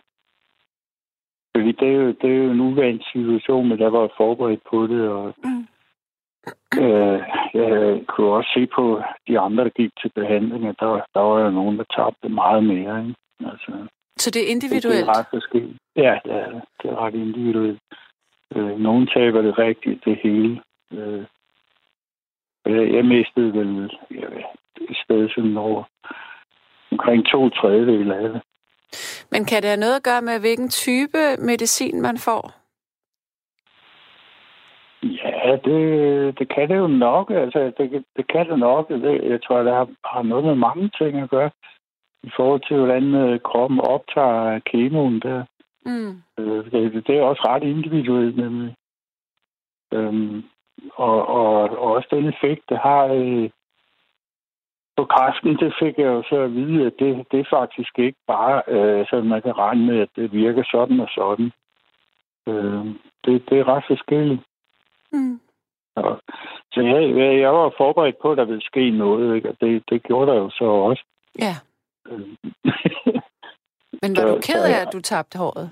fordi 1.56 1.72
det 1.72 1.88
er, 1.88 1.94
jo, 1.94 2.08
det 2.08 2.30
er 2.32 2.36
jo 2.44 2.52
en 2.52 2.62
uvandt 2.62 3.04
situation, 3.14 3.68
men 3.70 3.78
der 3.80 3.90
var 3.90 4.10
forberedt 4.18 4.62
på 4.72 4.88
det, 4.88 5.10
og 5.10 5.34
Mm. 5.44 5.68
øh, 6.84 7.20
jeg 7.54 8.02
kunne 8.08 8.32
også 8.32 8.50
se 8.56 8.68
på 8.76 9.02
de 9.28 9.40
andre, 9.40 9.64
der 9.64 9.70
gik 9.70 9.92
til 10.02 10.12
behandling, 10.16 10.68
at 10.68 10.76
der, 10.80 11.02
der 11.14 11.20
var 11.20 11.40
jo 11.40 11.52
nogen, 11.52 11.78
der 11.78 11.84
tabte 11.96 12.30
meget 12.30 12.64
mere. 12.64 13.00
Ikke? 13.02 13.16
Altså, 13.52 13.72
Så 14.18 14.32
det 14.32 14.42
er 14.42 14.46
det, 14.46 14.52
individuelt? 14.52 15.06
det 15.06 15.16
er 15.16 15.20
ret. 15.20 15.78
Ja, 15.96 16.20
det 16.26 16.32
er, 16.42 16.50
det. 16.52 16.62
det 16.84 16.92
er 16.92 16.96
ret 16.96 17.14
individuelt. 17.16 17.80
Øh, 18.56 18.80
nogen 18.80 19.08
taber 19.08 19.42
det 19.42 19.58
rigtigt, 19.58 20.06
det 20.06 20.18
hele. 20.24 20.62
Øh, 20.94 21.24
jeg, 22.66 22.94
jeg 22.94 23.06
mistede 23.06 23.54
vel 23.54 23.98
jeg 24.12 24.32
ved, 24.32 24.44
et 24.90 24.98
sted 25.04 25.30
sådan 25.30 25.58
over 25.58 25.84
omkring 26.92 27.26
to 27.26 27.50
tredjedel 27.50 28.12
af 28.12 28.30
det. 28.30 28.42
Men 29.32 29.46
kan 29.46 29.62
det 29.62 29.70
have 29.70 29.80
noget 29.80 29.96
at 29.96 30.04
gøre 30.04 30.22
med, 30.22 30.40
hvilken 30.40 30.70
type 30.70 31.18
medicin 31.40 32.02
man 32.02 32.18
får? 32.18 32.52
Ja, 35.04 35.58
det, 35.66 36.40
det 36.40 36.50
kan 36.56 36.70
det 36.70 36.78
jo 36.78 36.88
nok. 36.88 37.32
Altså, 37.32 37.72
det, 37.78 38.06
det 38.18 38.28
kan 38.28 38.50
det 38.50 38.60
nok. 38.60 38.90
Det, 38.90 39.24
jeg 39.24 39.44
tror, 39.44 39.64
det 39.64 39.74
har, 39.74 39.88
har 40.06 40.22
noget 40.24 40.46
med 40.46 40.56
mange 40.56 40.92
ting 40.98 41.18
at 41.20 41.30
gøre 41.30 41.52
i 42.24 42.30
forhold 42.36 42.62
til, 42.68 42.78
hvordan 42.78 43.14
øh, 43.16 43.40
kroppen 43.40 43.80
optager 43.80 44.60
kemoen 44.60 45.20
der. 45.20 45.44
Mm. 45.86 46.22
Øh, 46.40 46.72
Det, 46.72 47.08
det 47.08 47.18
er 47.18 47.22
også 47.22 47.42
ret 47.46 47.64
individuelt, 47.64 48.38
nemlig. 48.38 48.76
Øhm, 49.94 50.44
og, 50.96 51.28
og, 51.28 51.54
og 51.64 51.92
også 51.92 52.08
den 52.12 52.26
effekt, 52.34 52.70
det 52.70 52.78
har 52.78 53.04
øh, 53.06 53.50
på 54.98 55.06
kræften, 55.06 55.58
det 55.58 55.74
fik 55.80 55.98
jeg 55.98 56.06
jo 56.06 56.24
så 56.30 56.36
at 56.36 56.54
vide, 56.56 56.86
at 56.86 56.94
det, 57.00 57.26
det 57.32 57.40
er 57.40 57.50
faktisk 57.50 58.00
ikke 58.00 58.18
bare, 58.28 58.62
øh, 58.68 59.06
så 59.08 59.22
man 59.22 59.42
kan 59.42 59.58
regne 59.58 59.86
med, 59.86 60.00
at 60.00 60.10
det 60.16 60.32
virker 60.32 60.64
sådan 60.72 61.00
og 61.00 61.10
sådan. 61.16 61.52
Øh, 62.48 62.86
det, 63.26 63.50
det 63.50 63.60
er 63.60 63.68
ret 63.68 63.84
forskelligt. 63.88 64.42
Mm. 65.12 65.40
Og, 65.96 66.22
så 66.72 66.82
jeg, 66.82 67.40
jeg 67.40 67.54
var 67.54 67.74
forberedt 67.78 68.16
på, 68.22 68.32
at 68.32 68.38
der 68.38 68.46
ville 68.46 68.62
ske 68.62 68.90
noget, 68.90 69.36
ikke? 69.36 69.50
og 69.50 69.56
det, 69.62 69.84
det 69.90 70.04
gjorde 70.04 70.32
der 70.32 70.38
jo 70.38 70.50
så 70.50 70.66
også. 70.66 71.04
Ja. 71.40 71.56
Øh, 72.08 72.20
Men 74.02 74.12
var 74.16 74.22
Så- 74.22 74.28
du 74.36 74.40
ked 74.42 74.64
af, 74.64 74.82
at 74.82 74.94
du 74.94 75.02
tabte 75.02 75.38
håret? 75.38 75.70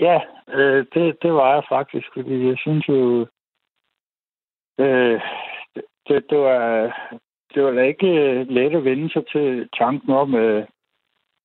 Ja, 0.00 0.20
øh, 0.48 0.86
det, 0.94 1.22
det 1.22 1.32
var 1.32 1.54
jeg 1.54 1.62
faktisk, 1.68 2.06
fordi 2.14 2.46
jeg 2.48 2.58
synes 2.58 2.88
jo, 2.88 3.26
øh, 4.78 5.20
det, 6.08 6.30
det, 6.30 6.38
var, 6.38 6.60
det 7.54 7.62
var 7.64 7.70
da 7.70 7.82
ikke 7.82 8.08
øh, 8.08 8.48
let 8.48 8.74
at 8.74 8.84
vende 8.84 9.10
sig 9.12 9.24
til 9.32 9.68
tanken 9.78 10.10
om, 10.10 10.34
øh, 10.34 10.66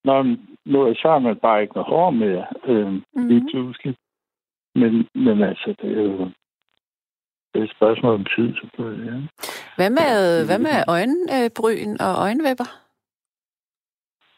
når 0.04 0.36
nu 0.66 0.96
så 0.96 1.08
har 1.08 1.20
man 1.20 1.36
bare 1.36 1.62
ikke 1.62 1.74
noget 1.74 1.90
hår 1.90 2.10
mere, 2.10 2.46
øh, 2.66 2.88
mm. 2.88 3.28
lige 3.28 3.46
pludselig. 3.52 3.96
Men, 4.76 5.08
men 5.16 5.44
altså, 5.44 5.76
det 5.82 5.98
er 5.98 6.04
jo 6.04 6.32
det 7.54 7.60
er 7.60 7.64
et 7.64 7.76
spørgsmål 7.76 8.14
om 8.14 8.26
tid, 8.36 8.56
selvfølgelig. 8.56 9.06
Ja. 9.12 9.18
Hvad 9.76 9.90
med, 9.90 10.46
hvad 10.48 10.60
med 10.68 10.78
øjenbryn 10.88 11.94
og 12.06 12.14
øjenvipper? 12.26 12.70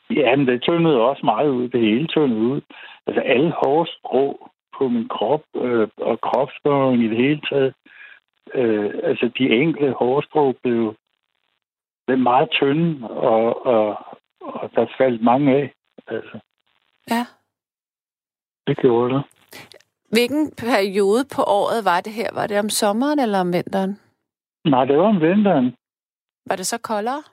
Ja, 0.09 0.35
men 0.35 0.47
det 0.47 0.61
tyndede 0.61 1.01
også 1.09 1.25
meget 1.25 1.49
ud. 1.49 1.69
Det 1.69 1.81
hele 1.81 2.07
tyndede 2.07 2.41
ud. 2.41 2.61
Altså 3.07 3.21
alle 3.21 3.51
hårstrå 3.51 4.49
på 4.77 4.87
min 4.87 5.07
krop 5.07 5.43
øh, 5.55 5.87
og 5.97 6.21
kropsbehåring 6.21 7.03
i 7.03 7.09
det 7.09 7.17
hele 7.17 7.41
taget. 7.49 7.73
Øh, 8.53 8.91
altså 9.03 9.31
de 9.37 9.43
enkelte 9.49 9.91
hårstrå 9.93 10.51
blev, 10.63 10.95
blev 12.07 12.17
meget 12.19 12.49
tynde, 12.51 13.09
og, 13.09 13.65
og, 13.65 13.87
og 14.41 14.69
der 14.75 14.85
faldt 14.97 15.21
mange 15.21 15.55
af. 15.55 15.73
Altså, 16.07 16.39
Ja. 17.09 17.25
det 18.67 18.77
gjorde 18.77 19.13
det. 19.13 19.23
Hvilken 20.09 20.51
periode 20.57 21.23
på 21.35 21.41
året 21.41 21.85
var 21.85 22.01
det 22.01 22.13
her? 22.13 22.29
Var 22.33 22.47
det 22.47 22.59
om 22.59 22.69
sommeren 22.69 23.19
eller 23.19 23.39
om 23.39 23.53
vinteren? 23.53 23.99
Nej, 24.65 24.85
det 24.85 24.97
var 24.97 25.03
om 25.07 25.21
vinteren. 25.21 25.75
Var 26.47 26.55
det 26.55 26.65
så 26.67 26.77
koldere? 26.81 27.23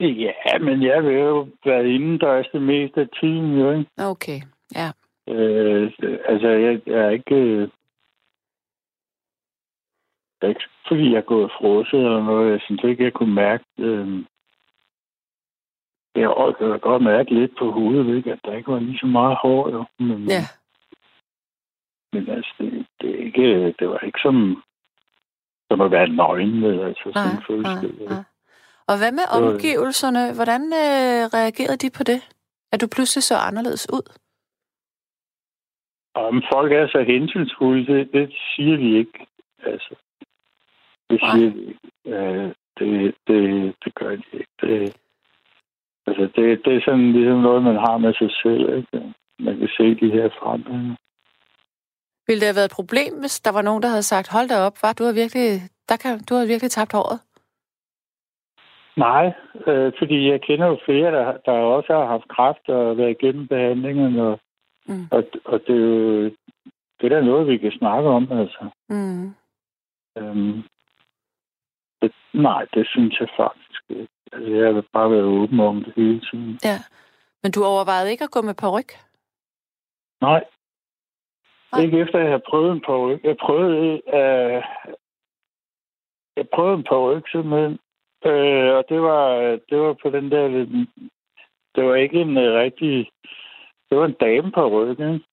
Ja, 0.00 0.58
men 0.58 0.82
jeg 0.82 1.04
vil 1.04 1.14
jo 1.14 1.48
være 1.64 1.88
indendørs 1.88 2.46
det 2.52 2.62
meste 2.62 3.00
af 3.00 3.08
tiden, 3.20 3.58
jo, 3.58 3.70
ikke? 3.70 3.90
Okay, 3.98 4.40
ja. 4.74 4.88
Øh, 5.28 5.92
altså, 6.28 6.48
jeg, 6.48 6.80
jeg 6.86 7.00
er 7.06 7.10
ikke... 7.10 7.70
Øh, 10.42 10.46
det 10.46 10.46
er 10.46 10.48
ikke 10.48 10.64
fordi, 10.88 11.10
jeg 11.10 11.18
er 11.18 11.30
gået 11.34 11.52
frosset 11.58 11.98
eller 12.00 12.24
noget. 12.24 12.52
Jeg 12.52 12.60
synes 12.60 12.80
ikke, 12.84 13.04
jeg 13.04 13.12
kunne 13.12 13.34
mærke... 13.34 13.64
Øh, 13.78 14.24
jeg 16.14 16.54
kan 16.58 16.80
godt 16.80 17.02
mærke 17.02 17.34
lidt 17.34 17.52
på 17.58 17.70
hovedet, 17.70 18.16
ikke? 18.16 18.32
at 18.32 18.40
der 18.44 18.52
ikke 18.56 18.72
var 18.72 18.78
lige 18.78 18.98
så 18.98 19.06
meget 19.06 19.36
hår. 19.42 19.70
Jo. 19.70 19.84
Men, 19.98 20.28
Ja. 20.28 20.42
men 22.12 22.28
altså, 22.30 22.52
det, 22.58 22.86
det, 23.00 23.10
er 23.10 23.24
ikke, 23.24 23.72
det 23.78 23.88
var 23.88 23.98
ikke 23.98 24.20
som, 24.22 24.62
som 25.70 25.80
at 25.80 25.90
være 25.90 26.08
nøgen 26.08 26.60
med. 26.60 26.80
Altså, 26.88 27.02
Nej, 27.14 27.24
sådan 27.24 27.42
følelse. 27.46 27.74
nej, 27.74 28.06
nej. 28.14 28.24
Og 28.90 28.98
hvad 28.98 29.12
med 29.12 29.26
var- 29.30 29.38
omgivelserne? 29.52 30.34
Hvordan 30.38 30.62
øh, 30.84 31.20
reagerede 31.38 31.76
de 31.84 31.90
på 31.98 32.02
det? 32.10 32.20
At 32.72 32.80
du 32.80 32.86
pludselig 32.94 33.22
så 33.22 33.34
anderledes 33.48 33.86
ud? 33.92 34.06
Om 36.14 36.42
folk 36.52 36.72
er 36.72 36.86
så 36.88 37.02
hensynsfulde, 37.12 37.86
det, 37.92 38.12
det 38.12 38.32
siger 38.56 38.76
de 38.76 38.98
ikke. 38.98 39.26
Altså, 39.62 39.94
det 41.10 41.20
siger 41.20 41.50
de 41.50 41.60
ikke. 41.70 41.80
Øh, 42.06 42.52
det, 42.78 43.14
det, 43.26 43.74
det 43.84 43.94
gør 43.94 44.10
de 44.10 44.22
ikke. 44.32 44.52
Det, 44.60 44.96
altså, 46.06 46.22
det, 46.36 46.64
det 46.64 46.76
er 46.76 46.80
sådan 46.84 47.12
ligesom 47.12 47.40
noget, 47.40 47.62
man 47.62 47.76
har 47.76 47.98
med 47.98 48.14
sig 48.14 48.30
selv. 48.42 48.76
Ikke? 48.76 49.14
Man 49.38 49.58
kan 49.58 49.68
se 49.68 49.94
de 49.94 50.10
her 50.10 50.28
forandringer. 50.38 50.94
Ville 52.26 52.40
det 52.40 52.48
have 52.48 52.56
været 52.60 52.70
et 52.70 52.78
problem, 52.80 53.12
hvis 53.20 53.40
der 53.40 53.52
var 53.52 53.62
nogen, 53.62 53.82
der 53.82 53.88
havde 53.88 54.02
sagt, 54.02 54.32
hold 54.32 54.48
da 54.48 54.56
op, 54.66 54.76
var 54.82 54.92
du 54.92 55.04
har 55.04 55.12
virkelig, 55.12 55.48
der 55.88 55.96
kan, 55.96 56.20
du 56.28 56.34
har 56.34 56.46
virkelig 56.46 56.70
tabt 56.70 56.92
håret? 56.92 57.20
Nej, 58.96 59.32
øh, 59.66 59.92
fordi 59.98 60.30
jeg 60.30 60.40
kender 60.40 60.66
jo 60.66 60.78
flere, 60.84 61.10
der, 61.12 61.36
der 61.46 61.52
også 61.52 61.92
har 61.92 62.06
haft 62.06 62.28
kræft 62.28 62.68
og 62.68 62.96
været 62.96 63.10
igennem 63.10 63.48
behandlingen, 63.48 64.18
og, 64.18 64.40
Mm. 64.90 65.06
og, 65.10 65.24
og 65.44 65.60
det, 65.66 65.76
er 65.76 65.80
jo, 65.80 66.24
det 67.00 67.04
er 67.04 67.08
da 67.08 67.20
noget, 67.20 67.46
vi 67.46 67.56
kan 67.58 67.72
snakke 67.72 68.08
om. 68.08 68.32
Altså. 68.32 68.68
Mm. 68.88 69.34
Øhm, 70.18 70.62
nej, 72.32 72.66
det 72.74 72.86
synes 72.88 73.20
jeg 73.20 73.28
faktisk 73.36 73.82
ikke. 73.88 74.08
Altså, 74.32 74.50
jeg 74.54 74.74
vil 74.74 74.84
bare 74.92 75.10
være 75.10 75.22
åben 75.22 75.60
om 75.60 75.84
det 75.84 75.92
hele 75.96 76.20
tiden. 76.20 76.58
Ja. 76.64 76.78
Men 77.42 77.52
du 77.52 77.64
overvejede 77.64 78.10
ikke 78.10 78.24
at 78.24 78.30
gå 78.30 78.42
med 78.42 78.54
peruk? 78.54 78.90
Nej. 80.20 80.44
Nej. 81.72 81.82
Ikke 81.82 81.98
efter 81.98 82.18
jeg 82.18 82.30
har 82.30 82.42
prøvet 82.50 82.72
en 82.72 82.80
paryk. 82.80 83.24
Jeg 83.24 83.36
prøvede, 83.36 84.02
øh, 84.18 84.62
jeg 86.36 86.48
prøvede 86.54 86.74
en 86.78 86.84
paryk 86.84 87.30
simpelthen. 87.30 87.78
Øh, 88.24 88.70
og 88.78 88.84
det 88.88 89.00
var, 89.02 89.28
det 89.70 89.78
var 89.78 89.92
på 90.02 90.10
den 90.10 90.30
der 90.30 90.48
det 91.74 91.84
var 91.84 91.94
ikke 91.94 92.20
en 92.20 92.36
øh, 92.38 92.54
rigtig, 92.54 93.10
det 93.90 93.98
var 93.98 94.04
en 94.04 94.16
dame 94.20 94.52
på 94.52 94.68
ryggen, 94.68 95.24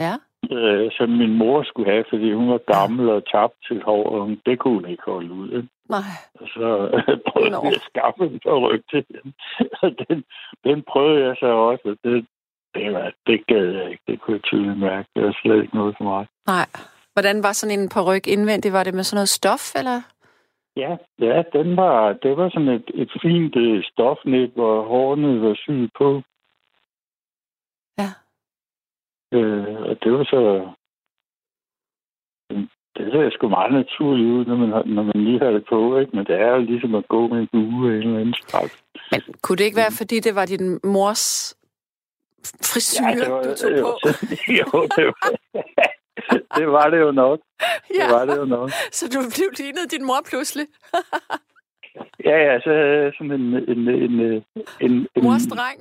Ja. 0.00 0.14
øh, 0.52 0.90
som 0.92 1.08
min 1.10 1.34
mor 1.38 1.62
skulle 1.62 1.90
have, 1.90 2.04
fordi 2.08 2.32
hun 2.32 2.50
var 2.50 2.58
gammel 2.58 3.08
og 3.08 3.30
tabt 3.30 3.54
til 3.68 3.82
hår, 3.82 4.08
og 4.10 4.36
det 4.46 4.58
kunne 4.58 4.74
hun 4.74 4.88
ikke 4.88 5.02
holde 5.06 5.32
ud. 5.32 5.50
Ikke? 5.50 5.68
Nej. 5.88 6.12
Og 6.40 6.48
så 6.48 6.68
prøvede 7.28 7.50
Nå. 7.50 7.60
jeg 7.64 7.74
at 7.74 7.88
skaffe 7.90 8.24
en 8.24 8.40
paryk 8.44 8.82
til. 8.90 9.04
Og 9.82 9.90
den, 10.02 10.24
den 10.64 10.82
prøvede 10.90 11.24
jeg 11.26 11.36
så 11.40 11.46
også, 11.46 11.84
og 11.84 11.96
det, 12.04 12.26
det, 12.74 12.92
var, 12.92 13.12
det 13.26 13.46
gad 13.46 13.66
jeg 13.78 13.90
ikke. 13.90 14.02
Det 14.08 14.20
kunne 14.20 14.34
jeg 14.36 14.42
tydeligt 14.42 14.78
mærke. 14.78 15.08
Det 15.16 15.24
var 15.24 15.38
slet 15.42 15.62
ikke 15.62 15.76
noget 15.76 15.94
for 15.98 16.04
mig. 16.04 16.26
Nej. 16.46 16.68
Hvordan 17.12 17.42
var 17.42 17.52
sådan 17.52 17.78
en 17.78 17.88
peruk 17.88 18.26
indvendigt? 18.26 18.74
Var 18.74 18.84
det 18.84 18.94
med 18.94 19.02
sådan 19.02 19.16
noget 19.16 19.28
stof, 19.28 19.64
eller? 19.78 19.98
Ja, 20.76 20.96
ja 21.18 21.42
den 21.52 21.76
var, 21.76 22.12
det 22.12 22.36
var 22.36 22.48
sådan 22.50 22.68
et, 22.68 22.90
et 22.94 23.10
fint 23.22 23.56
øh, 23.56 23.84
stofnet, 23.84 24.50
hvor 24.54 24.82
hårene 24.82 25.42
var 25.42 25.54
syet 25.54 25.90
på. 25.98 26.22
Ja. 27.98 28.10
Øh, 29.32 29.80
og 29.88 29.96
det 30.02 30.12
var 30.12 30.24
så... 30.24 30.72
Det 32.98 33.12
ser 33.12 33.30
sgu 33.30 33.48
meget 33.48 33.72
naturligt 33.72 34.30
ud, 34.36 34.44
når 34.44 34.56
man, 34.56 34.68
når 34.68 35.02
man 35.02 35.24
lige 35.24 35.38
har 35.38 35.50
det 35.50 35.64
på, 35.68 35.98
ikke? 35.98 36.16
Men 36.16 36.24
det 36.26 36.36
er 36.40 36.50
jo 36.50 36.60
ligesom 36.60 36.94
at 36.94 37.08
gå 37.08 37.28
med 37.28 37.38
en 37.38 37.48
bue 37.52 37.92
af 37.92 37.96
en 37.96 38.02
eller 38.02 38.20
anden 38.20 38.34
slags. 38.48 38.84
Men 39.10 39.20
kunne 39.42 39.56
det 39.56 39.64
ikke 39.64 39.76
være, 39.76 39.92
fordi 40.00 40.20
det 40.20 40.34
var 40.34 40.46
din 40.46 40.80
mors 40.84 41.54
frisyr, 42.70 43.06
det 43.06 43.30
var, 43.30 43.42
du 43.42 43.54
tog 43.54 43.70
jo, 43.78 43.82
på? 43.82 44.08
jo, 44.60 44.88
det 44.96 45.04
var, 45.06 45.28
det 46.58 46.68
var 46.68 46.90
det 46.90 47.00
jo 47.00 47.10
nok. 47.12 47.38
Ja. 47.98 48.04
Det 48.04 48.14
var 48.14 48.24
det 48.24 48.36
jo 48.36 48.44
nok. 48.44 48.70
Så 48.92 49.08
du 49.14 49.18
blev 49.36 49.50
lignet 49.58 49.90
din 49.90 50.04
mor 50.06 50.20
pludselig? 50.30 50.66
Ja, 52.24 52.36
ja, 52.36 52.60
så 52.60 52.70
havde 52.70 53.02
jeg 53.04 53.12
sådan 53.18 53.32
en, 53.32 53.54
en, 53.54 53.88
en, 53.88 54.20
en, 54.20 54.44
en, 54.80 55.08
en, 55.16 55.22
Mors 55.22 55.46
dreng? 55.46 55.80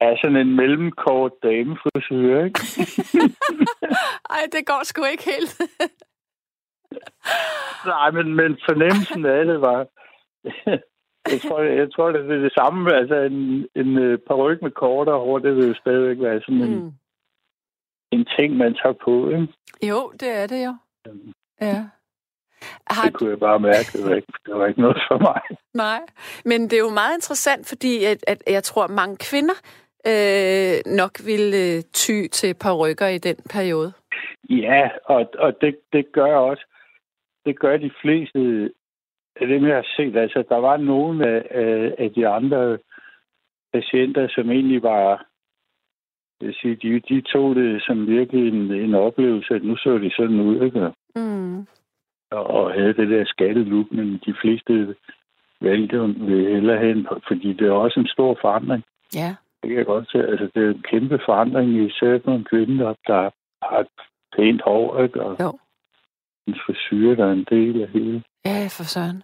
ja, 0.00 0.16
sådan 0.22 0.36
en 0.36 0.56
mellemkort 0.56 1.32
damefrisyr, 1.42 2.44
ikke? 2.44 2.60
Ej, 4.30 4.42
det 4.52 4.66
går 4.66 4.80
sgu 4.84 5.04
ikke 5.04 5.24
helt. 5.24 5.62
Nej, 7.86 8.10
men, 8.10 8.34
men 8.34 8.58
fornemmelsen 8.68 9.26
af 9.26 9.44
det 9.44 9.60
var... 9.60 9.86
jeg 11.32 11.40
tror, 11.48 11.60
jeg 11.60 11.92
tror, 11.92 12.12
det 12.12 12.20
er 12.30 12.36
det 12.42 12.52
samme. 12.52 12.94
Altså, 12.94 13.14
en, 13.14 13.66
en 13.74 13.98
øh, 13.98 14.18
paryk 14.28 14.62
med 14.62 14.70
kortere 14.70 15.18
hår, 15.18 15.38
det 15.38 15.56
vil 15.56 15.68
jo 15.68 15.74
stadigvæk 15.74 16.20
være 16.20 16.40
sådan 16.40 16.62
en, 16.62 16.74
Mm. 16.80 16.92
en 18.12 18.26
ting, 18.38 18.56
man 18.56 18.74
tager 18.74 18.92
på, 19.04 19.30
ikke? 19.30 19.48
Jo, 19.82 20.12
det 20.20 20.28
er 20.36 20.46
det 20.46 20.64
jo. 20.66 20.74
Ja. 21.60 21.84
Har, 22.90 23.04
Det 23.08 23.14
kunne 23.14 23.30
jeg 23.30 23.38
bare 23.40 23.60
mærke. 23.60 23.98
Det 23.98 24.10
var 24.10 24.14
ikke, 24.14 24.32
det 24.46 24.54
var 24.54 24.66
ikke 24.66 24.80
noget 24.80 25.02
for 25.08 25.18
mig. 25.18 25.40
nej, 25.74 26.00
men 26.44 26.62
det 26.62 26.72
er 26.72 26.78
jo 26.88 26.90
meget 26.90 27.14
interessant, 27.16 27.68
fordi 27.68 28.04
at, 28.04 28.24
at 28.26 28.42
jeg 28.46 28.62
tror, 28.64 28.84
at 28.84 28.90
mange 28.90 29.16
kvinder 29.16 29.54
øh, 30.06 30.94
nok 30.94 31.10
ville 31.26 31.56
øh, 31.56 31.82
ty 31.92 32.26
til 32.32 32.54
parykker 32.54 33.06
i 33.06 33.18
den 33.18 33.36
periode. 33.50 33.92
Ja, 34.50 34.88
og, 35.04 35.26
og 35.38 35.60
det, 35.60 35.76
det 35.92 36.06
gør 36.12 36.34
også... 36.36 36.66
Det 37.46 37.58
gør 37.58 37.76
de 37.76 37.90
fleste 38.02 38.70
af 39.40 39.46
dem, 39.46 39.66
jeg 39.66 39.76
har 39.76 39.86
set. 39.96 40.16
Altså, 40.16 40.44
der 40.48 40.56
var 40.56 40.76
nogle 40.76 41.26
af, 41.26 41.42
af, 41.50 41.94
af 41.98 42.12
de 42.12 42.28
andre 42.28 42.78
patienter, 43.72 44.28
som 44.28 44.50
egentlig 44.50 44.82
var... 44.82 45.26
Jeg 46.40 46.46
vil 46.46 46.54
sige, 46.54 46.76
de, 46.76 47.00
de 47.00 47.20
tog 47.20 47.54
det 47.54 47.82
som 47.82 48.06
virkelig 48.06 48.48
en, 48.48 48.72
en 48.72 48.94
oplevelse, 48.94 49.54
at 49.54 49.64
nu 49.64 49.76
så 49.76 49.98
de 49.98 50.10
sådan 50.10 50.40
ud, 50.40 50.64
ikke? 50.64 50.92
Mm. 51.16 51.66
og, 52.30 52.46
og 52.46 52.72
havde 52.72 52.94
det 52.94 53.08
der 53.08 53.24
skattelook, 53.24 53.92
men 53.92 54.20
de 54.26 54.34
fleste 54.40 54.94
valgte 55.60 55.98
vil 56.00 56.52
hellere 56.54 56.86
hen, 56.86 57.06
fordi 57.28 57.52
det 57.52 57.66
er 57.66 57.72
også 57.72 58.00
en 58.00 58.06
stor 58.06 58.38
forandring. 58.40 58.82
Ja. 59.14 59.36
Det 59.62 59.68
kan 59.68 59.78
jeg 59.78 59.86
godt 59.86 60.10
se. 60.10 60.18
Altså, 60.18 60.48
det 60.54 60.64
er 60.64 60.70
en 60.70 60.82
kæmpe 60.82 61.18
forandring, 61.24 61.86
især 61.86 62.18
for 62.24 62.32
en 62.32 62.44
kvinde, 62.44 62.84
der, 62.84 62.94
der 63.06 63.30
har 63.62 63.86
pænt 64.36 64.62
hår, 64.62 65.02
ikke? 65.02 65.22
Og 65.22 65.36
Jo. 65.40 65.58
En 66.46 66.54
frisyr, 66.66 67.14
der 67.14 67.26
er 67.26 67.32
en 67.32 67.46
del 67.50 67.82
af 67.82 67.88
hele. 67.88 68.22
Ja, 68.44 68.66
for 68.70 68.84
søren. 68.84 69.22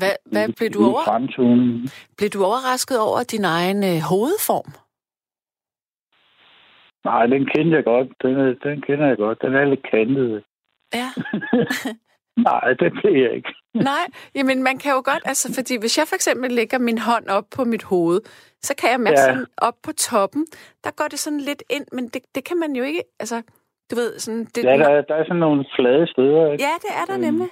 hvad, 0.00 0.14
hvad 0.32 0.40
hele- 0.42 0.52
blev 0.58 0.70
du 0.70 0.84
over? 0.86 1.04
fremtoningen. 1.04 1.88
Blev 2.16 2.28
du 2.30 2.44
overrasket 2.44 2.98
over 3.00 3.22
din 3.22 3.44
egen 3.44 3.84
øh, 3.84 4.00
hovedform? 4.10 4.68
Nej, 7.04 7.26
den 7.26 7.46
kender 7.54 7.74
jeg 7.76 7.84
godt. 7.84 8.08
Den, 8.22 8.34
er- 8.40 8.58
den 8.68 8.80
kender 8.80 9.06
jeg 9.06 9.16
godt. 9.16 9.42
Den 9.42 9.54
er 9.54 9.64
lidt 9.64 9.86
kantet. 9.90 10.44
Ja. 10.94 11.08
Nej, 12.48 12.72
det 12.80 12.92
blev 12.92 13.14
jeg 13.24 13.32
ikke. 13.36 13.54
Nej, 13.90 14.04
jamen 14.34 14.62
man 14.62 14.78
kan 14.78 14.92
jo 14.92 15.02
godt, 15.04 15.22
altså 15.24 15.54
fordi 15.54 15.76
hvis 15.80 15.98
jeg 15.98 16.06
for 16.08 16.14
eksempel 16.14 16.52
lægger 16.52 16.78
min 16.78 16.98
hånd 16.98 17.26
op 17.28 17.44
på 17.56 17.64
mit 17.64 17.82
hoved, 17.82 18.20
så 18.62 18.74
kan 18.78 18.90
jeg 18.90 19.00
mærke 19.00 19.20
ja. 19.20 19.24
sådan 19.26 19.46
op 19.58 19.74
på 19.82 19.92
toppen, 19.92 20.46
der 20.84 20.90
går 20.90 21.08
det 21.08 21.18
sådan 21.18 21.40
lidt 21.40 21.62
ind, 21.70 21.86
men 21.92 22.08
det, 22.08 22.22
det 22.34 22.44
kan 22.44 22.58
man 22.58 22.76
jo 22.76 22.82
ikke, 22.84 23.02
altså 23.20 23.42
du 23.90 23.94
ved 23.96 24.18
sådan... 24.18 24.44
Det, 24.44 24.64
Ja, 24.64 24.76
der, 24.76 25.02
der 25.02 25.14
er 25.14 25.24
sådan 25.24 25.36
nogle 25.46 25.64
flade 25.76 26.06
steder. 26.06 26.52
Ikke? 26.52 26.64
ja, 26.64 26.74
det 26.82 26.90
er 27.00 27.04
der 27.04 27.14
Øhm. 27.14 27.20
nemlig. 27.24 27.48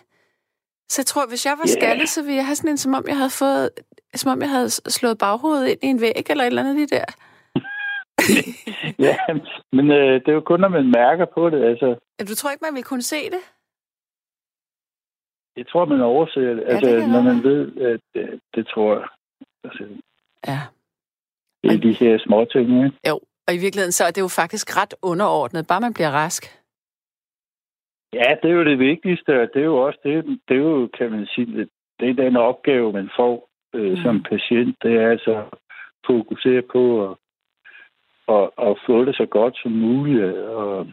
Så 0.88 1.01
jeg 1.03 1.07
tror, 1.07 1.27
hvis 1.29 1.47
jeg 1.47 1.53
var 1.59 1.64
Ja. 1.66 1.73
skaldet, 1.81 2.09
så 2.09 2.23
ville 2.23 2.37
jeg 2.37 2.47
have 2.47 2.55
sådan 2.57 2.71
en, 2.71 2.77
som 2.79 2.95
om 2.95 3.05
jeg 3.09 3.16
havde 3.16 3.31
fået, 3.43 3.71
som 4.14 4.33
om 4.33 4.40
jeg 4.40 4.51
havde 4.51 4.71
slået 4.71 5.19
baghovedet 5.19 5.69
ind 5.69 5.83
i 5.83 5.87
en 5.87 6.01
væg 6.01 6.25
eller 6.31 6.45
et 6.45 6.47
eller 6.47 6.62
andet 6.62 6.77
lige 6.77 6.87
der. 6.87 7.05
Ja, 9.09 9.16
men 9.73 9.90
øh, 9.90 10.14
det 10.21 10.29
er 10.29 10.33
jo 10.33 10.40
kun, 10.40 10.61
når 10.61 10.69
man 10.69 10.90
mærker 10.90 11.27
på 11.35 11.51
det. 11.51 11.64
Altså, 11.64 11.87
Ja, 12.21 12.25
Du 12.25 12.35
tror 12.35 12.51
ikke, 12.51 12.64
man 12.64 12.75
ville 12.75 12.85
kunne 12.90 13.03
se 13.03 13.31
det? 13.31 13.43
jeg 15.57 15.66
tror, 15.69 15.85
man 15.85 16.01
overser 16.01 16.40
det. 16.40 16.64
Altså, 16.66 16.90
det 16.97 17.09
når 17.09 17.23
man 17.23 17.43
ved, 17.43 17.77
at 17.90 18.01
det, 18.14 18.40
det 18.55 18.66
tror 18.66 18.95
jeg. 18.99 19.09
Altså, 19.64 19.85
Ja. 20.47 20.61
det 21.62 21.73
er 21.77 21.81
de 21.81 21.93
her 21.93 22.19
små 22.27 22.45
ting, 22.45 22.85
ikke? 22.85 22.99
Jo, 23.09 23.21
og 23.48 23.55
i 23.55 23.59
virkeligheden 23.59 23.92
så 23.92 24.05
er 24.05 24.11
det 24.11 24.20
jo 24.20 24.29
faktisk 24.29 24.76
ret 24.76 24.94
underordnet, 25.03 25.66
bare 25.66 25.81
man 25.81 25.94
bliver 25.94 26.11
rask. 26.11 26.42
Ja, 28.12 28.31
det 28.42 28.50
er 28.50 28.55
jo 28.55 28.64
det 28.64 28.79
vigtigste, 28.79 29.40
og 29.42 29.48
det 29.55 29.61
er 29.61 29.64
jo 29.74 29.76
også 29.87 29.98
det, 30.05 30.24
det 30.48 30.57
er 30.57 30.61
jo, 30.61 30.88
kan 30.98 31.11
man 31.11 31.26
sige, 31.35 31.46
det, 32.00 32.09
er 32.11 32.14
den 32.24 32.37
opgave, 32.37 32.92
man 32.92 33.11
får 33.16 33.48
øh, 33.74 33.90
Mm. 33.90 33.96
som 33.96 34.22
patient. 34.22 34.76
Det 34.83 34.92
er 34.96 35.11
altså 35.11 35.35
at 35.37 35.59
fokusere 36.07 36.62
på 36.72 36.83
at, 37.11 37.16
at, 38.35 38.50
at 38.68 38.76
få 38.87 39.05
det 39.05 39.16
så 39.16 39.26
godt 39.31 39.59
som 39.62 39.72
muligt, 39.72 40.35
og 40.35 40.87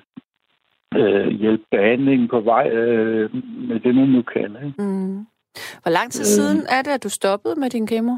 øh, 0.96 1.28
hjælpe 1.28 1.64
behandlingen 1.72 2.28
på 2.28 2.40
vej 2.40 2.70
øh, 2.70 3.36
med 3.70 3.80
det, 3.80 3.96
man 3.96 4.08
nu 4.10 4.22
kan. 4.22 4.56
Ikke? 4.66 4.82
Mm. 4.84 5.26
Hvor 5.82 5.92
lang 5.92 6.12
tid 6.12 6.22
Øh. 6.22 6.26
siden 6.26 6.66
er 6.70 6.82
det, 6.82 6.92
at 6.92 7.04
du 7.04 7.10
stoppede 7.10 7.56
med 7.60 7.70
din 7.70 7.88
kemo? 7.88 8.16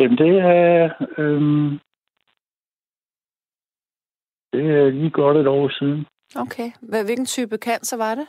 Jamen, 0.00 0.18
det 0.18 0.38
er, 0.38 0.90
øh, 1.18 1.40
det 4.52 4.64
er 4.76 4.90
lige 4.90 5.10
godt 5.10 5.36
et 5.36 5.46
år 5.46 5.68
siden. 5.78 6.06
Okay. 6.36 6.70
Hvad, 6.82 7.04
hvilken 7.04 7.26
type 7.26 7.56
cancer 7.56 7.96
var 7.96 8.14
det? 8.14 8.28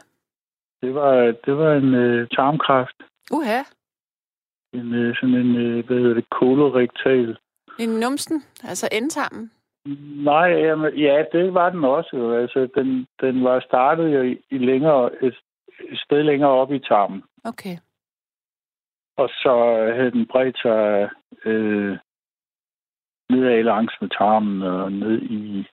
Det 0.82 0.96
var, 0.96 1.14
det 1.46 1.58
var 1.58 1.74
en 1.74 1.94
øh, 1.94 2.28
tarmkræft. 2.28 2.98
Uha. 3.32 3.62
En, 4.74 4.94
øh, 4.94 5.16
sådan 5.16 5.36
en, 5.36 5.56
øh, 5.56 5.86
hvad 5.86 5.98
hedder 5.98 6.14
det, 6.14 6.30
kolorektal 6.30 7.38
I 7.80 7.86
numsen, 7.86 8.44
altså 8.64 8.90
endtarmen. 8.92 9.52
Nej, 10.24 10.48
jamen, 10.48 10.98
ja, 10.98 11.26
det 11.32 11.54
var 11.54 11.70
den 11.70 11.84
også. 11.84 12.10
Jo. 12.14 12.34
Altså, 12.34 12.68
den, 12.76 13.08
den 13.22 13.44
var 13.44 13.60
startet 13.60 14.14
jo 14.14 14.22
i, 14.22 14.38
i 14.50 14.58
længere, 14.58 15.24
et, 15.24 15.36
et 15.92 16.00
sted 16.06 16.24
længere 16.24 16.52
op 16.52 16.72
i 16.72 16.80
tarmen. 16.80 17.24
Okay. 17.44 17.78
Og 19.18 19.30
så 19.30 19.54
havde 19.96 20.12
den 20.12 20.26
bredt 20.28 20.58
sig 20.62 21.10
øh, 21.46 21.98
nedad 23.30 23.64
langs 23.64 23.94
med 24.02 24.10
tarmen 24.10 24.62
og 24.62 24.92
ned 24.92 25.22
i... 25.22 25.68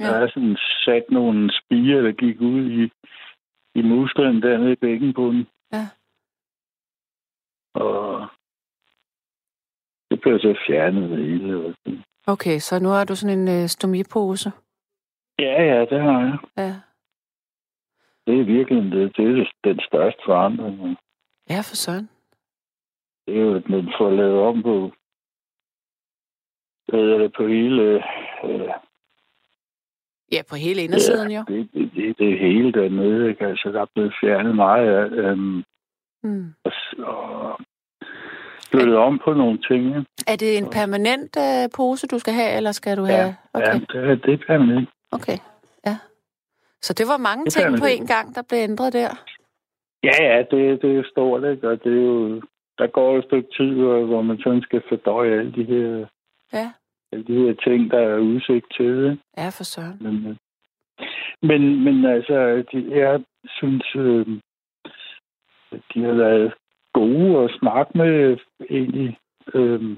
Ja. 0.00 0.06
Der 0.06 0.14
er 0.14 0.28
sådan 0.28 0.56
sat 0.84 1.04
nogle 1.10 1.52
spiger, 1.52 2.02
der 2.02 2.12
gik 2.12 2.40
ud 2.40 2.70
i, 2.70 2.92
i 3.74 3.82
musklen 3.82 4.42
dernede 4.42 4.72
i 4.72 4.76
bækkenbunden. 4.76 5.46
Ja. 5.72 5.86
Og 7.74 8.26
det 10.10 10.20
blev 10.20 10.38
så 10.38 10.58
fjernet 10.66 11.10
det 11.10 11.18
hele. 11.18 11.74
sådan. 11.74 12.04
Okay, 12.26 12.58
så 12.58 12.78
nu 12.78 12.88
har 12.88 13.04
du 13.04 13.16
sådan 13.16 13.38
en 13.38 13.48
øh, 13.48 13.68
stomipose. 13.68 14.52
Ja, 15.38 15.62
ja, 15.62 15.80
det 15.80 16.00
har 16.02 16.20
jeg. 16.20 16.38
Ja. 16.56 16.74
Det 18.26 18.40
er 18.40 18.44
virkelig 18.44 18.92
det, 18.92 19.16
det 19.16 19.24
er 19.24 19.46
den 19.64 19.80
største 19.80 20.22
forandring. 20.26 20.96
Ja, 21.50 21.58
for 21.58 21.76
søren. 21.76 22.08
Det 23.26 23.36
er 23.36 23.40
jo, 23.40 23.54
at 23.54 23.68
man 23.68 23.88
får 23.98 24.10
lavet 24.10 24.40
om 24.40 24.62
på, 24.62 24.92
hvad 26.88 27.18
det, 27.18 27.32
på 27.36 27.46
hele, 27.46 27.82
øh, 28.44 28.68
Ja, 30.32 30.42
på 30.50 30.54
hele 30.56 30.82
indersiden 30.82 31.30
jo. 31.30 31.44
det, 31.48 31.68
det, 31.74 31.90
det, 31.94 32.18
det 32.18 32.38
hele 32.38 32.72
dernede, 32.72 33.28
ikke? 33.30 33.46
Altså, 33.46 33.68
der 33.72 33.80
er 33.80 33.86
blevet 33.94 34.14
fjernet 34.20 34.54
meget 34.54 34.88
af, 34.88 35.06
øhm, 35.10 35.64
Mm. 36.24 36.54
og, 36.64 36.72
og 36.98 37.60
flyttet 38.70 38.96
om 38.96 39.18
på 39.24 39.32
nogle 39.34 39.58
ting, 39.68 39.86
ikke? 39.86 40.04
Er 40.26 40.36
det 40.36 40.58
en 40.58 40.70
permanent 40.70 41.36
øh, 41.46 41.68
pose, 41.76 42.06
du 42.06 42.18
skal 42.18 42.34
have, 42.34 42.56
eller 42.56 42.72
skal 42.72 42.96
du 42.96 43.06
Ja, 43.06 43.12
have... 43.12 43.36
Okay, 43.52 43.66
Ja, 43.66 43.78
det, 43.78 44.10
er- 44.10 44.36
det 44.36 44.60
man 44.60 44.78
ikke. 44.80 44.92
okay. 45.12 45.38
Ja. 45.86 45.96
Så 46.82 46.92
det 46.94 47.06
var 47.08 47.16
mange 47.16 47.44
Det 47.44 47.52
ting 47.52 47.78
på 47.78 47.84
én 47.84 48.06
gang, 48.06 48.34
der 48.34 48.42
blev 48.48 48.58
ændret 48.58 48.92
der. 48.92 49.10
Ja, 50.02 50.16
ja, 50.24 50.38
det, 50.50 50.82
det 50.82 50.90
er 50.90 50.94
jo 50.94 51.04
stort, 51.10 51.44
ikke? 51.52 51.68
Og 51.70 51.84
det 51.84 51.92
er 51.92 52.02
jo, 52.02 52.42
der 52.78 52.86
går 52.86 53.18
et 53.18 53.24
stykke 53.24 53.48
tid, 53.56 53.74
hvor, 53.74 54.04
hvor 54.04 54.22
man 54.22 54.38
sådan 54.38 54.62
skal 54.62 54.82
fordøje 54.88 55.38
alle 55.38 55.52
de 55.52 55.64
her, 55.64 56.06
Ja. 56.52 56.72
alle 57.12 57.24
de 57.24 57.34
her 57.34 57.54
ting, 57.54 57.90
der 57.90 57.98
er 57.98 58.18
udsigt 58.18 58.66
til, 58.76 58.86
ikke? 59.10 59.18
Ja, 59.36 59.46
for 59.48 59.64
søren. 59.64 59.98
Men, 60.00 60.26
øh, 60.26 60.36
men, 61.42 61.84
men 61.84 62.04
altså, 62.04 62.64
de, 62.72 62.86
jeg 62.90 63.24
synes, 63.46 63.84
øh, 63.96 64.26
de 65.94 66.02
har 66.04 66.12
været 66.14 66.54
gode 66.92 67.44
at 67.44 67.50
snakke 67.60 67.98
med 67.98 68.38
egentlig. 68.70 69.18
Øh, 69.54 69.96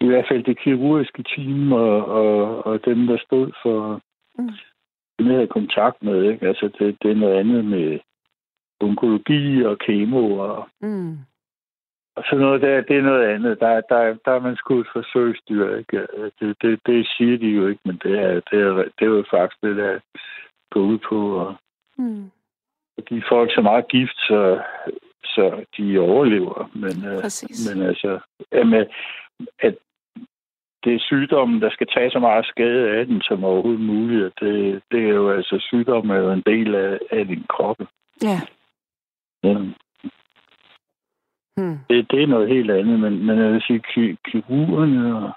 I 0.00 0.06
hvert 0.06 0.26
fald 0.30 0.44
det 0.44 0.58
kirurgiske 0.58 1.22
team 1.22 1.72
og, 1.72 2.04
og, 2.06 2.66
og 2.66 2.84
dem, 2.84 3.06
der 3.06 3.18
stod 3.26 3.52
for 3.62 4.00
Mm. 4.38 4.48
dem, 5.18 5.26
jeg 5.26 5.34
havde 5.34 5.46
kontakt 5.46 6.02
med. 6.02 6.30
Ikke? 6.32 6.46
Altså, 6.48 6.70
det, 6.78 6.96
det 7.02 7.10
er 7.10 7.14
noget 7.14 7.34
andet 7.38 7.64
med 7.64 7.98
onkologi 8.80 9.62
og 9.64 9.78
kemo 9.78 10.32
og, 10.36 10.68
Mm. 10.80 11.16
og 12.16 12.22
sådan 12.24 12.44
noget 12.44 12.62
der. 12.62 12.80
Det 12.80 12.96
er 12.96 13.02
noget 13.02 13.24
andet. 13.34 13.60
Der, 13.60 13.80
der, 13.80 14.14
der 14.24 14.32
er 14.32 14.40
man 14.40 14.56
sgu 14.56 14.80
et 14.80 14.86
forsøgsdyr. 14.92 15.76
Ikke? 15.76 16.06
Det, 16.40 16.56
det, 16.62 16.80
det 16.86 17.08
siger 17.16 17.38
de 17.38 17.46
jo 17.48 17.66
ikke, 17.68 17.80
men 17.84 18.00
det 18.02 18.18
er, 18.18 18.32
det 18.50 18.60
er, 18.60 18.72
det 18.74 19.02
er 19.02 19.06
jo 19.06 19.24
faktisk 19.30 19.60
det, 19.62 19.76
der 19.76 19.98
går 20.70 20.80
ud 20.80 20.98
på. 20.98 21.36
Og, 21.38 21.54
Mm. 21.98 22.30
at 22.98 23.04
give 23.04 23.22
folk 23.28 23.54
så 23.54 23.60
meget 23.60 23.88
gift, 23.88 24.16
så, 24.16 24.60
så 25.24 25.64
de 25.78 25.98
overlever. 25.98 26.70
Men, 26.74 27.04
øh, 27.12 27.20
Præcis. 27.20 27.74
men 27.74 27.86
altså, 27.86 28.18
jamen, 28.52 28.86
at 29.58 29.74
det 30.84 30.94
er 30.94 30.98
sygdommen, 30.98 31.62
der 31.62 31.70
skal 31.70 31.86
tage 31.94 32.10
så 32.10 32.18
meget 32.18 32.46
skade 32.46 32.88
af 32.90 33.06
den 33.06 33.20
som 33.22 33.44
overhovedet 33.44 33.80
muligt. 33.80 34.24
og 34.24 34.32
Det, 34.40 34.82
det 34.90 35.00
er 35.04 35.08
jo 35.14 35.30
altså, 35.30 35.58
sygdommen 35.60 36.16
er 36.16 36.20
jo 36.20 36.32
en 36.32 36.42
del 36.46 36.74
af, 36.74 36.98
af 37.10 37.26
din 37.26 37.44
krop. 37.48 37.76
Ja. 38.22 38.40
Ja. 39.42 39.54
Mm. 41.56 41.78
Det, 41.90 42.10
det 42.10 42.22
er 42.22 42.26
noget 42.26 42.48
helt 42.48 42.70
andet, 42.70 43.00
men, 43.00 43.26
men 43.26 43.38
jeg 43.38 43.52
vil 43.52 43.62
sige, 43.66 43.82
ki- 43.88 44.16
kirurgerne 44.30 45.16
og 45.16 45.32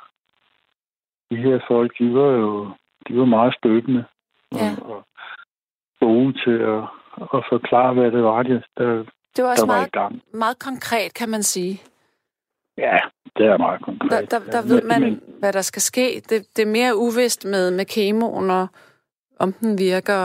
de 1.31 1.37
her 1.37 1.59
folk, 1.67 1.99
de 1.99 2.13
var 2.13 2.31
jo 2.31 2.69
de 3.07 3.17
var 3.17 3.25
meget 3.25 3.53
støttende 3.59 4.05
Ja. 4.55 4.75
og, 4.81 4.89
og 4.95 5.05
gode 5.99 6.33
til 6.33 6.57
at, 6.73 6.83
at 7.37 7.43
forklare, 7.51 7.93
hvad 7.93 8.11
det 8.11 8.23
var, 8.23 8.43
der, 8.43 8.61
Det 9.35 9.43
var 9.43 9.49
også 9.49 9.65
der 9.65 9.71
var 9.71 9.75
i 9.75 9.77
meget, 9.79 9.91
gang. 9.91 10.21
meget 10.33 10.59
konkret, 10.59 11.13
kan 11.13 11.29
man 11.29 11.43
sige. 11.43 11.81
Ja, 12.77 12.97
det 13.37 13.45
er 13.45 13.57
meget 13.57 13.81
konkret. 13.81 14.11
Der, 14.11 14.39
der, 14.39 14.39
der 14.51 14.57
Ja, 14.67 14.73
ved 14.73 14.81
man, 14.83 15.01
Men, 15.01 15.21
hvad 15.39 15.53
der 15.53 15.61
skal 15.61 15.81
ske. 15.81 16.21
Det, 16.29 16.57
det 16.57 16.61
er 16.67 16.71
mere 16.71 16.97
uvist 16.97 17.45
med, 17.45 17.71
med 17.71 17.85
kemoen, 17.85 18.49
og 18.49 18.67
om 19.39 19.53
den 19.53 19.77
virker. 19.77 20.19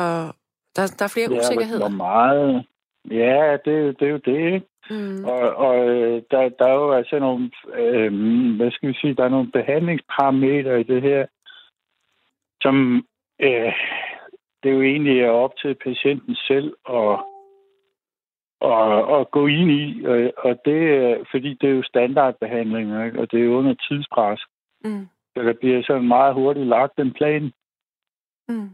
Der, 0.77 0.95
der 0.99 1.05
er 1.05 1.13
flere 1.15 1.29
ja, 1.31 1.35
hvor 1.35 1.39
usikkerheder. 1.45 1.89
meget... 1.89 2.67
Ja, 3.11 3.57
det, 3.65 4.01
det 4.01 4.09
er 4.09 4.13
jo 4.13 4.21
det, 4.25 4.55
ikke? 4.55 4.67
Mm. 4.91 5.25
Og, 5.25 5.55
og 5.55 5.89
øh, 5.89 6.23
der, 6.31 6.49
der 6.49 6.67
er 6.67 6.75
jo 6.75 6.93
altså 6.93 7.19
nogle, 7.19 7.51
øh, 7.75 8.13
hvad 8.57 8.71
skal 8.71 8.89
vi 8.89 8.95
sige, 8.95 9.15
der 9.15 9.25
er 9.25 9.29
nogle 9.29 9.51
behandlingsparametre 9.51 10.81
i 10.81 10.83
det 10.83 11.03
her, 11.03 11.27
som 12.63 13.07
øh, 13.41 13.73
det 14.63 14.73
jo 14.73 14.83
egentlig 14.83 15.21
er 15.21 15.31
op 15.31 15.53
til 15.63 15.75
patienten 15.75 16.35
selv 16.35 16.75
at, 16.89 17.19
at, 18.63 19.21
at 19.21 19.31
gå 19.31 19.47
ind 19.47 19.71
i. 19.71 20.05
Og, 20.05 20.33
og 20.37 20.61
det 20.65 20.95
er, 20.95 21.25
fordi 21.31 21.55
det 21.61 21.69
er 21.69 21.75
jo 21.75 21.83
standardbehandlinger, 21.83 23.05
ikke? 23.05 23.21
og 23.21 23.31
det 23.31 23.45
er 23.45 23.49
under 23.49 23.75
tidspres. 23.75 24.41
Mm. 24.85 25.07
Så 25.37 25.43
der 25.43 25.53
bliver 25.61 25.83
sådan 25.83 26.09
meget 26.09 26.35
hurtigt 26.35 26.67
lagt 26.67 26.99
en 26.99 27.13
plan. 27.13 27.53
Mm. 28.49 28.71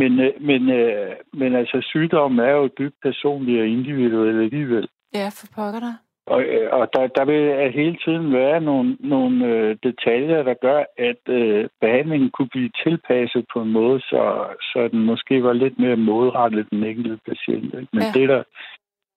Men, 0.00 0.20
øh, 0.20 0.32
men, 0.40 0.70
øh, 0.70 1.12
men 1.32 1.54
altså, 1.54 1.78
sygdommen 1.82 2.38
er 2.48 2.50
jo 2.50 2.68
dybt 2.78 2.98
personlig 3.02 3.60
og 3.60 3.66
individuel 3.66 4.42
alligevel. 4.44 4.88
Ja, 5.14 5.26
for 5.28 5.46
pokker 5.56 5.80
dig. 5.80 5.94
Og, 6.34 6.42
øh, 6.42 6.68
og 6.72 6.88
der, 6.94 7.06
der 7.06 7.24
vil 7.24 7.72
hele 7.72 7.96
tiden 8.04 8.32
være 8.32 8.60
nogle, 8.60 8.96
nogle 9.00 9.46
øh, 9.46 9.76
detaljer, 9.82 10.42
der 10.42 10.54
gør, 10.54 10.84
at 10.98 11.22
øh, 11.28 11.68
behandlingen 11.80 12.30
kunne 12.30 12.48
blive 12.48 12.70
tilpasset 12.84 13.44
på 13.52 13.62
en 13.62 13.72
måde, 13.72 14.00
så, 14.00 14.22
så 14.60 14.88
den 14.92 15.04
måske 15.04 15.42
var 15.42 15.52
lidt 15.52 15.78
mere 15.78 15.96
målrettet 15.96 16.70
den 16.70 16.84
enkelte 16.84 17.18
patient. 17.28 17.64
Ikke? 17.64 17.88
Men 17.92 18.02
ja. 18.02 18.12
det, 18.14 18.22
er 18.22 18.26
der, 18.26 18.42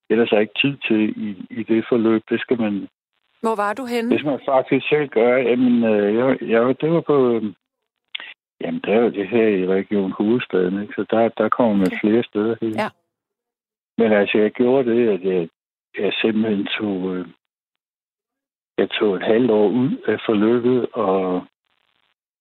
det 0.10 0.32
er 0.32 0.40
ikke 0.40 0.60
tid 0.62 0.78
til 0.88 1.02
i, 1.28 1.30
i 1.60 1.64
det 1.64 1.86
forløb. 1.90 2.24
Det 2.30 2.40
skal 2.40 2.62
man... 2.62 2.88
Hvor 3.42 3.56
var 3.56 3.74
du 3.74 3.86
henne? 3.86 4.12
Det 4.12 4.20
skal 4.20 4.32
man 4.32 4.46
faktisk 4.46 4.90
selv 4.90 5.10
gøre. 5.10 5.40
Jamen, 5.50 5.84
øh, 5.84 6.16
jeg, 6.16 6.38
jeg, 6.42 6.82
det 6.82 6.92
var 6.92 7.02
på... 7.02 7.36
Øh, 7.36 7.44
jamen, 8.64 8.82
det 8.86 8.94
er 8.94 9.02
jo 9.02 9.10
det 9.10 9.28
her 9.28 9.48
i 9.48 9.68
Region 9.68 10.12
Hovedstaden, 10.12 10.82
ikke? 10.82 10.94
så 10.94 11.06
der, 11.10 11.30
der 11.30 11.50
kommer 11.50 11.74
man 11.74 11.88
okay. 11.88 12.00
flere 12.02 12.24
steder 12.24 12.56
hen. 12.62 12.74
Ja. 12.76 12.90
Men 13.98 14.12
altså, 14.12 14.38
jeg 14.38 14.52
gjorde 14.52 14.92
det, 14.92 15.10
at 15.10 15.24
jeg, 15.24 15.50
jeg 15.98 16.14
simpelthen 16.22 16.68
tog, 16.80 17.16
øh, 17.16 17.28
jeg 18.78 18.90
tog 18.90 19.16
et 19.16 19.24
halvt 19.24 19.52
år 19.52 19.68
ud 19.68 19.98
af 20.08 20.18
forløbet 20.26 20.88
og, 20.94 21.46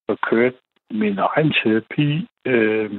og 0.08 0.18
kørte 0.20 0.56
min 0.90 1.18
egen 1.18 1.52
terapi 1.52 2.26
øh, 2.44 2.90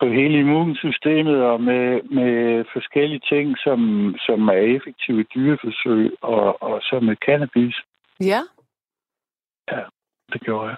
på 0.00 0.08
hele 0.08 0.38
immunsystemet 0.38 1.42
og 1.42 1.60
med, 1.60 2.02
med 2.02 2.64
forskellige 2.72 3.20
ting, 3.28 3.58
som, 3.58 3.80
som 4.26 4.48
er 4.48 4.52
effektive 4.76 5.22
dyreforsøg 5.22 6.16
og, 6.20 6.62
og 6.62 6.80
så 6.82 7.00
med 7.00 7.16
cannabis. 7.16 7.76
Ja. 8.20 8.40
Ja, 9.72 9.82
det 10.32 10.40
gjorde 10.40 10.68
jeg. 10.68 10.76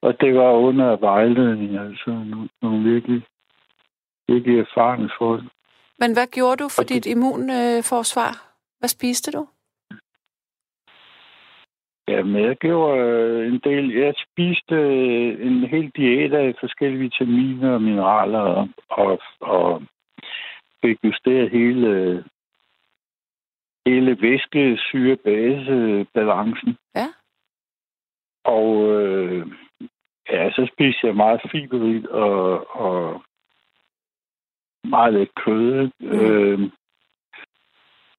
Og 0.00 0.20
det 0.20 0.34
var 0.34 0.52
under 0.52 0.96
vejledning, 0.96 1.78
altså 1.78 2.10
nogle, 2.62 2.92
virkelig, 2.92 3.22
virkelig 4.28 4.58
erfarne 4.58 5.10
folk. 5.18 5.44
Men 5.98 6.12
hvad 6.12 6.26
gjorde 6.26 6.56
du 6.64 6.68
for 6.68 6.82
dit 6.82 7.06
immunforsvar? 7.06 8.32
Hvad 8.78 8.88
spiste 8.88 9.32
du? 9.32 9.46
Jamen, 12.08 12.44
jeg 12.44 12.56
gjorde 12.56 13.00
øh, 13.00 13.46
en 13.46 13.60
del. 13.64 13.94
Jeg 13.94 14.14
spiste 14.26 14.74
øh, 14.74 15.46
en 15.46 15.66
hel 15.66 15.90
diæt 15.96 16.32
af 16.32 16.54
forskellige 16.60 17.00
vitaminer 17.00 17.74
og 17.74 17.82
mineraler 17.82 18.38
og, 18.38 18.68
og, 18.88 19.20
og 19.40 19.82
fik 20.84 20.98
justeret 21.04 21.50
hele, 21.50 22.24
hele 23.86 24.22
væske 24.22 24.76
syre 24.76 25.16
base 25.16 26.06
balancen. 26.14 26.76
Ja. 26.94 27.08
Og 28.46 28.92
øh, 28.92 29.46
ja, 30.30 30.50
så 30.50 30.70
spiste 30.72 31.06
jeg 31.06 31.16
meget 31.16 31.40
fiberigt 31.52 32.06
og, 32.06 32.76
og 32.76 33.22
meget 34.84 35.14
lidt 35.14 35.34
kød. 35.34 35.90
Mm. 36.00 36.20
Øh, 36.20 36.70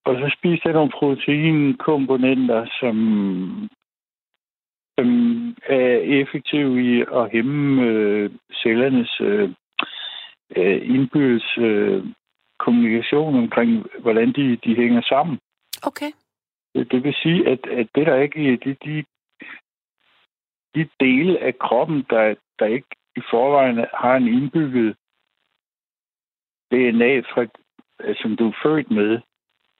og 0.04 0.14
så 0.14 0.34
spiste 0.38 0.66
jeg 0.68 0.74
nogle 0.74 0.92
proteinkomponenter, 0.98 2.66
som, 2.80 2.96
som 4.98 5.08
er 5.66 5.96
effektive 6.20 6.72
i 6.82 7.00
at 7.00 7.30
hæmme 7.32 7.82
øh, 7.82 8.30
cellernes 8.62 9.20
øh, 9.20 9.50
øh, 10.56 10.94
indbyrdes 10.94 11.58
øh, 11.58 12.04
kommunikation 12.58 13.34
omkring, 13.34 13.86
hvordan 13.98 14.32
de, 14.32 14.56
de 14.56 14.76
hænger 14.76 15.02
sammen. 15.02 15.38
Okay. 15.82 16.10
Det, 16.74 16.92
det 16.92 17.04
vil 17.04 17.14
sige, 17.22 17.48
at, 17.48 17.66
at 17.66 17.86
det 17.94 18.06
der 18.06 18.16
ikke 18.16 18.56
de, 18.64 18.76
de, 18.84 19.04
de 20.74 20.88
dele 21.00 21.38
af 21.38 21.58
kroppen, 21.58 22.06
der, 22.10 22.34
der 22.58 22.66
ikke 22.66 22.88
i 23.16 23.22
forvejen 23.30 23.86
har 23.94 24.16
en 24.16 24.28
indbygget 24.28 24.96
DNA, 26.70 27.20
fra, 27.20 27.46
som 28.22 28.36
du 28.36 28.48
er 28.48 28.56
født 28.62 28.90
med, 28.90 29.20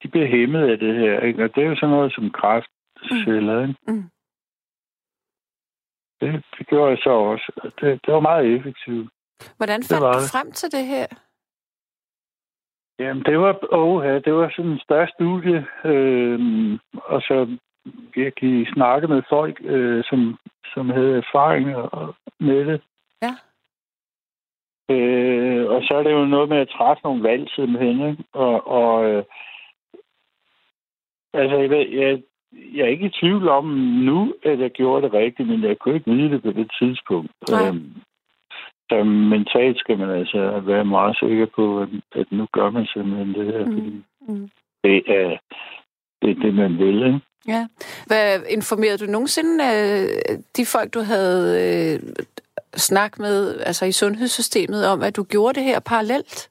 de 0.03 0.09
bliver 0.09 0.27
hæmmet 0.27 0.70
af 0.70 0.79
det 0.79 0.94
her. 0.94 1.20
Ikke? 1.20 1.44
Og 1.44 1.55
det 1.55 1.62
er 1.64 1.68
jo 1.68 1.77
sådan 1.77 1.94
noget 1.96 2.14
som 2.14 2.31
kræftceller. 2.31 3.62
Ikke? 3.62 3.77
Mm. 3.88 4.11
Det, 6.20 6.44
det 6.59 6.66
gjorde 6.66 6.90
jeg 6.90 6.98
så 6.98 7.11
også. 7.11 7.72
Det, 7.81 8.07
det 8.07 8.14
var 8.14 8.20
meget 8.20 8.55
effektivt. 8.57 9.11
Hvordan 9.57 9.83
fandt 9.83 10.03
du 10.03 10.33
frem 10.33 10.53
til 10.53 10.72
det 10.72 10.87
her? 10.87 11.07
Jamen, 12.98 13.22
det 13.24 13.38
var, 13.38 13.59
oh, 13.70 14.05
ja, 14.05 14.18
det 14.18 14.35
var 14.35 14.53
sådan 14.57 14.70
en 14.70 14.79
større 14.79 15.09
studie, 15.09 15.66
øh, 15.85 16.40
og 16.94 17.20
så 17.22 17.59
virkelig 18.14 18.68
snakke 18.74 19.09
med 19.09 19.22
folk, 19.29 19.61
øh, 19.64 20.05
som, 20.05 20.38
som 20.74 20.90
havde 20.90 21.16
erfaring 21.16 21.66
med 22.40 22.64
det. 22.66 22.81
Ja. 23.22 23.35
Øh, 24.94 25.70
og 25.70 25.83
så 25.83 25.94
er 25.94 26.03
det 26.03 26.12
jo 26.12 26.24
noget 26.24 26.48
med 26.48 26.59
at 26.59 26.68
træffe 26.68 27.01
nogle 27.05 27.22
valg 27.22 27.51
simpelthen. 27.51 28.11
Ikke? 28.11 28.24
Og, 28.33 28.66
og 28.66 29.11
øh, 29.11 29.24
altså, 31.33 31.57
jeg, 31.57 31.70
ved, 31.70 31.88
jeg, 31.88 32.22
jeg 32.74 32.83
er 32.83 32.88
ikke 32.88 33.07
i 33.07 33.16
tvivl 33.20 33.48
om 33.48 33.64
nu, 34.09 34.35
at 34.42 34.61
jeg 34.61 34.70
gjorde 34.70 35.03
det 35.03 35.12
rigtigt, 35.12 35.48
men 35.48 35.62
jeg 35.62 35.79
kunne 35.79 35.94
ikke 35.94 36.11
vide 36.11 36.31
det 36.31 36.42
på 36.42 36.53
det 36.53 36.70
tidspunkt. 36.79 37.33
Nej. 37.51 37.68
Øhm, 37.68 37.92
så 38.90 39.05
mentalt 39.05 39.79
skal 39.79 39.98
man 39.98 40.11
altså 40.11 40.61
være 40.61 40.85
meget 40.85 41.18
sikker 41.18 41.46
på, 41.46 41.81
at, 41.83 41.88
at 42.12 42.33
nu 42.33 42.46
gør 42.53 42.70
man 42.70 42.87
simpelthen 42.87 43.35
det 43.35 43.46
her, 43.46 43.64
mm. 43.64 43.72
fordi 43.72 44.03
mm. 44.29 44.51
det 44.85 45.03
er 45.07 45.38
det, 46.22 46.31
er 46.31 46.40
det, 46.40 46.54
man 46.54 46.78
vil. 46.78 47.07
Ikke? 47.07 47.20
Ja. 47.48 47.66
Hvad 48.07 48.40
informerede 48.48 49.07
du 49.07 49.11
nogensinde 49.11 49.64
øh, 49.64 50.38
de 50.57 50.66
folk, 50.66 50.94
du 50.94 51.00
havde 51.00 51.42
øh, 51.64 52.14
snak 52.76 53.18
med 53.18 53.61
altså 53.61 53.85
i 53.87 53.92
sundhedssystemet 53.92 54.87
om, 54.87 55.02
at 55.02 55.16
du 55.16 55.22
gjorde 55.22 55.54
det 55.54 55.64
her 55.64 55.81
parallelt? 55.81 56.50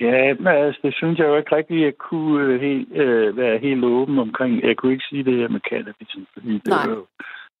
Ja, 0.00 0.34
men 0.34 0.46
altså, 0.46 0.80
det 0.82 0.94
synes 0.94 1.18
jeg 1.18 1.26
jo 1.26 1.36
ikke 1.36 1.56
rigtigt, 1.56 1.80
at 1.80 1.84
jeg 1.84 1.96
kunne 1.98 2.44
øh, 2.44 2.60
helt, 2.60 2.92
øh, 2.92 3.36
være 3.36 3.58
helt 3.58 3.84
åben 3.84 4.18
omkring. 4.18 4.62
Jeg 4.62 4.76
kunne 4.76 4.92
ikke 4.92 5.04
sige 5.08 5.24
det 5.24 5.36
her 5.36 5.48
med 5.48 5.60
cannabis, 5.70 6.16
fordi 6.32 6.52
det 6.52 6.66
Nej. 6.66 6.86
var 6.86 6.94
jo, 6.94 7.06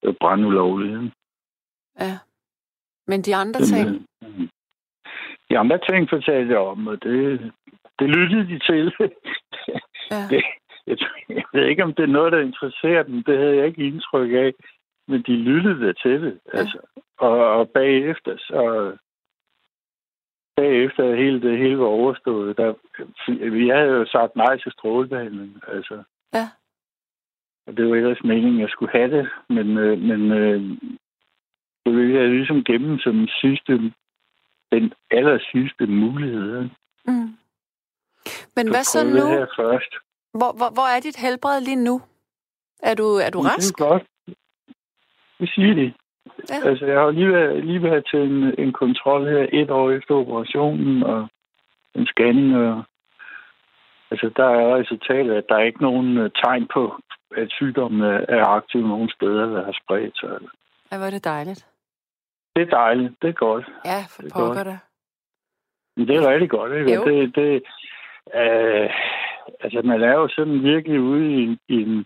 jo 0.04 0.14
brændulovligt. 0.20 1.12
Ja. 2.00 2.18
Men 3.06 3.22
de 3.22 3.36
andre 3.36 3.60
ting? 3.60 4.06
Øh, 4.24 4.48
de 5.50 5.58
andre 5.58 5.78
ting 5.88 6.08
fortalte 6.08 6.52
jeg 6.52 6.58
om, 6.58 6.86
og 6.86 7.02
det, 7.02 7.52
det 7.98 8.08
lyttede 8.08 8.46
de 8.46 8.58
til. 8.58 8.92
Ja. 10.10 10.28
det, 10.30 10.44
jeg, 10.86 10.98
jeg 11.28 11.44
ved 11.52 11.66
ikke, 11.66 11.84
om 11.84 11.94
det 11.94 12.02
er 12.02 12.16
noget, 12.18 12.32
der 12.32 12.40
interesserer 12.40 13.02
dem. 13.02 13.22
Det 13.24 13.38
havde 13.38 13.56
jeg 13.56 13.66
ikke 13.66 13.86
indtryk 13.86 14.32
af. 14.32 14.52
Men 15.08 15.22
de 15.22 15.36
lyttede 15.36 15.92
til 15.92 16.22
det. 16.22 16.40
Ja. 16.54 16.58
Altså. 16.58 16.78
Og, 17.18 17.38
og 17.58 17.70
bagefter, 17.70 18.36
så 18.36 18.92
bagefter 20.56 21.14
hele 21.14 21.40
det 21.42 21.58
hele 21.58 21.78
var 21.78 21.86
overstået, 21.86 22.56
der, 22.56 22.74
vi 23.50 23.68
havde 23.68 23.90
jo 23.90 24.06
sagt 24.06 24.36
nej 24.36 24.58
til 24.58 24.72
strålebehandling. 24.72 25.62
Altså. 25.68 26.02
Ja. 26.34 26.48
Og 27.66 27.76
det 27.76 27.88
var 27.88 27.96
ellers 27.96 28.24
meningen, 28.24 28.54
at 28.54 28.60
jeg 28.60 28.70
skulle 28.70 28.92
have 28.92 29.10
det, 29.18 29.28
men, 29.48 29.78
øh, 29.78 29.98
men 29.98 30.32
øh, 30.32 30.60
det 31.86 31.96
ville 31.96 32.14
jeg 32.20 32.28
ligesom 32.28 32.64
gemme 32.64 32.98
som 32.98 33.28
sidste, 33.40 33.72
den 34.72 34.92
aller 35.10 35.38
sidste 35.52 35.86
mulighed. 35.86 36.68
Mm. 37.06 37.36
Men 38.56 38.70
hvad 38.70 38.84
så 38.84 39.04
nu? 39.04 39.26
Her 39.26 39.46
først. 39.56 39.92
Hvor, 40.38 40.52
hvor, 40.58 40.70
hvor 40.76 40.96
er 40.96 41.00
dit 41.00 41.16
helbred 41.16 41.60
lige 41.60 41.84
nu? 41.84 42.00
Er 42.82 42.94
du, 42.94 43.04
er 43.04 43.30
du 43.30 43.40
rask? 43.40 43.78
Det 43.78 43.84
er 43.84 43.88
godt. 43.88 44.04
Det 45.40 45.50
siger 45.54 45.74
de. 45.74 45.94
Ja. 46.50 46.68
Altså, 46.68 46.86
jeg 46.86 47.00
har 47.00 47.10
lige 47.10 47.32
været, 47.32 47.64
lige 47.64 47.82
været 47.82 48.06
til 48.10 48.20
en, 48.20 48.60
en 48.64 48.72
kontrol 48.72 49.28
her 49.28 49.46
et 49.52 49.70
år 49.70 49.90
efter 49.90 50.14
operationen, 50.14 51.02
og 51.02 51.28
en 51.94 52.06
scanning, 52.06 52.56
og 52.56 52.82
altså, 54.10 54.30
der 54.36 54.44
er 54.44 54.76
resultatet, 54.76 55.32
at 55.34 55.44
der 55.48 55.54
er 55.54 55.64
ikke 55.64 55.82
nogen 55.82 56.18
uh, 56.18 56.30
tegn 56.44 56.68
på, 56.74 57.00
at 57.36 57.48
sygdommen 57.50 58.02
er 58.28 58.44
aktiv 58.44 58.80
nogen 58.80 59.10
steder, 59.10 59.46
der 59.46 59.64
har 59.64 59.76
spredt 59.82 60.18
sig. 60.18 60.28
Ja, 60.92 60.96
hvor 60.96 61.06
er 61.06 61.10
det 61.10 61.24
dejligt. 61.24 61.66
Det 62.56 62.62
er 62.62 62.70
dejligt. 62.70 63.12
Det 63.22 63.28
er 63.28 63.32
godt. 63.32 63.66
Ja, 63.84 64.00
for 64.10 64.22
pokker 64.32 64.64
det. 64.64 64.78
Men 65.96 66.08
det 66.08 66.16
er 66.16 66.32
rigtig 66.32 66.50
godt, 66.50 66.72
ikke? 66.72 66.94
Jo. 66.94 67.04
Det, 67.04 67.34
det, 67.34 67.62
øh, 68.34 68.90
altså, 69.60 69.80
man 69.84 70.02
er 70.02 70.12
jo 70.12 70.28
sådan 70.28 70.62
virkelig 70.62 71.00
ude 71.00 71.42
i, 71.42 71.58
i 71.68 71.82
en, 71.82 72.04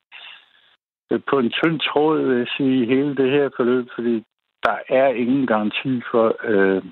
på 1.31 1.39
en 1.39 1.51
tynd 1.51 1.81
tråd, 1.81 2.23
vil 2.27 2.39
jeg 2.39 2.47
sige, 2.57 2.87
hele 2.87 3.17
det 3.17 3.31
her 3.31 3.51
forløb, 3.57 3.87
fordi 3.95 4.25
der 4.63 4.77
er 4.89 5.09
ingen 5.09 5.47
garanti 5.47 6.03
for 6.11 6.37
øh, 6.45 6.83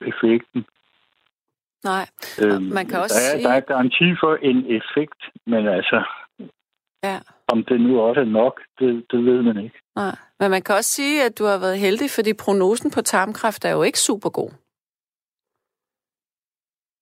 effekten. 0.00 0.64
Nej, 1.84 2.06
Øhm, 2.42 2.62
man 2.62 2.86
kan 2.86 3.00
også 3.00 3.14
der 3.14 3.34
er, 3.34 3.38
sige... 3.38 3.48
Der 3.48 3.54
er 3.54 3.60
garanti 3.60 4.04
for 4.20 4.34
en 4.42 4.58
effekt, 4.78 5.20
men 5.46 5.68
altså, 5.68 6.04
Ja, 7.04 7.18
om 7.48 7.64
det 7.64 7.80
nu 7.80 8.00
også 8.00 8.20
er 8.20 8.24
nok, 8.24 8.60
det, 8.78 9.04
det 9.10 9.24
ved 9.24 9.42
man 9.42 9.64
ikke. 9.64 9.78
nej. 9.96 10.16
Men 10.40 10.50
man 10.50 10.62
kan 10.62 10.74
også 10.74 10.90
sige, 10.90 11.24
at 11.24 11.38
du 11.38 11.44
har 11.44 11.58
været 11.58 11.78
heldig, 11.78 12.10
fordi 12.10 12.32
prognosen 12.44 12.90
på 12.90 13.02
tarmkræft 13.02 13.64
er 13.64 13.70
jo 13.70 13.82
ikke 13.82 13.98
super 13.98 14.30
god. 14.30 14.50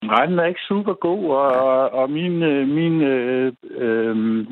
Nej, 0.03 0.27
den 0.27 0.39
er 0.39 0.45
ikke 0.45 0.61
super 0.69 0.95
god, 0.95 1.25
og, 1.31 1.91
og, 1.91 2.11
min, 2.11 2.43
øh, 2.43 2.69
min 2.69 3.03
øh, 3.03 3.53
øh, 3.71 4.47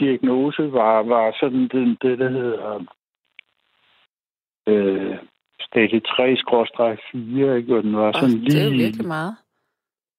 diagnose 0.00 0.72
var, 0.72 1.02
var 1.02 1.36
sådan 1.40 1.62
det, 1.68 2.02
det 2.02 2.18
der 2.18 2.28
hedder 2.28 2.84
øh, 4.68 5.18
stadie 5.60 6.00
3-4, 6.08 7.56
ikke? 7.56 7.76
Og 7.76 7.82
den 7.82 7.96
var 7.96 8.12
sådan 8.12 8.40
det 8.40 8.60
er 8.60 8.64
jo 8.64 8.70
lige... 8.70 8.82
virkelig 8.82 9.06
meget. 9.06 9.36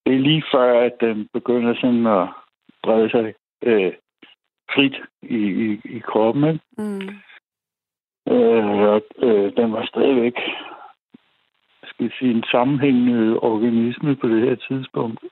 det 0.05 0.15
er 0.15 0.19
lige 0.19 0.43
før, 0.53 0.79
at 0.79 0.93
den 1.01 1.27
begynder 1.33 1.75
sådan 1.75 2.07
at 2.07 2.27
brede 2.83 3.09
sig 3.09 3.33
øh, 3.63 3.93
frit 4.73 4.95
i, 5.21 5.39
i, 5.65 5.81
i 5.97 5.99
kroppen. 5.99 6.43
Ikke? 6.43 6.59
Mm. 6.77 7.09
Øh, 8.33 8.79
og, 8.79 9.01
øh, 9.17 9.55
den 9.57 9.73
var 9.73 9.85
stadigvæk 9.85 10.33
skal 12.07 12.11
sige, 12.19 12.31
en 12.31 12.43
sammenhængende 12.51 13.39
organisme 13.39 14.15
på 14.15 14.27
det 14.27 14.41
her 14.41 14.55
tidspunkt. 14.55 15.23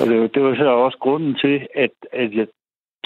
Og 0.00 0.06
det, 0.06 0.20
var- 0.20 0.26
det 0.26 0.42
var 0.42 0.54
så 0.56 0.68
også 0.68 0.98
grunden 0.98 1.34
til, 1.34 1.66
at, 1.74 1.90
at 2.12 2.34
jeg 2.34 2.46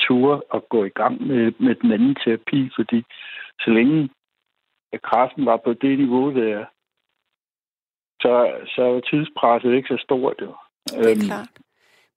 turde 0.00 0.42
at 0.54 0.68
gå 0.68 0.84
i 0.84 0.88
gang 0.88 1.26
med, 1.26 1.52
med 1.58 1.74
den 1.74 1.92
anden 1.92 2.14
terapi, 2.14 2.70
fordi 2.76 3.04
så 3.60 3.70
længe 3.70 4.08
at 4.92 5.02
kraften 5.02 5.46
var 5.46 5.56
på 5.56 5.72
det 5.72 5.98
niveau 5.98 6.34
der, 6.34 6.64
så, 8.20 8.50
så 8.66 8.82
var 8.82 9.00
tidspresset 9.00 9.74
ikke 9.74 9.88
så 9.88 10.02
stort. 10.02 10.36
Jo. 10.40 10.54
Det 10.90 11.12
er 11.12 11.26
klart. 11.26 11.48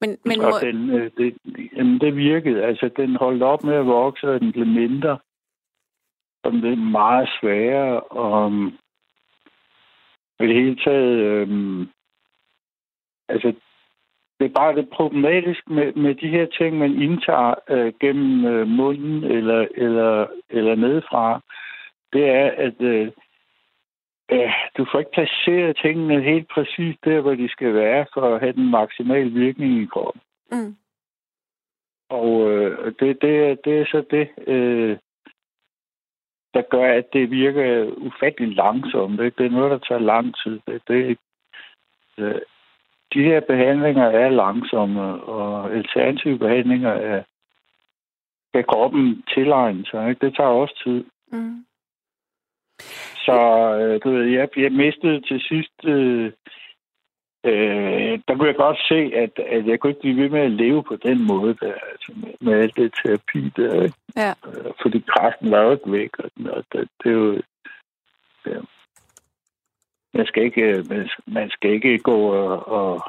Men, 0.02 0.18
men 0.26 0.38
må, 0.41 0.49
den, 0.62 0.89
øh, 0.89 1.12
det, 1.18 1.38
jamen, 1.76 1.99
det 2.02 2.16
virkede. 2.16 2.64
Altså, 2.64 2.89
den 2.97 3.16
holdt 3.16 3.43
op 3.43 3.64
med 3.64 3.74
at 3.74 3.86
vokse, 3.86 4.30
og 4.30 4.39
den 4.39 4.52
blev 4.52 4.66
mindre. 4.68 5.20
Og 6.43 6.52
den 6.52 6.62
blev 6.62 6.78
meget 6.78 7.30
sværere. 7.41 7.99
Og 7.99 8.52
i 10.44 10.48
det 10.48 10.56
hele 10.56 10.76
taget... 10.76 11.18
Øhm, 11.20 11.88
altså, 13.30 13.54
det 14.39 14.46
er 14.50 14.54
bare 14.54 14.76
det 14.76 14.89
problematisk 14.89 15.70
med, 15.70 15.94
med 15.94 16.16
de 16.16 16.28
her 16.28 16.46
ting, 16.46 16.78
man 16.78 17.02
indtager 17.02 17.54
øh, 17.70 17.94
gennem 18.00 18.46
øh, 18.46 18.68
munden 18.68 19.24
eller, 19.24 19.68
eller, 19.76 20.28
eller 20.50 20.76
nedefra. 20.76 21.42
Det 22.14 22.30
er, 22.30 22.52
at 22.58 22.82
øh, 22.82 23.12
øh, 24.32 24.54
du 24.78 24.86
får 24.92 25.00
ikke 25.00 25.12
placeret 25.12 25.78
tingene 25.82 26.22
helt 26.22 26.48
præcis 26.50 26.96
der, 27.04 27.22
hvor 27.22 27.36
de 27.36 27.50
skal 27.50 27.74
være, 27.74 28.06
for 28.14 28.36
at 28.36 28.39
have 28.42 28.54
den 28.54 28.70
maksimale 28.72 29.30
virkning 29.32 29.82
i 29.82 29.86
kroppen. 29.86 30.22
mm, 30.52 30.76
Og 32.10 32.52
øh, 32.52 32.86
det, 33.00 33.22
det, 33.22 33.36
er- 33.50 33.56
det 33.66 33.80
er 33.82 33.86
så 33.86 34.04
det, 34.12 34.30
øh, 34.48 34.98
der 36.54 36.62
gør, 36.62 36.93
at 36.93 37.14
det 37.14 37.32
virker 37.32 37.91
ufattelig 37.97 38.56
langsomt. 38.56 39.22
Ikke? 39.22 39.38
Det 39.38 39.45
er 39.45 39.49
noget, 39.58 39.72
der 39.72 39.78
tager 39.78 39.99
lang 39.99 40.36
tid. 40.43 40.60
Det, 40.68 40.82
det, 40.88 41.18
øh, 42.18 42.41
de 43.14 43.24
her 43.24 43.39
behandlinger 43.39 44.06
er 44.06 44.30
langsomme, 44.30 45.02
og 45.24 45.72
alternative 45.74 46.39
behandlinger 46.39 46.91
er, 46.91 47.24
kan 48.54 48.64
kroppen 48.64 49.24
tilegne 49.34 49.86
sig. 49.86 50.10
Ikke? 50.10 50.26
Det 50.26 50.36
tager 50.36 50.49
også 50.49 50.82
tid. 50.84 51.04
mm, 51.32 51.66
Så 53.26 53.38
øh, 53.80 53.99
du 54.04 54.12
ved, 54.12 54.26
jeg, 54.26 54.49
jeg 54.58 54.72
mistede 54.72 55.22
til 55.22 55.41
sidst... 55.41 55.86
Øh, 55.86 56.32
øh, 57.46 58.20
der 58.28 58.36
kunne 58.36 58.48
jeg 58.48 58.56
godt 58.56 58.78
se, 58.88 59.12
at, 59.16 59.39
at 59.56 59.68
jeg 59.68 59.80
kunne 59.80 59.92
ikke 59.92 60.02
blive 60.02 60.22
ved 60.24 60.30
med 60.30 60.42
at 60.42 60.52
leve 60.52 60.84
på 60.84 60.96
den 60.96 61.28
måde, 61.28 61.54
der, 61.62 61.74
altså 61.92 62.12
med, 62.16 62.34
med 62.42 62.54
alt 62.62 62.76
det 62.76 62.94
terapi 63.04 63.52
der. 63.56 63.82
Ikke? 63.84 63.96
ja. 64.16 64.34
Øh, 64.48 64.72
fordi 64.82 65.04
kræften 65.08 65.52
var 65.52 65.62
jo 65.62 65.72
ikke 65.72 65.92
væk, 65.92 66.10
og, 66.20 66.30
og 66.50 66.64
det, 66.72 66.89
det 67.04 67.10
er 67.12 67.16
jo... 67.16 67.42
Ja. 68.46 68.60
Man 70.14 70.26
skal 70.26 70.44
ikke, 70.44 70.84
man, 70.89 71.10
man 71.28 71.50
skal 71.50 71.70
ikke 71.72 71.98
gå 71.98 72.18
og, 72.18 72.68
og, 72.68 73.02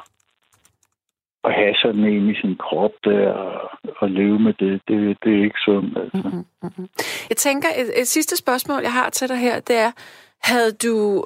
og 1.43 1.51
have 1.53 1.75
sådan 1.75 2.03
en 2.03 2.29
i 2.29 2.35
sin 2.41 2.55
krop 2.57 2.91
der, 3.03 3.31
og, 3.31 3.71
og 3.97 4.09
leve 4.09 4.39
med 4.39 4.53
det. 4.53 4.81
Det, 4.87 5.17
det 5.23 5.39
er 5.39 5.43
ikke 5.43 5.59
sundt. 5.65 5.97
Altså. 5.97 6.21
Mm-hmm, 6.23 6.45
mm-hmm. 6.63 6.89
Jeg 7.29 7.37
tænker, 7.37 7.69
et, 7.77 8.01
et 8.01 8.07
sidste 8.07 8.37
spørgsmål, 8.37 8.81
jeg 8.81 8.93
har 8.93 9.09
til 9.09 9.29
dig 9.29 9.37
her, 9.37 9.59
det 9.59 9.75
er, 9.75 9.91
havde 10.41 10.71
du... 10.71 11.25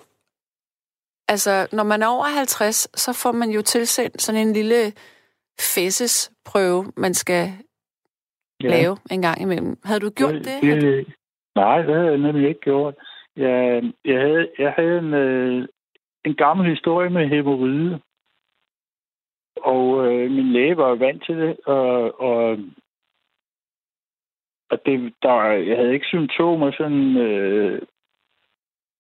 Altså, 1.28 1.67
når 1.71 1.84
man 1.84 2.01
er 2.01 2.07
over 2.07 2.25
50, 2.38 2.75
så 2.75 3.13
får 3.23 3.32
man 3.32 3.49
jo 3.49 3.61
tilsendt 3.61 4.21
sådan 4.21 4.41
en 4.47 4.53
lille 4.53 4.82
fæsesprøve, 5.75 6.91
man 6.97 7.13
skal 7.13 7.49
ja. 8.63 8.67
lave 8.67 8.97
en 9.11 9.21
gang 9.21 9.41
imellem. 9.41 9.78
Havde 9.84 9.99
du 9.99 10.09
gjort 10.09 10.34
det? 10.34 10.61
det, 10.61 10.82
det 10.82 11.13
nej, 11.55 11.82
det 11.82 11.95
havde 11.95 12.07
jeg 12.07 12.17
nemlig 12.17 12.47
ikke 12.47 12.61
gjort. 12.61 12.95
Jeg, 13.36 13.84
jeg, 14.05 14.19
havde, 14.21 14.49
jeg 14.59 14.73
havde 14.78 14.97
en, 14.97 15.13
øh, 15.13 15.67
en 16.25 16.36
gammel 16.36 16.69
historie 16.69 17.09
med 17.09 17.28
hemorrhide. 17.28 17.99
Og 19.61 20.05
øh, 20.05 20.32
min 20.32 20.51
læge 20.53 20.78
var 20.78 20.95
vant 20.95 21.23
til 21.25 21.38
det, 21.38 21.57
og, 21.65 22.21
og, 22.21 22.57
og 24.69 24.86
det, 24.86 25.13
der, 25.21 25.41
jeg 25.41 25.78
havde 25.78 25.93
ikke 25.93 26.05
symptomer 26.05 26.71
sådan, 26.71 27.17
øh, 27.17 27.82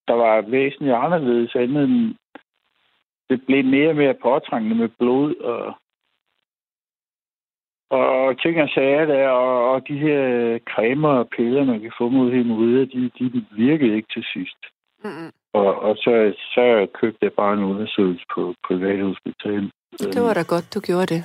der 0.07 0.13
var 0.13 0.41
væsentligt 0.41 0.95
anderledes 0.95 1.55
andet 1.55 1.83
end, 1.83 2.15
det 3.29 3.45
blev 3.45 3.65
mere 3.65 3.89
og 3.89 3.95
mere 3.95 4.13
påtrængende 4.13 4.75
med 4.75 4.89
blod 4.99 5.35
og, 5.35 5.75
og 7.89 8.41
ting 8.41 8.61
og 8.61 8.69
sager 8.69 9.05
der, 9.05 9.29
og, 9.29 9.71
og 9.71 9.87
de 9.87 9.97
her 9.97 10.19
cremer 10.59 11.09
og 11.09 11.29
piller, 11.29 11.63
man 11.63 11.79
kan 11.81 11.91
få 11.97 12.09
mod 12.09 12.31
hemorrhider, 12.31 12.85
de, 12.85 13.11
de 13.19 13.45
virkede 13.51 13.95
ikke 13.95 14.13
til 14.13 14.25
sidst. 14.33 14.57
Mm-hmm. 15.03 15.31
Og, 15.53 15.81
og 15.81 15.95
så, 15.95 16.33
så 16.37 16.87
købte 16.93 17.19
jeg 17.21 17.33
bare 17.33 17.53
en 17.53 17.63
undersøgelse 17.63 18.25
på 18.35 18.55
privathospital. 18.67 19.71
Det 19.99 20.21
var 20.21 20.33
da 20.33 20.43
godt, 20.47 20.73
du 20.73 20.79
gjorde 20.79 21.05
det. 21.15 21.21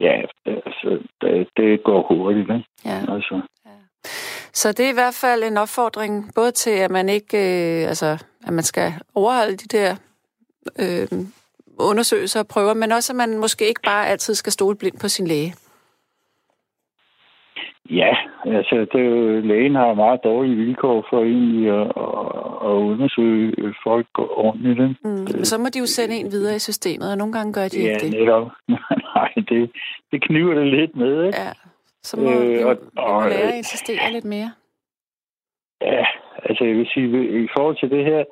Ja, 0.00 0.22
altså, 0.46 1.02
det, 1.20 1.48
det 1.56 1.82
går 1.82 2.02
hurtigt, 2.14 2.50
ikke? 2.50 2.64
Ja. 2.84 3.14
Altså, 3.14 3.40
Så 4.52 4.72
det 4.72 4.86
er 4.86 4.90
i 4.90 4.94
hvert 4.94 5.14
fald 5.20 5.42
en 5.42 5.56
opfordring, 5.56 6.30
både 6.34 6.52
til, 6.52 6.70
at 6.70 6.90
man 6.90 7.08
ikke, 7.08 7.36
øh, 7.38 7.88
altså, 7.88 8.06
at 8.46 8.52
man 8.52 8.64
skal 8.64 8.92
overholde 9.14 9.56
de 9.56 9.78
der 9.78 9.96
øh, 10.78 11.18
undersøgelser 11.78 12.40
og 12.40 12.48
prøver, 12.48 12.74
men 12.74 12.92
også, 12.92 13.12
at 13.12 13.16
man 13.16 13.38
måske 13.38 13.68
ikke 13.68 13.80
bare 13.84 14.06
altid 14.08 14.34
skal 14.34 14.52
stole 14.52 14.76
blindt 14.76 15.00
på 15.00 15.08
sin 15.08 15.26
læge. 15.26 15.54
ja, 17.90 18.12
altså, 18.44 18.86
det 18.92 19.00
er 19.00 19.04
jo, 19.04 19.40
lægen 19.40 19.74
har 19.74 19.94
meget 19.94 20.20
dårlige 20.24 20.56
vilkår 20.56 21.06
for 21.10 21.20
egentlig 21.22 21.68
at, 21.80 21.86
at, 22.68 22.74
undersøge 22.92 23.74
folk 23.86 24.06
ordentligt. 24.18 24.80
Ikke? 24.80 24.94
Mm. 25.04 25.26
Det- 25.26 25.46
Så 25.46 25.58
må 25.58 25.66
de 25.74 25.78
jo 25.78 25.86
sende 25.86 26.14
en 26.16 26.32
videre 26.32 26.56
i 26.56 26.58
systemet, 26.58 27.10
og 27.10 27.18
nogle 27.18 27.32
gange 27.32 27.52
gør 27.52 27.68
de 27.68 27.82
Ja, 27.84 27.92
ikke 27.92 28.06
det. 28.06 28.10
netop. 28.20 28.46
Nej, 29.16 29.32
det, 29.48 29.70
det 30.12 30.22
kniver 30.22 30.54
det 30.54 30.66
lidt 30.66 30.96
med, 30.96 31.24
ikke? 31.26 31.38
Ja. 31.38 31.52
Så 32.02 32.20
må 32.20 32.30
Øh, 32.30 32.48
vi, 32.50 32.62
og- 32.62 32.76
vi 32.80 32.88
må 32.96 33.20
lære 33.28 33.48
at 33.52 33.56
insistere 33.56 34.12
lidt 34.12 34.24
mere. 34.24 34.52
Ja, 35.80 36.06
altså 36.42 36.64
jeg 36.64 36.74
vil 36.76 36.88
sige, 36.94 37.44
i 37.44 37.48
forhold 37.56 37.76
til 37.80 37.90
det 37.90 38.04
her, 38.04 38.24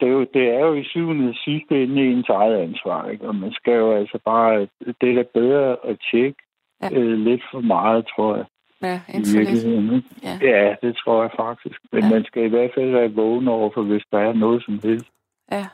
det 0.00 0.08
er 0.08 0.12
jo, 0.12 0.24
det 0.34 0.48
er 0.50 0.58
jo 0.60 0.74
i 0.74 0.84
syvende 0.84 1.28
og 1.28 1.34
sidste 1.44 1.82
ende 1.82 2.02
ens 2.12 2.28
eget 2.28 2.56
ansvar, 2.58 3.08
ikke? 3.08 3.28
Og 3.28 3.34
man 3.36 3.52
skal 3.52 3.72
jo 3.72 3.92
altså 3.96 4.18
bare, 4.24 4.68
det 5.00 5.10
er 5.10 5.14
da 5.14 5.24
bedre 5.34 5.76
at 5.84 5.96
tjekke 6.10 6.38
Ja. 6.82 6.88
øh, 6.92 7.18
lidt 7.18 7.42
for 7.52 7.60
meget, 7.60 8.06
tror 8.16 8.36
jeg, 8.36 8.44
Ja, 8.82 9.00
i 9.08 9.18
virkeligheden. 9.38 9.94
ikke? 9.96 10.08
Ja. 10.22 10.38
Ja, 10.42 10.74
det 10.82 10.96
tror 10.96 11.22
jeg 11.22 11.30
faktisk. 11.36 11.80
Men 11.92 12.02
Ja. 12.02 12.10
man 12.10 12.24
skal 12.24 12.42
i 12.44 12.48
hvert 12.48 12.70
fald 12.74 12.90
være 12.90 13.12
vågen 13.12 13.48
over, 13.48 13.70
for 13.74 13.82
hvis 13.82 14.04
der 14.12 14.18
er 14.18 14.32
noget 14.32 14.64
som 14.64 14.80
helst, 14.84 15.06
Ja. 15.52 15.66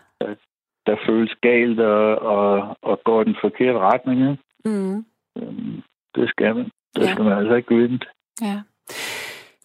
der 0.86 0.96
føles 1.06 1.34
galt 1.40 1.80
og, 1.80 2.18
og, 2.18 2.76
og 2.82 3.00
går 3.04 3.24
den 3.24 3.36
forkerte 3.40 3.78
retning, 3.78 4.20
ikke? 4.30 4.42
Mm. 4.64 5.04
Øhm, 5.38 5.82
det 6.14 6.28
skal 6.30 6.54
man. 6.56 6.64
Det 6.96 7.02
Ja. 7.02 7.12
skal 7.12 7.24
man 7.24 7.38
altså 7.38 7.54
ikke 7.54 7.76
vente. 7.76 8.06
ja. 8.40 8.62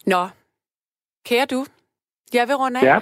Nå, 0.06 0.22
kære 1.26 1.46
du, 1.46 1.60
jeg 2.34 2.48
vil 2.48 2.56
runde 2.56 2.80
af. 2.80 2.84
Ja. 2.84 2.98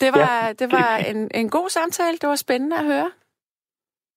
Det 0.00 0.10
var, 0.14 0.46
Ja, 0.46 0.52
det 0.52 0.72
var 0.72 0.96
en, 1.10 1.30
en 1.34 1.50
god 1.50 1.68
samtale. 1.68 2.16
Det 2.18 2.28
var 2.28 2.34
spændende 2.36 2.76
at 2.78 2.84
høre. 2.84 3.10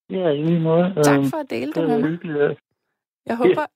Ja, 0.10 0.28
i 0.30 0.38
lige 0.44 0.60
måde. 0.60 0.94
Tak 1.04 1.18
Øhm, 1.18 1.26
for 1.26 1.38
at 1.38 1.50
dele 1.50 1.68
det 1.74 1.76
det 1.76 1.88
med 1.90 2.00
mig. 2.00 2.10
hyggeligt. 2.10 2.38
ja. 2.40 2.50
Jeg 3.26 3.38
håber, 3.38 3.62
jeg 3.62 3.68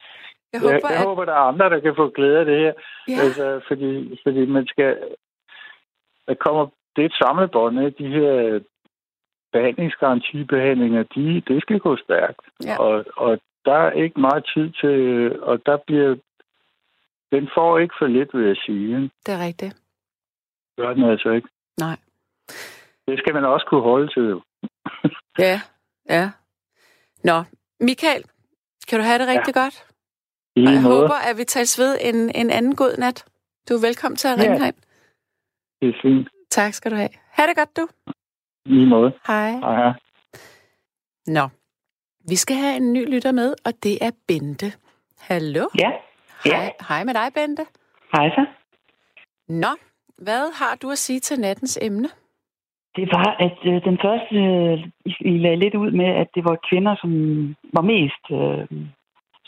Jeg, 0.53 0.62
håber, 0.62 0.89
jeg 0.89 0.99
at... 0.99 1.03
håber, 1.05 1.26
der 1.26 1.34
er 1.34 1.47
andre, 1.51 1.70
der 1.70 1.80
kan 1.80 1.93
få 1.95 2.10
glæde 2.10 2.39
af 2.39 2.45
det 2.45 2.58
her. 2.60 2.74
Ja, 3.08 3.20
Altså, 3.24 3.62
fordi, 3.68 4.20
fordi 4.24 4.45
man 4.45 4.68
skal... 4.68 4.97
Der 6.28 6.34
kommer... 6.34 6.68
Det 6.95 7.01
er 7.01 7.05
et 7.05 7.14
samlebånd, 7.24 7.80
ikke? 7.86 8.03
De 8.03 8.10
her 8.10 8.60
behandlingsgarantibehandlinger, 9.51 11.03
de, 11.03 11.41
det 11.47 11.62
skal 11.62 11.80
gå 11.80 11.97
stærkt. 11.97 12.39
Ja. 12.66 12.78
Og, 12.78 13.05
og 13.18 13.39
der 13.68 13.78
er 13.88 13.91
ikke 13.91 14.20
meget 14.20 14.43
tid 14.53 14.68
til... 14.82 14.95
Og 15.49 15.55
der 15.65 15.78
bliver... 15.88 16.15
Den 17.32 17.49
får 17.55 17.80
ikke 17.80 17.95
for 17.99 18.07
lidt, 18.07 18.30
vil 18.34 18.47
jeg 18.47 18.57
sige. 18.65 19.11
det 19.26 19.32
er 19.38 19.45
rigtigt. 19.47 19.74
Gør 20.78 20.93
den 20.93 21.03
altså 21.03 21.30
ikke. 21.30 21.47
Nej. 21.80 21.97
Det 23.07 23.20
skal 23.20 23.34
man 23.34 23.45
også 23.45 23.65
kunne 23.70 23.82
holde 23.91 24.07
til. 24.15 24.28
Ja, 25.39 25.61
ja. 26.09 26.32
Nå, 27.24 27.38
Michael, 27.80 28.24
kan 28.88 28.99
du 28.99 29.03
have 29.05 29.20
det 29.20 29.28
rigtig 29.28 29.55
ja. 29.55 29.61
godt? 29.61 29.76
I 30.55 30.65
Og 30.68 30.74
jeg 30.74 30.82
måde. 30.82 30.95
håber, 30.95 31.15
at 31.30 31.38
vi 31.38 31.43
tales 31.43 31.80
ved 31.80 31.97
en, 32.01 32.15
en 32.36 32.49
anden 32.49 32.76
god 32.76 32.97
nat. 32.97 33.26
Du 33.70 33.74
er 33.74 33.82
velkommen 33.88 34.15
til 34.18 34.28
at 34.28 34.39
ringe 34.39 34.53
Ja. 34.53 34.59
herind. 34.59 34.76
Det 35.82 35.89
er 35.89 35.93
fint. 36.01 36.28
Tak 36.49 36.74
skal 36.74 36.91
du 36.91 36.95
have. 36.95 37.09
Ha' 37.32 37.43
det 37.47 37.55
godt, 37.57 37.78
du. 37.78 37.88
I 38.65 38.86
måde. 38.86 39.11
Hej. 39.28 39.51
Hej, 39.51 39.76
hej. 39.76 39.93
Nå, 41.28 41.49
vi 42.32 42.36
skal 42.36 42.55
have 42.55 42.75
en 42.78 42.93
ny 42.93 43.13
lytter 43.13 43.32
med, 43.32 43.49
og 43.65 43.71
det 43.84 43.95
er 44.01 44.11
Bente. 44.28 44.65
Hallo? 45.30 45.65
Ja, 45.80 45.91
Ja. 46.45 46.57
Hej, 46.57 46.73
hej 46.89 47.03
med 47.03 47.13
dig, 47.13 47.28
Bente. 47.36 47.63
hej 48.13 48.30
så. 48.30 48.45
Nå, 49.49 49.71
hvad 50.17 50.43
har 50.59 50.78
du 50.82 50.91
at 50.91 50.97
sige 50.97 51.19
til 51.19 51.39
nattens 51.39 51.80
emne? 51.82 52.09
Det 52.95 53.07
var, 53.13 53.36
at 53.39 53.57
øh, 53.65 53.84
den 53.89 53.97
første, 54.05 54.36
øh, 54.36 54.78
I, 55.32 55.38
lagde 55.38 55.55
lidt 55.63 55.75
ud 55.75 55.91
med, 55.91 56.05
at 56.05 56.28
det 56.36 56.43
var 56.43 56.57
kvinder, 56.69 56.95
som 57.01 57.11
var 57.73 57.82
mest 57.82 58.23
øh, 58.32 58.82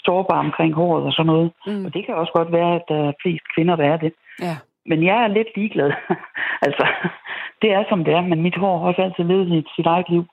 sårbare 0.06 0.40
omkring 0.40 0.74
håret 0.74 1.06
og 1.06 1.14
sådan 1.14 1.26
noget. 1.34 1.52
Mm. 1.68 1.86
Og 1.86 1.94
det 1.94 2.06
kan 2.06 2.16
også 2.16 2.34
godt 2.36 2.52
være, 2.52 2.76
at 2.76 2.86
der 2.88 3.00
er 3.08 3.14
flest 3.22 3.46
kvinder, 3.56 3.76
der 3.76 3.86
er 3.94 3.98
det. 3.98 4.14
Ja. 4.42 4.56
Men 4.86 5.04
jeg 5.06 5.24
er 5.24 5.28
lidt 5.28 5.52
ligeglad. 5.56 5.92
altså, 6.68 6.86
det 7.62 7.70
er 7.72 7.84
som 7.90 8.04
det 8.04 8.14
er, 8.14 8.22
men 8.22 8.42
mit 8.42 8.58
hår 8.58 8.80
har 8.80 8.88
også 8.88 9.02
altid 9.02 9.24
levet 9.24 9.68
sit 9.76 9.86
eget 9.86 10.10
liv. 10.10 10.24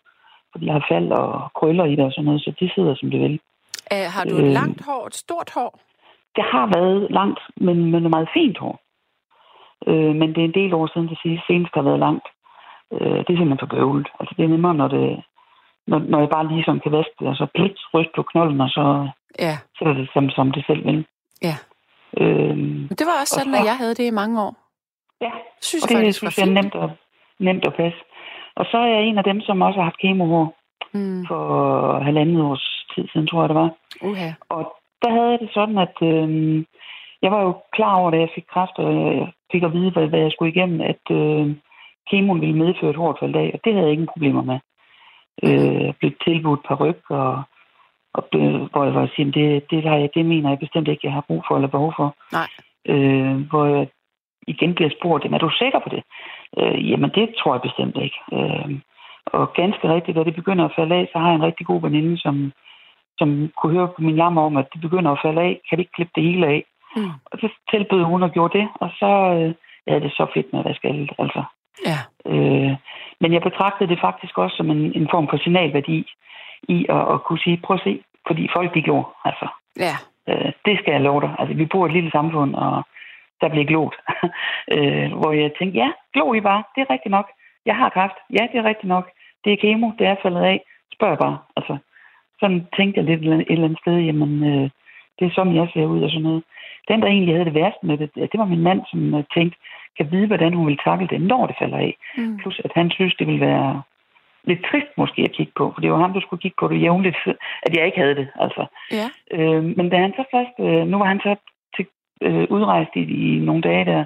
Jeg 0.63 0.73
har 0.75 0.85
fald 0.91 1.09
og 1.13 1.51
krøller 1.55 1.85
i 1.85 1.97
det 1.97 2.05
og 2.05 2.13
sådan 2.13 2.25
noget, 2.25 2.41
så 2.43 2.53
det 2.61 2.73
sidder 2.75 2.95
som 2.95 3.11
det 3.11 3.21
vil. 3.21 3.41
Uh, 3.95 4.07
har 4.15 4.25
du 4.25 4.35
et 4.37 4.45
Øh. 4.45 4.53
langt 4.61 4.85
hår, 4.87 5.07
et 5.07 5.15
stort 5.15 5.51
hår? 5.55 5.81
Det 6.37 6.45
har 6.53 6.67
været 6.77 7.11
langt, 7.11 7.41
men, 7.57 7.91
men 7.91 8.11
meget 8.11 8.29
fint 8.35 8.59
hår. 8.59 8.77
Øh, 9.87 10.15
men 10.21 10.29
det 10.35 10.39
er 10.41 10.45
en 10.53 10.59
del 10.61 10.75
år 10.75 10.87
siden 10.93 11.09
det 11.09 11.19
sidste 11.23 11.45
senest 11.47 11.75
har 11.75 11.83
været 11.83 11.99
langt. 12.07 12.27
Øh, 12.93 13.19
det 13.25 13.31
er 13.33 13.39
simpelthen 13.39 13.59
for 13.65 13.67
bøvlet. 13.75 14.09
Altså, 14.21 14.35
det 14.37 14.45
er 14.45 14.49
nemmere, 14.49 14.75
når, 14.75 14.89
det, 14.89 15.23
når, 15.87 15.99
når 15.99 16.19
jeg 16.21 16.29
bare 16.29 16.49
lige 16.49 16.65
sådan 16.65 16.81
kan 16.81 16.93
vaske 16.93 17.15
det, 17.19 17.29
og 17.29 17.37
så 17.37 17.47
pligt 17.55 17.79
ryst 17.95 18.11
på 18.17 18.23
knolden, 18.23 18.61
og 18.61 18.69
så 18.69 19.09
Ja. 19.39 19.55
sætter 19.79 19.95
det 19.95 20.09
som, 20.15 20.31
som 20.31 20.53
det 20.53 20.65
selv 20.67 20.87
vil. 20.87 21.07
Ja. 21.49 21.57
Øh, 22.21 22.57
Men 22.89 22.95
det 22.99 23.05
var 23.11 23.17
også 23.23 23.35
Og 23.37 23.41
sådan, 23.41 23.55
så- 23.55 23.61
at 23.61 23.67
jeg 23.71 23.77
havde 23.77 23.95
det 24.01 24.07
i 24.13 24.19
mange 24.21 24.43
år. 24.47 24.53
ja, 25.21 25.31
synes 25.61 25.85
og 25.85 25.91
jeg 25.91 25.97
det 25.99 26.05
faktisk 26.07 26.19
synes 26.19 26.39
jeg 26.39 26.49
er 26.49 26.57
nemt 26.63 26.75
at, 26.85 26.91
nemt 27.39 27.67
at 27.67 27.75
passe. 27.75 27.99
Og 28.57 28.67
så 28.71 28.77
er 28.79 28.87
jeg 28.87 29.03
en 29.05 29.19
af 29.19 29.25
dem, 29.25 29.41
som 29.41 29.63
også 29.63 29.77
har 29.79 29.85
haft 29.85 29.99
kemohår 29.99 30.55
Mm. 30.93 31.27
for 31.29 31.43
halvandet 31.99 32.43
års 32.43 32.87
tid 32.95 33.09
siden, 33.13 33.27
tror 33.27 33.41
jeg 33.41 33.49
det 33.49 33.57
var. 33.57 33.71
Uha. 34.03 34.29
Og 34.49 34.63
der 35.03 35.11
havde 35.11 35.31
jeg 35.31 35.39
det 35.41 35.51
sådan, 35.55 35.79
at 35.79 35.97
øh, 36.03 36.29
jeg 37.23 37.31
var 37.33 37.43
jo 37.43 37.53
klar 37.73 37.95
over, 37.97 38.11
da 38.11 38.19
jeg 38.19 38.29
fik 38.35 38.45
kræft, 38.53 38.79
og 38.79 39.17
jeg 39.17 39.29
fik 39.53 39.63
at 39.63 39.73
vide, 39.73 39.91
hvad, 39.91 40.07
hvad 40.07 40.19
jeg 40.21 40.31
skulle 40.33 40.53
igennem, 40.53 40.81
at 40.81 41.05
øh, 41.11 41.57
kemoen 42.11 42.41
ville 42.41 42.57
medføre 42.57 42.91
et 42.91 42.97
hårdt 42.97 43.19
fald 43.19 43.35
af, 43.37 43.51
og 43.55 43.61
det 43.65 43.73
havde 43.73 43.87
jeg 43.87 43.93
ingen 43.93 44.13
problemer 44.13 44.43
med. 44.43 44.59
Øh, 45.43 45.85
jeg 45.85 45.95
blev 45.99 46.13
tilbudt 46.25 46.61
par 46.69 46.75
ryg, 46.75 47.01
og, 47.11 47.43
og 48.15 48.23
hvor 48.73 48.85
jeg 48.85 48.95
var 48.95 49.11
sige, 49.17 49.33
det, 49.33 49.71
det, 49.71 49.83
har 49.83 49.97
jeg, 49.97 50.09
det 50.15 50.25
mener 50.27 50.49
jeg 50.49 50.59
bestemt 50.59 50.89
ikke, 50.89 51.07
jeg 51.07 51.13
har 51.13 51.25
brug 51.29 51.45
for 51.49 51.55
eller 51.55 51.69
behov 51.69 51.93
for. 51.97 52.15
Nej. 52.33 52.49
Øh, 52.93 53.41
hvor 53.51 53.65
jeg 53.67 53.89
igen 54.47 54.75
bliver 54.75 54.91
spurgt, 54.99 55.25
"Jamen, 55.25 55.35
er 55.35 55.39
du 55.39 55.51
sikker 55.51 55.79
på 55.79 55.89
det? 55.89 56.03
Øh, 56.59 56.91
jamen, 56.91 57.11
det 57.11 57.35
tror 57.39 57.55
jeg 57.55 57.63
bestemt 57.63 57.97
ikke. 57.97 58.19
Øh, 58.33 58.71
og 59.27 59.53
ganske 59.53 59.95
rigtigt, 59.95 60.17
da 60.17 60.25
det 60.25 60.35
begynder 60.35 60.65
at 60.65 60.77
falde 60.77 60.95
af, 60.95 61.09
så 61.13 61.19
har 61.19 61.29
jeg 61.29 61.37
en 61.37 61.49
rigtig 61.49 61.67
god 61.67 61.81
veninde, 61.83 62.19
som, 62.19 62.53
som 63.19 63.51
kunne 63.59 63.73
høre 63.73 63.89
på 63.89 64.03
min 64.03 64.17
jammer 64.17 64.43
om, 64.43 64.57
at 64.57 64.67
det 64.73 64.81
begynder 64.81 65.11
at 65.13 65.23
falde 65.25 65.41
af. 65.41 65.61
Kan 65.69 65.79
vi 65.79 65.83
ikke 65.83 65.93
klippe 65.93 66.13
det 66.15 66.23
hele 66.23 66.47
af? 66.47 66.65
Mm. 66.97 67.11
Og 67.25 67.39
så 67.41 67.49
tilbød 67.71 68.03
hun 68.03 68.23
og 68.23 68.31
gjorde 68.31 68.59
det, 68.59 68.69
og 68.75 68.91
så 68.99 69.11
øh, 69.35 69.55
ja, 69.87 69.95
det 69.95 70.05
er 70.05 70.17
så 70.21 70.27
fedt 70.35 70.53
med 70.53 70.61
at 70.61 70.67
vaske 70.67 70.89
alt, 70.89 71.13
altså. 71.19 71.43
Ja. 71.89 71.99
Øh, 72.33 72.73
men 73.21 73.33
jeg 73.33 73.43
betragtede 73.43 73.91
det 73.91 74.01
faktisk 74.01 74.39
også 74.39 74.57
som 74.57 74.71
en, 74.71 74.93
en 74.95 75.09
form 75.11 75.29
for 75.29 75.37
signalværdi 75.37 76.07
i 76.69 76.87
at, 76.89 77.13
at 77.13 77.25
kunne 77.25 77.39
sige, 77.39 77.61
prøv 77.65 77.75
at 77.75 77.83
se, 77.85 78.01
fordi 78.27 78.49
folk 78.57 78.75
de 78.75 78.83
gjorde, 78.83 79.07
altså. 79.25 79.49
Ja. 79.77 79.95
Øh, 80.29 80.53
det 80.67 80.79
skal 80.79 80.93
jeg 80.93 81.01
love 81.01 81.21
dig. 81.21 81.35
Altså, 81.39 81.55
vi 81.55 81.67
bor 81.67 81.87
i 81.87 81.89
et 81.89 81.95
lille 81.95 82.11
samfund, 82.11 82.55
og 82.55 82.85
der 83.41 83.49
bliver 83.49 83.65
glot. 83.65 83.97
øh, 84.75 85.09
hvor 85.21 85.33
jeg 85.33 85.51
tænkte, 85.59 85.79
ja, 85.79 85.89
glo 86.13 86.35
I 86.35 86.41
bare, 86.41 86.63
det 86.75 86.81
er 86.81 86.91
rigtigt 86.91 87.11
nok. 87.11 87.29
Jeg 87.67 87.77
har 87.77 87.89
kræft, 87.89 88.19
ja, 88.31 88.43
det 88.53 88.59
er 88.59 88.65
rigtigt 88.71 88.89
nok. 88.89 89.11
Det 89.45 89.53
er 89.53 89.57
kemo, 89.57 89.91
det 89.99 90.07
er 90.07 90.17
faldet 90.23 90.43
af. 90.43 90.61
Spørg 90.95 91.19
bare, 91.19 91.39
altså. 91.57 91.77
Sådan 92.41 92.67
tænkte 92.77 92.99
jeg 93.01 93.05
lidt 93.05 93.21
et 93.21 93.47
eller 93.51 93.65
andet- 93.65 93.79
sted, 93.79 93.97
jamen, 93.99 94.33
øh, 94.51 94.71
det 95.19 95.25
er 95.27 95.31
sådan, 95.35 95.57
jeg 95.57 95.69
ser 95.73 95.87
ud 95.87 96.03
og 96.03 96.11
sådan 96.11 96.23
noget. 96.23 96.43
Den, 96.89 97.03
der 97.03 97.09
egentlig 97.09 97.35
havde 97.35 97.45
det 97.45 97.55
værste 97.55 97.87
med 97.87 97.99
det, 97.99 98.15
det 98.15 98.39
var 98.41 98.45
min 98.45 98.63
mand, 98.63 98.81
som 98.91 99.15
øh, 99.15 99.25
tænkte, 99.35 99.59
kan 99.97 100.11
vide, 100.13 100.27
hvordan 100.27 100.53
hun 100.55 100.67
vil 100.67 100.79
takle 100.85 101.07
det, 101.07 101.21
når 101.21 101.47
det 101.47 101.57
falder 101.59 101.79
af. 101.79 101.97
Mm. 102.17 102.37
Plus, 102.37 102.61
at 102.65 102.71
han 102.75 102.91
synes, 102.91 103.15
det 103.15 103.27
ville 103.27 103.47
være 103.47 103.83
lidt 104.45 104.65
trist 104.71 104.93
måske 104.97 105.23
at 105.23 105.33
kigge 105.33 105.53
på, 105.57 105.73
for 105.75 105.81
det 105.81 105.93
var 105.93 105.99
ham, 105.99 106.13
der 106.13 106.21
skulle 106.21 106.43
kigge 106.43 106.57
på 106.61 106.69
det 106.69 106.83
jævnligt, 106.83 107.17
at 107.67 107.77
jeg 107.77 107.87
ikke 107.87 107.99
havde 107.99 108.15
det, 108.15 108.29
altså. 108.41 108.67
Ja. 108.99 109.07
Øh, 109.37 109.65
men 109.65 109.89
da 109.91 109.97
han 109.97 110.13
så 110.17 110.25
først, 110.35 110.55
øh, 110.59 110.87
nu 110.87 110.99
var 110.99 111.07
han 111.07 111.21
så 111.21 111.37
øh, 112.23 112.47
udrejst 112.51 112.91
i, 112.95 113.01
i 113.01 113.39
nogle 113.39 113.63
dage 113.63 113.85
der, 113.85 114.05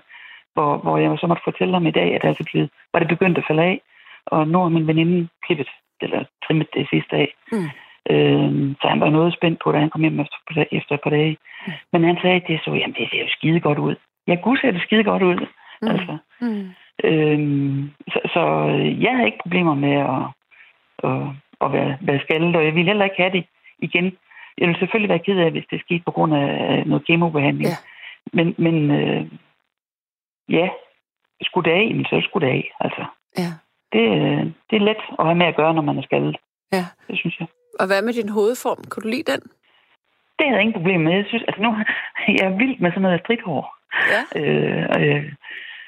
hvor, 0.54 0.76
hvor 0.76 0.98
jeg 0.98 1.18
så 1.18 1.26
måtte 1.26 1.42
fortælle 1.44 1.74
ham 1.74 1.86
i 1.86 1.90
dag, 1.90 2.14
at 2.14 2.24
altså 2.24 2.44
blevet, 2.52 2.70
var 2.92 2.98
det 3.00 3.08
begyndt 3.08 3.38
at 3.38 3.44
falde 3.48 3.62
af, 3.62 3.80
og 4.26 4.48
nu 4.48 4.58
har 4.58 4.68
min 4.68 4.86
veninde 4.86 5.28
klippet, 5.46 5.68
eller 6.00 6.24
trimmet 6.46 6.68
det 6.74 6.86
sidste 6.90 7.16
dag. 7.16 7.34
Mm. 7.52 7.68
Øh, 8.10 8.74
så 8.80 8.88
han 8.88 9.00
var 9.00 9.10
noget 9.10 9.34
spændt 9.34 9.60
på, 9.64 9.72
da 9.72 9.78
han 9.78 9.90
kom 9.90 10.00
hjem 10.00 10.20
efter, 10.20 10.64
efter 10.72 10.94
et 10.94 11.00
par 11.00 11.10
dage. 11.10 11.36
Mm. 11.66 11.72
Men 11.92 12.04
han 12.04 12.18
sagde, 12.22 12.42
det 12.48 12.60
så, 12.64 12.70
jamen 12.70 12.96
det 12.98 13.08
ser 13.10 13.20
jo 13.20 13.28
skide 13.28 13.60
godt 13.60 13.78
ud. 13.78 13.94
Ja, 14.28 14.34
gud 14.34 14.56
ser 14.56 14.70
det 14.70 14.82
skide 14.82 15.04
godt 15.04 15.22
ud. 15.22 15.46
Mm. 15.82 15.88
Altså. 15.88 16.16
Mm. 16.40 16.70
Øhm, 17.04 17.90
så, 18.08 18.20
så 18.34 18.42
øh, 18.68 19.02
jeg 19.02 19.12
havde 19.12 19.26
ikke 19.26 19.42
problemer 19.42 19.74
med 19.74 19.96
at, 20.14 20.22
at, 21.10 21.22
at 21.64 21.72
være, 21.72 21.98
være 22.00 22.20
skaldet, 22.20 22.56
og 22.56 22.64
jeg 22.64 22.74
ville 22.74 22.90
heller 22.90 23.04
ikke 23.04 23.22
have 23.22 23.32
det 23.32 23.44
igen. 23.78 24.04
Jeg 24.58 24.66
ville 24.68 24.78
selvfølgelig 24.78 25.08
være 25.08 25.26
ked 25.26 25.38
af, 25.38 25.50
hvis 25.50 25.64
det 25.70 25.80
skete 25.80 26.02
på 26.04 26.10
grund 26.10 26.34
af 26.34 26.82
noget 26.86 27.06
kemobehandling. 27.06 27.68
Ja. 27.68 27.76
Men, 28.32 28.54
men 28.58 28.90
øh, 28.90 29.26
ja, 30.48 30.68
skulle 31.42 31.70
det 31.70 31.76
af, 31.76 31.94
men 31.94 32.04
så 32.04 32.20
skulle 32.28 32.46
det 32.46 32.52
af. 32.52 32.72
Altså, 32.80 33.04
Ja. 33.38 33.50
det, 33.92 34.04
øh, 34.20 34.42
det 34.70 34.76
er 34.76 34.84
let 34.88 35.02
at 35.18 35.24
have 35.26 35.34
med 35.42 35.46
at 35.46 35.56
gøre, 35.56 35.74
når 35.74 35.82
man 35.82 35.98
er 35.98 36.02
skaldet. 36.02 36.36
Ja. 36.72 36.84
Det 37.08 37.18
synes 37.18 37.40
jeg. 37.40 37.48
Og 37.80 37.86
hvad 37.86 38.02
med 38.02 38.12
din 38.12 38.28
hovedform? 38.28 38.84
Kunne 38.90 39.02
du 39.02 39.08
lide 39.08 39.32
den? 39.32 39.40
Det 40.36 40.46
havde 40.46 40.56
jeg 40.56 40.62
ingen 40.62 40.78
problem 40.80 41.00
med. 41.00 41.12
Jeg 41.12 41.24
synes, 41.28 41.44
altså 41.48 41.62
nu, 41.62 41.70
jeg 42.38 42.44
er 42.46 42.56
vild 42.58 42.78
med 42.78 42.90
sådan 42.90 43.02
noget 43.02 43.20
stridthår. 43.24 43.76
Ja. 44.14 44.22
Øh, 44.40 44.86
øh, 45.00 45.32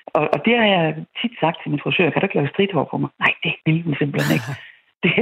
og, 0.07 0.29
og 0.33 0.39
det 0.45 0.59
har 0.59 0.67
jeg 0.67 1.05
tit 1.21 1.33
sagt 1.41 1.57
til 1.63 1.71
min 1.71 1.81
frisør, 1.85 2.11
kan 2.11 2.21
du 2.21 2.27
ikke 2.27 2.35
lave 2.37 2.49
stridthår 2.55 2.85
på 2.91 2.97
mig? 2.99 3.11
Nej, 3.19 3.35
det 3.45 3.53
vil 3.67 3.83
hun 3.83 3.95
simpelthen 3.99 4.35
ikke. 4.37 4.51
det, 5.05 5.13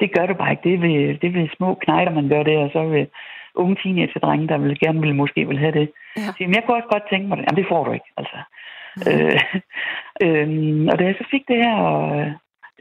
det 0.00 0.14
gør 0.16 0.26
du 0.26 0.34
bare 0.34 0.50
ikke. 0.50 0.62
Det 0.68 0.74
er 0.74 0.78
ved, 0.86 1.18
det 1.20 1.26
er 1.28 1.40
ved 1.40 1.48
små 1.56 1.74
knejder, 1.74 2.12
man 2.12 2.28
gør 2.28 2.42
det, 2.42 2.56
og 2.58 2.70
så 2.72 2.82
ved 2.84 3.06
unge 3.54 3.76
teenage-drenge, 3.82 4.48
der 4.48 4.58
vil 4.58 4.80
gerne 4.80 5.00
vil, 5.00 5.14
måske 5.14 5.48
vil 5.48 5.58
have 5.58 5.72
det. 5.72 5.90
Ja. 6.16 6.20
Så, 6.20 6.34
jamen, 6.40 6.54
jeg 6.54 6.62
kunne 6.64 6.76
også 6.76 6.88
godt 6.92 7.08
tænke 7.10 7.28
mig 7.28 7.36
det. 7.38 7.44
Jamen, 7.44 7.60
det 7.62 7.68
får 7.68 7.84
du 7.84 7.92
ikke, 7.92 8.10
altså. 8.16 8.38
Øh, 9.08 9.40
øh, 10.24 10.48
og 10.90 10.98
da 10.98 11.04
jeg 11.04 11.14
så 11.18 11.24
fik 11.30 11.44
det 11.48 11.56
her 11.56 11.78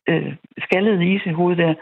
øh, 0.10 0.34
skaldede 0.66 1.14
is 1.14 1.26
i 1.26 1.38
hovedet 1.40 1.58
der, 1.58 1.74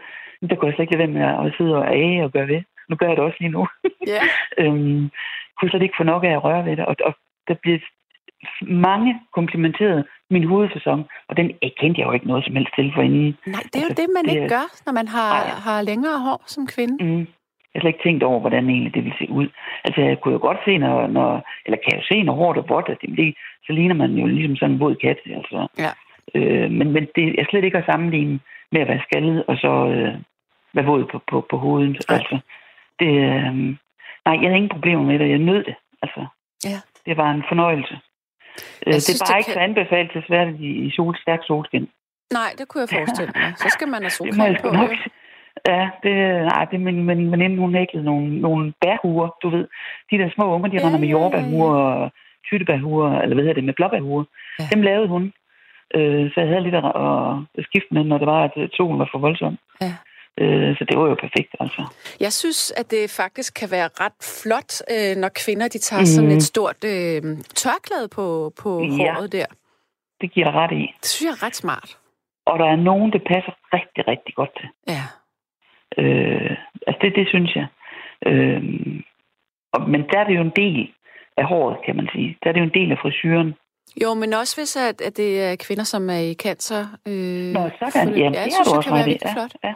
der 0.49 0.55
kunne 0.55 0.67
jeg 0.67 0.75
slet 0.75 0.83
ikke 0.83 0.97
lade 0.97 1.13
være 1.13 1.17
med 1.17 1.45
at 1.45 1.53
sidde 1.57 1.75
og 1.75 1.87
age 1.93 2.23
og 2.23 2.31
gøre 2.31 2.47
ved. 2.47 2.61
Nu 2.89 2.95
gør 2.95 3.07
jeg 3.07 3.17
det 3.17 3.25
også 3.25 3.37
lige 3.39 3.55
nu. 3.57 3.67
Ja. 4.07 4.21
øhm, 4.61 5.09
kunne 5.57 5.69
slet 5.69 5.81
ikke 5.81 5.99
få 5.99 6.03
nok 6.03 6.23
af 6.23 6.33
at 6.33 6.43
røre 6.43 6.65
ved 6.65 6.75
det. 6.77 6.85
Og, 6.85 6.95
og 7.05 7.13
der 7.47 7.55
bliver 7.61 7.79
mange 8.61 9.21
komplimenteret 9.33 10.05
min 10.29 10.43
hovedfasong, 10.43 11.05
og 11.29 11.37
den 11.37 11.47
kendte 11.79 11.99
jeg 11.99 12.07
jo 12.07 12.11
ikke 12.11 12.27
noget 12.27 12.45
som 12.45 12.55
helst 12.55 12.73
til 12.75 12.91
forinden. 12.95 13.37
Nej, 13.45 13.61
det 13.73 13.75
er 13.75 13.79
jo 13.79 13.85
Altså, 13.89 14.01
det, 14.01 14.09
man 14.17 14.25
det 14.25 14.31
ikke 14.35 14.49
gør, 14.55 14.67
når 14.85 14.93
man 14.93 15.07
har, 15.07 15.31
Nej. 15.31 15.59
har 15.67 15.81
længere 15.81 16.19
hår 16.25 16.43
som 16.45 16.67
kvinde. 16.67 16.95
Mm. 17.05 17.27
Jeg 17.75 17.79
har 17.79 17.83
slet 17.83 17.93
ikke 17.95 18.03
tænkt 18.09 18.23
over, 18.23 18.39
hvordan 18.39 18.69
egentlig 18.69 18.93
det 18.95 19.03
ville 19.03 19.17
se 19.19 19.27
ud. 19.29 19.47
Altså, 19.83 20.01
jeg 20.01 20.19
kunne 20.21 20.33
jo 20.33 20.39
godt 20.39 20.57
se, 20.65 20.77
når, 20.77 21.07
når 21.07 21.29
eller 21.65 21.77
kan 21.83 21.99
jo 21.99 22.03
se, 22.07 22.23
når 22.23 22.33
håret 22.33 22.57
er 22.57 22.61
vådt, 22.73 22.87
det, 23.01 23.17
det, 23.17 23.35
så 23.65 23.73
ligner 23.73 23.95
man 23.95 24.11
jo 24.11 24.25
ligesom 24.27 24.55
sådan 24.55 24.73
en 24.73 24.79
våd 24.79 24.95
kat. 24.95 25.17
Altså. 25.25 25.67
Ja. 25.83 25.91
Øh, 26.35 26.71
men, 26.71 26.91
men 26.91 27.07
det 27.15 27.39
er 27.41 27.45
slet 27.49 27.63
ikke 27.63 27.77
at 27.77 27.85
sammenligne 27.85 28.39
med 28.71 28.81
at 28.81 28.87
være 28.87 29.01
skaldet, 29.09 29.43
og 29.47 29.57
så 29.57 29.71
øh, 29.95 30.13
være 30.73 30.85
våd 30.85 31.05
på, 31.11 31.21
på, 31.31 31.45
på 31.49 31.57
hovedet. 31.57 32.05
Nej. 32.09 32.17
Altså, 32.17 32.39
det, 32.99 33.07
øh, 33.07 33.55
nej, 34.25 34.35
jeg 34.41 34.47
havde 34.49 34.55
ingen 34.61 34.75
problemer 34.77 35.03
med 35.03 35.19
det. 35.19 35.29
Jeg 35.29 35.37
nød 35.37 35.63
det. 35.63 35.75
Altså, 36.01 36.25
Ja. 36.65 36.79
Det 37.05 37.17
var 37.17 37.31
en 37.31 37.43
fornøjelse. 37.47 37.95
Øh, 38.87 38.93
det 38.93 39.03
synes, 39.03 39.21
er 39.21 39.25
bare 39.25 39.33
det 39.33 39.39
ikke 39.39 39.47
kan- 39.47 39.53
så 39.53 39.59
anbefalelsesværdigt 39.69 40.59
i, 40.61 40.69
i 40.85 40.91
sol, 40.91 41.15
stærk 41.21 41.39
solskin. 41.47 41.89
Nej, 42.33 42.49
det 42.57 42.67
kunne 42.67 42.81
jeg 42.81 42.89
forestille 42.97 43.31
mig. 43.35 43.53
Så 43.57 43.67
skal 43.69 43.87
man 43.87 44.01
have 44.01 44.09
Det 44.09 44.11
solcreme 44.19 44.43
jeg 44.43 44.59
på. 44.61 44.69
nok. 44.71 44.89
Ja, 45.67 45.89
det, 46.03 46.13
nej, 46.51 46.65
det 46.65 46.75
er 46.75 46.83
min, 46.87 47.03
min 47.05 47.31
veninde, 47.31 47.57
hun 47.57 47.75
hæklede 47.75 48.05
nogle, 48.05 48.41
nogle 48.41 48.73
bærhuer, 48.81 49.29
du 49.43 49.49
ved. 49.49 49.67
De 50.11 50.17
der 50.17 50.29
små 50.35 50.45
unger, 50.55 50.69
de 50.69 50.77
Ja, 50.77 50.85
render 50.85 50.99
med 50.99 51.07
jordbærhuer 51.07 51.75
og 51.75 52.11
tyttebærhuer, 52.47 53.19
eller 53.21 53.33
hvad 53.35 53.43
hedder 53.43 53.53
det, 53.59 53.63
med 53.63 53.73
blåbærhuer. 53.73 54.23
Ja. 54.59 54.63
Dem 54.73 54.81
lavede 54.81 55.07
hun. 55.07 55.33
Øh, 55.95 56.31
så 56.31 56.39
jeg 56.41 56.49
havde 56.49 56.63
lidt 56.63 56.75
at, 56.75 56.85
at 57.57 57.63
skifte 57.69 57.93
med, 57.93 58.03
når 58.03 58.17
det 58.17 58.27
var, 58.27 58.43
at 58.43 58.69
solen 58.73 58.99
var 58.99 59.09
for 59.11 59.19
voldsom. 59.19 59.57
Ja. 59.81 59.93
Øh, 60.41 60.77
så 60.77 60.85
det 60.89 60.97
var 60.99 61.07
jo 61.07 61.15
perfekt, 61.25 61.51
altså. 61.59 61.81
Jeg 62.19 62.33
synes, 62.33 62.71
at 62.71 62.91
det 62.91 63.09
faktisk 63.21 63.53
kan 63.59 63.71
være 63.71 63.89
ret 64.03 64.19
flot, 64.43 64.71
øh, 64.93 65.15
når 65.21 65.29
kvinder 65.43 65.67
de 65.67 65.77
tager 65.79 66.05
sådan 66.05 66.29
Mhm. 66.29 66.37
et 66.37 66.43
stort 66.43 66.79
øh, 66.85 67.21
tørklæde 67.63 68.07
på, 68.15 68.25
på 68.61 68.69
Ja. 68.81 68.87
håret 69.13 69.31
der. 69.31 69.45
Det 70.21 70.31
giver 70.33 70.45
dig 70.51 70.55
ret 70.61 70.71
i. 70.71 70.83
Det 71.01 71.05
synes 71.09 71.25
jeg 71.29 71.35
er 71.37 71.45
ret 71.47 71.55
smart. 71.55 71.97
Og 72.45 72.59
der 72.59 72.65
er 72.65 72.75
nogen, 72.75 73.11
det 73.11 73.21
passer 73.33 73.53
rigtig, 73.73 74.07
rigtig 74.07 74.35
godt 74.35 74.49
til. 74.59 74.69
Ja. 74.87 75.03
Øh, 75.97 76.51
altså 76.87 76.99
det, 77.01 77.15
det 77.15 77.27
synes 77.27 77.55
jeg. 77.55 77.67
Øh, 78.25 78.63
og, 79.73 79.89
men 79.89 80.01
der 80.11 80.19
er 80.19 80.23
det 80.27 80.35
jo 80.35 80.41
en 80.41 80.53
del 80.55 80.91
af 81.37 81.45
håret, 81.45 81.77
kan 81.85 81.95
man 81.95 82.09
sige. 82.13 82.37
Der 82.43 82.49
er 82.49 82.53
det 82.53 82.59
jo 82.59 82.65
en 82.65 82.79
del 82.79 82.91
af 82.91 82.97
frisyren. 83.01 83.53
Jo, 84.03 84.13
men 84.13 84.33
også 84.33 84.53
hvis 84.59 84.75
at, 84.89 85.01
at 85.01 85.17
det 85.17 85.43
er 85.43 85.55
kvinder, 85.65 85.83
som 85.83 86.09
er 86.09 86.21
i 86.31 86.33
cancer. 86.33 86.81
Øh, 87.07 87.53
Nå, 87.57 87.61
sådan. 87.79 87.91
forløb. 88.07 88.17
Ja, 88.17 88.27
det 88.29 88.35
jeg 88.35 88.51
synes, 88.55 88.67
du 88.67 88.71
det 88.71 88.77
også 88.77 88.89
kan 88.89 88.97
være 88.97 89.05
rigtig 89.13 89.29
Ja, 89.29 89.33
flot. 89.33 89.53
ja. 89.63 89.73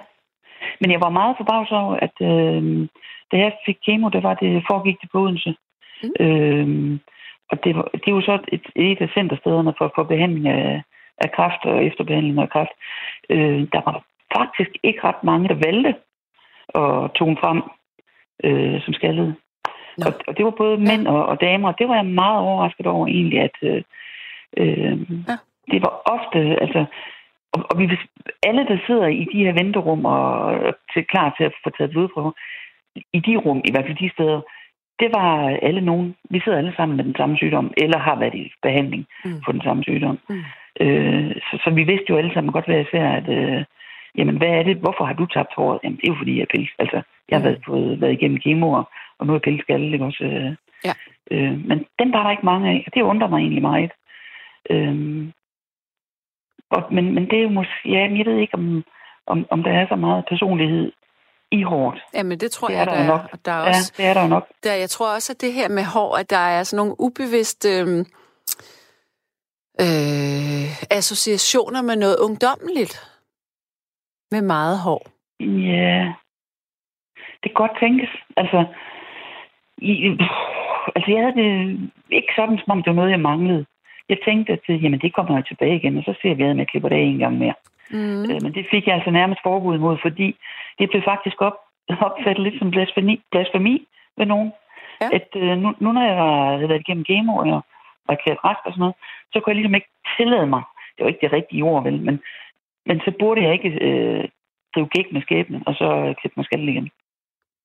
Men 0.82 0.91
jeg 0.91 1.01
var 1.01 1.09
meget 1.09 1.36
forbavset 1.38 1.78
over, 1.78 1.95
at 2.07 2.15
øh, 2.32 2.88
da 3.32 3.36
jeg 3.43 3.51
fik 3.65 3.78
kemo, 3.86 4.09
det 4.09 4.24
var 4.24 4.34
det 4.34 4.63
foregik 4.70 4.97
det 5.01 5.09
på 5.11 5.20
Odense. 5.24 5.55
Mm. 6.03 6.26
Øh, 6.26 6.99
og 7.51 7.63
det, 7.63 7.76
var, 7.76 7.84
det 7.93 8.07
er 8.07 8.11
jo 8.20 8.22
så 8.22 8.39
et, 8.55 8.65
et 8.76 9.01
af 9.01 9.09
centerstederne 9.17 9.74
for, 9.78 9.91
for 9.95 10.03
behandling 10.03 10.47
af, 10.47 10.82
af 11.17 11.32
kræft 11.32 11.61
og 11.65 11.86
efterbehandling 11.86 12.39
af 12.39 12.49
kræft. 12.49 12.76
Øh, 13.30 13.59
der 13.74 13.82
var 13.88 14.03
faktisk 14.38 14.72
ikke 14.84 15.03
ret 15.03 15.24
mange, 15.24 15.47
der 15.49 15.55
valgte 15.67 15.95
at 16.76 17.11
tone 17.11 17.38
frem 17.41 17.61
øh, 18.43 18.82
som 18.82 18.93
skaldede. 18.93 19.36
Og, 20.05 20.13
og 20.28 20.38
det 20.38 20.45
var 20.45 20.51
både 20.51 20.78
mænd 20.78 21.07
og, 21.07 21.26
og 21.26 21.41
damer, 21.41 21.67
og 21.67 21.76
det 21.80 21.88
var 21.88 21.95
jeg 21.95 22.05
meget 22.05 22.39
overrasket 22.39 22.88
over 22.88 23.07
egentlig, 23.07 23.39
at 23.39 23.57
øh, 23.61 23.82
øh, 24.57 24.99
ja. 25.28 25.36
det 25.72 25.82
var 25.82 25.93
ofte, 26.15 26.39
altså, 26.63 26.86
og, 27.53 27.65
og 27.70 27.80
vi, 27.80 27.97
alle, 28.43 28.65
der 28.67 28.78
sidder 28.88 29.07
i 29.07 29.28
de 29.34 29.43
her 29.45 29.53
venterum 29.53 30.05
og, 30.05 30.32
og 30.43 30.74
til, 30.93 31.05
klar 31.05 31.36
til 31.38 31.43
at 31.43 31.53
få 31.63 31.70
taget 31.70 31.91
blodprøver, 31.91 32.32
i 33.13 33.20
de 33.20 33.38
rum, 33.38 33.61
i 33.65 33.72
hvert 33.72 33.86
fald 33.86 33.97
de 33.97 34.09
steder, 34.09 34.41
det 34.99 35.09
var 35.13 35.57
alle 35.61 35.82
nogen, 35.82 36.15
vi 36.30 36.39
sidder 36.39 36.57
alle 36.57 36.74
sammen 36.76 36.97
med 36.97 37.05
den 37.05 37.15
samme 37.15 37.38
sygdom, 37.38 37.74
eller 37.78 37.97
har 37.97 38.20
været 38.20 38.36
i 38.36 38.51
behandling 38.61 39.05
mm. 39.26 39.41
for 39.45 39.51
den 39.51 39.61
samme 39.61 39.84
sygdom. 39.84 40.20
Mm. 40.30 40.43
Øh, 40.80 41.36
så, 41.36 41.59
så 41.63 41.70
vi 41.70 41.84
vidste 41.84 42.05
jo 42.09 42.17
alle 42.17 42.34
sammen 42.34 42.53
godt 42.53 42.67
være 42.67 42.82
især, 42.82 43.07
at 43.11 43.30
øh, 43.30 43.63
jamen, 44.18 44.38
hvad 44.38 44.47
er 44.47 44.64
det, 44.64 44.78
hvorfor 44.78 45.05
har 45.05 45.14
du 45.14 45.26
tabt 45.26 45.53
håret? 45.55 45.80
Jamen, 45.84 45.97
det 45.97 46.03
er 46.03 46.14
jo 46.14 46.22
fordi, 46.22 46.36
jeg 46.36 46.41
er 46.41 46.53
pils. 46.55 46.72
Altså, 46.80 47.01
jeg 47.30 47.38
har 47.38 47.39
mm. 47.39 47.45
været, 47.45 47.62
fået, 47.66 48.01
været 48.01 48.14
igennem 48.14 48.39
kemo, 48.39 48.84
og 49.18 49.28
nu 49.28 49.34
er 49.34 49.39
pils 49.39 49.62
skalle, 49.62 49.93
ikke 49.93 50.05
også? 50.05 50.24
Øh, 50.24 50.55
ja. 50.88 50.93
øh, 51.32 51.68
men 51.70 51.86
den 51.99 52.14
var 52.14 52.24
der 52.24 52.32
ikke 52.32 52.45
mange 52.45 52.70
af, 52.70 52.84
og 52.88 52.93
det 52.93 53.01
undrer 53.01 53.28
mig 53.28 53.39
egentlig 53.39 53.62
meget. 53.62 53.91
Øh, 54.70 55.28
og, 56.72 56.82
men, 56.91 57.14
men 57.16 57.24
det 57.30 57.38
er 57.39 57.43
jo 57.43 57.49
måske, 57.49 57.74
ja, 57.86 57.99
jeg 58.18 58.26
ved 58.26 58.38
ikke, 58.38 58.55
om, 58.55 58.84
om, 59.28 59.45
om 59.49 59.64
der 59.64 59.72
er 59.72 59.88
så 59.88 59.95
meget 59.95 60.26
personlighed 60.30 60.91
i 61.51 61.64
hårdt. 61.64 61.99
Jamen, 62.14 62.39
det 62.39 62.51
tror 62.51 62.68
det 62.68 62.76
jeg, 62.76 62.88
der, 62.88 62.93
der 62.93 63.01
er. 63.01 63.07
Nok. 63.07 63.45
Der 63.45 63.51
er 63.51 63.68
også, 63.68 63.93
ja, 63.97 64.03
det 64.03 64.10
er 64.10 64.14
der 64.14 64.28
nok. 64.28 64.47
Der, 64.64 64.74
jeg 64.74 64.89
tror 64.89 65.16
også, 65.16 65.34
at 65.34 65.41
det 65.41 65.53
her 65.53 65.70
med 65.70 65.84
hår, 65.84 66.18
at 66.18 66.30
der 66.30 66.38
er 66.38 66.64
sådan 66.64 66.78
nogle 66.78 66.95
ubevidste 66.99 67.70
øh, 67.70 67.99
øh, 69.82 70.68
associationer 70.91 71.82
med 71.82 71.95
noget 71.95 72.18
ungdommeligt 72.18 73.10
med 74.32 74.42
meget 74.42 74.80
hår. 74.80 75.02
Ja, 75.40 76.14
det 77.44 77.48
kan 77.50 77.62
godt 77.64 77.80
tænkes. 77.80 78.10
Altså, 78.38 78.66
i, 79.78 80.18
altså 80.96 81.12
jeg 81.12 81.22
havde 81.22 81.38
det 81.42 81.80
ikke 82.12 82.34
sådan, 82.36 82.58
som 82.58 82.72
om 82.72 82.84
det 82.84 82.90
var 82.90 82.96
noget, 82.96 83.12
jeg 83.12 83.20
manglede. 83.20 83.66
Jeg 84.10 84.18
tænkte, 84.26 84.54
at 84.54 84.60
jamen, 84.68 85.00
det 85.00 85.14
kommer 85.14 85.36
jeg 85.36 85.46
tilbage 85.46 85.76
igen, 85.76 85.98
og 85.98 86.04
så 86.04 86.14
ser 86.22 86.34
vi, 86.34 86.44
at 86.44 86.58
jeg 86.58 86.68
klipper 86.68 86.90
det 86.90 87.04
en 87.04 87.18
gang 87.18 87.38
mere. 87.38 87.54
Mm. 87.92 88.22
Øh, 88.30 88.40
men 88.44 88.54
det 88.54 88.66
fik 88.72 88.88
jeg 88.88 88.96
altså 88.96 89.12
nærmest 89.12 89.42
forbud 89.44 89.78
mod, 89.78 89.98
fordi 90.02 90.36
det 90.80 90.90
blev 90.90 91.02
faktisk 91.02 91.42
op, 91.42 91.58
opfattet 92.08 92.44
lidt 92.44 92.60
som 92.60 92.72
blasfemi, 92.72 93.22
blasfemi 93.32 93.88
ved 94.18 94.26
nogen. 94.26 94.52
Ja. 95.02 95.10
At 95.14 95.28
øh, 95.36 95.58
nu, 95.58 95.74
nu, 95.80 95.92
når 95.92 96.04
jeg 96.04 96.16
havde 96.58 96.70
været 96.70 96.80
igennem 96.80 97.04
kemo 97.04 97.36
og 97.36 97.64
var 98.08 98.16
klædt 98.24 98.44
rask 98.44 98.60
og 98.66 98.72
sådan 98.72 98.80
noget, 98.80 98.96
så 99.34 99.40
kunne 99.40 99.52
jeg 99.52 99.56
ligesom 99.56 99.76
ikke 99.76 99.92
tillade 100.18 100.48
mig, 100.48 100.64
det 100.96 101.04
var 101.04 101.10
ikke 101.10 101.26
det 101.26 101.34
rigtige 101.34 101.64
ord, 101.64 101.84
vel, 101.84 102.02
men, 102.02 102.22
men 102.90 102.98
så 103.06 103.12
burde 103.20 103.44
jeg 103.44 103.54
ikke 103.54 103.72
øh, 103.88 104.24
drive 104.76 104.90
gæk 104.96 105.08
med 105.12 105.22
skæbnen, 105.22 105.64
og 105.68 105.74
så 105.74 105.88
klippe 106.20 106.36
mig 106.38 106.46
skallen 106.46 106.70
igen. 106.70 106.90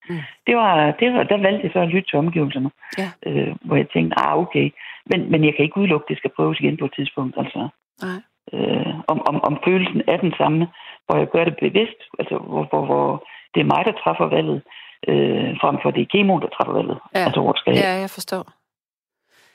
Mm. 0.09 0.22
Det 0.47 0.55
var, 0.57 0.91
det 1.01 1.12
var, 1.12 1.22
der 1.22 1.39
valgte 1.47 1.64
jeg 1.64 1.72
så 1.72 1.81
at 1.81 1.89
lytte 1.89 2.11
til 2.11 2.18
omgivelserne, 2.18 2.70
ja. 3.01 3.09
øh, 3.27 3.55
hvor 3.66 3.77
jeg 3.77 3.89
tænkte, 3.91 4.18
ah 4.18 4.39
okay, 4.39 4.66
men, 5.11 5.31
men 5.31 5.45
jeg 5.45 5.53
kan 5.55 5.64
ikke 5.64 5.81
udelukke, 5.81 6.05
at 6.05 6.09
det 6.09 6.18
skal 6.18 6.37
prøves 6.37 6.61
igen 6.61 6.77
på 6.77 6.85
et 6.85 6.95
tidspunkt. 6.95 7.35
Altså. 7.39 7.68
Nej 8.03 8.20
øh, 8.53 8.95
om, 9.12 9.18
om, 9.31 9.37
om 9.49 9.55
følelsen 9.66 10.03
er 10.12 10.16
den 10.16 10.33
samme, 10.41 10.66
hvor 11.07 11.16
jeg 11.18 11.29
gør 11.35 11.45
det 11.45 11.57
bevidst, 11.61 12.01
altså 12.18 12.37
hvor, 12.39 12.64
hvor, 12.70 12.85
hvor 12.87 13.27
det 13.55 13.61
er 13.61 13.70
mig, 13.75 13.83
der 13.89 14.01
træffer 14.03 14.29
valget, 14.37 14.62
øh, 15.09 15.51
frem 15.61 15.77
for 15.83 15.91
det 15.91 16.03
er 16.03 16.12
kemo, 16.14 16.35
der 16.39 16.51
træffer 16.57 16.75
valget. 16.81 16.99
Ja, 17.14 17.25
altså, 17.27 17.41
hvor 17.41 17.55
skal 17.57 17.72
ja 17.75 17.93
jeg 18.05 18.11
forstår. 18.11 18.45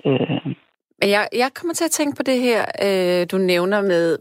Øh, 0.05 0.45
Men 0.99 1.09
jeg, 1.15 1.23
jeg 1.33 1.49
kommer 1.55 1.73
til 1.73 1.85
at 1.89 1.91
tænke 1.99 2.15
på 2.17 2.23
det 2.23 2.37
her, 2.47 2.61
øh, 2.87 3.21
du 3.31 3.37
nævner 3.37 3.81
med, 3.81 4.17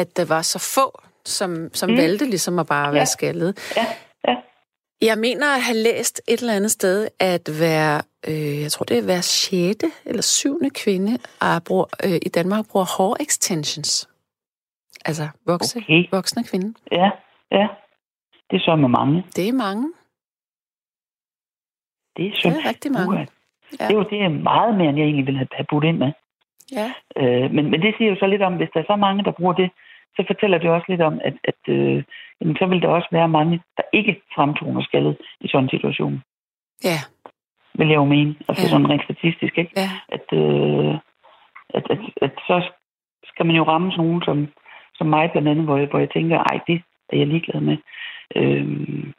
at 0.00 0.16
der 0.16 0.24
var 0.24 0.42
så 0.42 0.58
få, 0.74 0.86
som, 1.24 1.50
som 1.74 1.90
mm. 1.90 1.96
valgte 1.96 2.24
ligesom 2.24 2.58
at 2.58 2.66
bare 2.66 2.86
ja. 2.86 2.92
være 2.92 3.06
skaldet. 3.06 3.74
Ja, 3.76 3.86
ja. 4.28 4.36
Jeg 5.08 5.18
mener 5.18 5.46
at 5.54 5.62
have 5.62 5.76
læst 5.76 6.22
et 6.28 6.40
eller 6.40 6.54
andet 6.54 6.70
sted, 6.70 7.08
at 7.20 7.44
være, 7.60 8.02
øh, 8.28 8.62
jeg 8.62 8.72
tror 8.72 8.84
det 8.84 8.98
er 8.98 9.04
hver 9.04 9.20
sjette 9.20 9.86
eller 10.04 10.22
syvende 10.22 10.70
kvinde 10.70 11.12
er 11.40 11.60
bruger, 11.66 11.86
øh, 12.04 12.18
i 12.26 12.28
Danmark 12.28 12.64
bruger 12.70 12.86
hår 12.98 13.16
extensions. 13.20 14.08
Altså 15.04 15.28
vokse, 15.46 15.78
okay. 15.78 16.04
voksne 16.10 16.44
kvinde. 16.44 16.74
Ja, 16.92 17.10
ja. 17.50 17.66
Det 18.50 18.56
er 18.56 18.64
så 18.68 18.76
med 18.76 18.88
mange. 18.88 19.24
Det 19.36 19.48
er 19.48 19.52
mange. 19.52 19.92
Det 22.16 22.26
er, 22.26 22.32
så 22.34 22.48
det 22.48 22.56
er 22.56 22.68
rigtig 22.68 22.92
mange. 22.92 23.18
Ja. 23.18 23.84
Det 23.86 23.94
er 23.94 23.98
jo 24.00 24.06
det 24.10 24.18
er 24.22 24.28
meget 24.28 24.76
mere, 24.78 24.88
end 24.88 24.98
jeg 24.98 25.04
egentlig 25.04 25.26
ville 25.26 25.46
have 25.58 25.66
budt 25.70 25.84
ind 25.84 25.98
med. 25.98 26.12
Ja. 26.78 26.88
Øh, 27.20 27.50
men, 27.54 27.64
men 27.70 27.82
det 27.82 27.94
siger 27.96 28.10
jo 28.10 28.16
så 28.18 28.26
lidt 28.26 28.42
om, 28.42 28.56
hvis 28.56 28.68
der 28.74 28.80
er 28.80 28.88
så 28.92 28.96
mange, 28.96 29.24
der 29.24 29.32
bruger 29.38 29.52
det, 29.52 29.70
så 30.16 30.24
fortæller 30.26 30.58
det 30.58 30.70
også 30.70 30.86
lidt 30.88 31.00
om, 31.00 31.20
at, 31.24 31.34
at 31.44 31.60
øh, 31.68 32.04
jamen, 32.40 32.56
så 32.56 32.66
vil 32.66 32.82
der 32.82 32.88
også 32.88 33.08
være 33.12 33.28
mange, 33.28 33.62
der 33.76 33.82
ikke 33.92 34.22
fremtoner 34.34 34.82
skaldet 34.82 35.16
i 35.40 35.48
sådan 35.48 35.64
en 35.64 35.70
situation. 35.70 36.22
Ja. 36.84 36.98
Vil 37.78 37.88
jeg 37.88 37.96
jo 37.96 38.04
mene. 38.04 38.34
Altså 38.48 38.64
ja. 38.64 38.68
sådan 38.68 38.90
rent 38.90 39.04
statistisk, 39.04 39.58
ikke? 39.58 39.72
Ja. 39.76 39.90
At, 40.08 40.26
øh, 40.32 40.94
at, 41.76 41.84
at, 41.90 41.98
at, 42.22 42.32
så 42.46 42.70
skal 43.24 43.46
man 43.46 43.56
jo 43.56 43.62
ramme 43.62 43.92
sådan 43.92 44.04
nogen 44.04 44.22
som, 44.22 44.48
som 44.94 45.06
mig 45.06 45.30
blandt 45.32 45.48
andet, 45.48 45.64
hvor 45.64 45.76
jeg, 45.76 45.86
hvor 45.86 45.98
jeg 45.98 46.10
tænker, 46.10 46.38
ej, 46.38 46.60
det 46.66 46.82
er 47.12 47.16
jeg 47.16 47.26
ligeglad 47.26 47.60
med. 47.60 47.76
Øhm, 48.36 49.12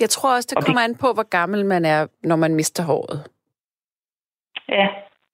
jeg 0.00 0.10
tror 0.10 0.36
også, 0.36 0.48
det 0.50 0.64
kommer 0.64 0.82
det... 0.82 0.88
an 0.88 0.96
på, 1.00 1.12
hvor 1.14 1.28
gammel 1.28 1.66
man 1.66 1.84
er, 1.84 2.06
når 2.22 2.36
man 2.36 2.54
mister 2.54 2.82
håret. 2.84 3.30
Ja. 4.68 4.88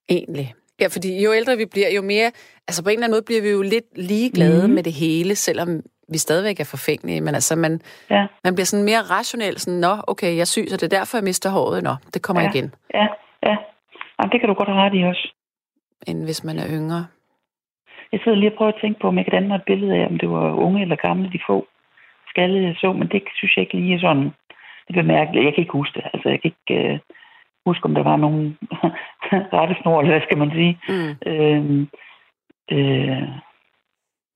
Egentlig. 0.08 0.54
Ja, 0.80 0.86
fordi 0.86 1.24
jo 1.24 1.30
ældre 1.34 1.56
vi 1.56 1.66
bliver, 1.74 1.90
jo 1.96 2.02
mere... 2.02 2.28
Altså 2.68 2.84
på 2.84 2.88
en 2.88 2.94
eller 2.94 3.06
anden 3.06 3.16
måde 3.16 3.28
bliver 3.28 3.42
vi 3.42 3.50
jo 3.56 3.62
lidt 3.62 3.88
ligeglade 4.12 4.68
mm. 4.68 4.74
med 4.74 4.82
det 4.82 4.92
hele, 4.92 5.34
selvom 5.34 5.68
vi 6.12 6.18
stadigvæk 6.18 6.60
er 6.60 6.68
forfængelige. 6.74 7.20
Men 7.20 7.34
altså, 7.34 7.56
man, 7.56 7.80
ja. 8.10 8.26
man 8.44 8.54
bliver 8.54 8.70
sådan 8.72 8.88
mere 8.90 9.02
rationel. 9.16 9.58
Sådan, 9.58 9.80
Nå, 9.80 9.94
okay, 10.06 10.36
jeg 10.36 10.46
syes, 10.46 10.72
og 10.72 10.80
det 10.80 10.86
er 10.86 10.98
derfor, 10.98 11.18
jeg 11.18 11.24
mister 11.24 11.50
håret. 11.50 11.84
Nå, 11.88 11.94
det 12.14 12.22
kommer 12.22 12.42
ja. 12.42 12.50
igen. 12.50 12.66
Ja, 12.94 13.06
ja. 13.48 13.56
Jamen, 14.16 14.30
det 14.32 14.40
kan 14.40 14.48
du 14.48 14.54
godt 14.54 14.68
have 14.68 14.82
ret 14.84 14.98
i 14.98 15.02
også. 15.12 15.24
End 16.06 16.24
hvis 16.24 16.44
man 16.44 16.56
er 16.58 16.68
yngre. 16.78 17.06
Jeg 18.12 18.20
sidder 18.20 18.38
lige 18.38 18.52
og 18.52 18.56
prøver 18.56 18.72
at 18.72 18.80
tænke 18.80 19.00
på, 19.00 19.06
om 19.08 19.16
jeg 19.18 19.24
kan 19.24 19.32
danne 19.32 19.48
mig 19.48 19.56
et 19.56 19.70
billede 19.70 19.94
af, 19.94 20.06
om 20.06 20.18
det 20.18 20.28
var 20.30 20.54
unge 20.66 20.82
eller 20.82 20.96
gamle, 20.96 21.30
de 21.32 21.40
få 21.48 21.66
skalle, 22.28 22.66
jeg 22.68 22.76
så, 22.82 22.92
men 22.92 23.08
det 23.08 23.22
synes 23.34 23.56
jeg 23.56 23.62
ikke 23.62 23.76
lige 23.76 23.94
er 23.94 24.00
sådan. 24.00 24.30
Det 24.88 24.96
er 24.96 25.12
mærkeligt. 25.16 25.44
Jeg 25.44 25.54
kan 25.54 25.62
ikke 25.62 25.78
huske 25.80 25.94
det. 25.96 26.04
Altså, 26.14 26.28
jeg 26.28 26.40
kan 26.40 26.52
ikke... 26.52 26.74
Øh, 26.80 26.98
huske, 27.66 27.84
om 27.84 27.94
der 27.94 28.02
var 28.02 28.16
nogen 28.16 28.58
rettesnor, 29.58 30.00
eller 30.00 30.12
hvad 30.12 30.22
skal 30.22 30.38
man 30.38 30.50
sige. 30.50 30.78
Mm. 30.88 31.12
Øh, 31.30 31.86
øh, 32.76 33.28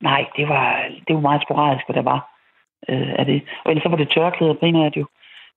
nej, 0.01 0.27
det 0.37 0.49
var, 0.49 0.89
det 1.07 1.15
var 1.15 1.21
meget 1.21 1.43
sporadisk, 1.43 1.87
hvad 1.87 1.97
der 1.97 2.03
var 2.03 2.21
øh, 2.89 3.15
af 3.19 3.25
det. 3.27 3.43
Og 3.65 3.71
ellers 3.71 3.83
så 3.83 3.89
var 3.89 3.97
det 3.97 4.11
tørklæder 4.11 4.55
primært 4.55 4.97
jo. 4.97 5.07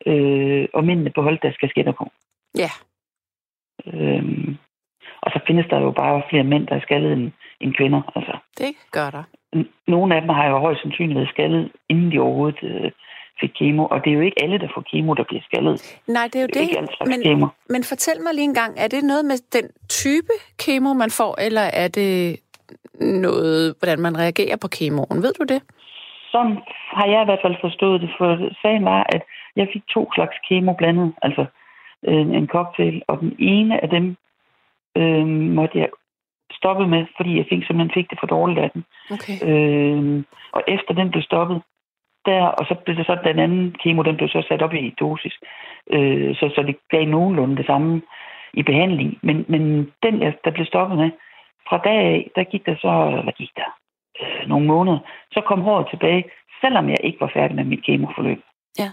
Øh, 0.06 0.68
og 0.74 0.84
mændene 0.84 1.10
beholdt 1.10 1.44
deres 1.44 1.58
kasketter 1.58 1.92
på. 1.92 2.12
Ja. 2.58 2.70
Yeah. 3.88 4.18
Øh, 4.18 4.56
og 5.22 5.32
så 5.32 5.40
findes 5.48 5.66
der 5.70 5.80
jo 5.80 5.92
bare 5.92 6.22
flere 6.30 6.44
mænd, 6.44 6.68
der 6.68 6.76
er 6.76 6.80
skaldet 6.80 7.14
end, 7.14 7.32
end 7.60 7.74
kvinder. 7.74 8.02
Altså. 8.16 8.38
Det 8.58 8.76
gør 8.92 9.10
der. 9.10 9.24
Nogle 9.88 10.16
af 10.16 10.22
dem 10.22 10.30
har 10.30 10.48
jo 10.50 10.58
højst 10.58 10.82
sandsynligt 10.82 11.16
været 11.16 11.30
skaldet, 11.30 11.72
inden 11.90 12.12
de 12.12 12.20
overhovedet 12.20 12.64
øh, 12.64 12.92
fik 13.40 13.52
kemo, 13.60 13.86
og 13.86 13.98
det 14.04 14.10
er 14.12 14.16
jo 14.20 14.22
ikke 14.22 14.44
alle, 14.44 14.60
der 14.60 14.68
får 14.74 14.84
kemo, 14.92 15.14
der 15.14 15.24
bliver 15.24 15.42
skaldet. 15.44 16.00
Nej, 16.08 16.26
det 16.34 16.36
er 16.36 16.42
jo 16.42 16.48
det. 16.48 16.56
det. 16.56 16.78
Er 16.78 17.06
men, 17.06 17.22
kemo. 17.24 17.48
men 17.70 17.84
fortæl 17.84 18.22
mig 18.22 18.34
lige 18.34 18.44
en 18.44 18.54
gang, 18.54 18.74
er 18.78 18.88
det 18.88 19.04
noget 19.04 19.26
med 19.26 19.38
den 19.58 19.70
type 19.90 20.34
kemo, 20.64 20.94
man 20.94 21.12
får, 21.20 21.42
eller 21.46 21.66
er 21.84 21.88
det 21.88 22.40
noget, 23.26 23.76
hvordan 23.80 24.00
man 24.00 24.18
reagerer 24.18 24.58
på 24.62 24.68
kemoen? 24.68 25.18
Ved 25.26 25.34
du 25.40 25.44
det? 25.54 25.62
Sådan 26.32 26.58
har 26.98 27.08
jeg 27.14 27.22
i 27.22 27.26
hvert 27.26 27.44
fald 27.46 27.56
forstået 27.62 28.02
det, 28.02 28.10
for 28.18 28.30
sagen 28.62 28.86
var, 28.86 29.06
at 29.10 29.22
jeg 29.56 29.68
fik 29.74 29.84
to 29.94 30.10
slags 30.16 30.36
kemo 30.50 30.74
blandet, 30.74 31.14
altså 31.22 31.46
øh, 32.08 32.28
en 32.40 32.48
cocktail, 32.48 33.02
og 33.08 33.20
den 33.20 33.36
ene 33.40 33.84
af 33.84 33.90
dem 33.90 34.16
øh, 34.98 35.28
måtte 35.28 35.78
jeg 35.80 35.90
stoppe 36.52 36.88
med, 36.88 37.06
fordi 37.18 37.38
jeg 37.38 37.46
fik, 37.50 37.62
simpelthen 37.64 37.98
fik 37.98 38.10
det 38.10 38.18
for 38.20 38.28
dårligt 38.28 38.60
af 38.60 38.70
den. 38.72 38.84
Okay. 39.16 39.38
Øh, 39.48 40.24
og 40.52 40.62
efter 40.68 40.94
den 40.94 41.12
blev 41.12 41.24
stoppet, 41.24 41.62
der, 42.26 42.44
og 42.44 42.66
så 42.66 42.76
blev 42.76 42.96
det 42.98 43.06
så 43.06 43.18
den 43.24 43.40
anden 43.40 43.76
kemo, 43.84 44.02
den 44.02 44.18
blev 44.18 44.30
så 44.30 44.46
sat 44.48 44.62
op 44.62 44.74
i 44.74 44.96
dosis. 45.00 45.36
Øh, 45.90 46.36
så, 46.36 46.52
så 46.56 46.62
det 46.62 46.76
gav 46.90 47.06
nogenlunde 47.06 47.58
det 47.58 47.66
samme 47.66 48.02
i 48.54 48.64
behandling. 48.64 49.20
Men, 49.24 49.46
men 49.48 49.92
den, 50.04 50.22
der 50.44 50.52
blev 50.52 50.66
stoppet 50.66 50.98
med, 50.98 51.12
fra 51.70 51.78
dag 51.78 52.00
af, 52.14 52.32
der 52.36 52.44
gik 52.44 52.66
der 52.66 52.76
så, 52.76 53.22
hvad 53.24 53.34
gik 53.34 53.52
der? 53.56 53.70
Øh, 54.22 54.50
nogle 54.50 54.68
måneder. 54.68 55.00
Så 55.32 55.42
kom 55.42 55.62
håret 55.62 55.88
tilbage, 55.90 56.24
selvom 56.62 56.90
jeg 56.90 56.98
ikke 57.04 57.22
var 57.22 57.32
færdig 57.34 57.56
med 57.56 57.64
mit 57.64 57.86
kemoforløb. 57.86 58.42
Ja. 58.80 58.90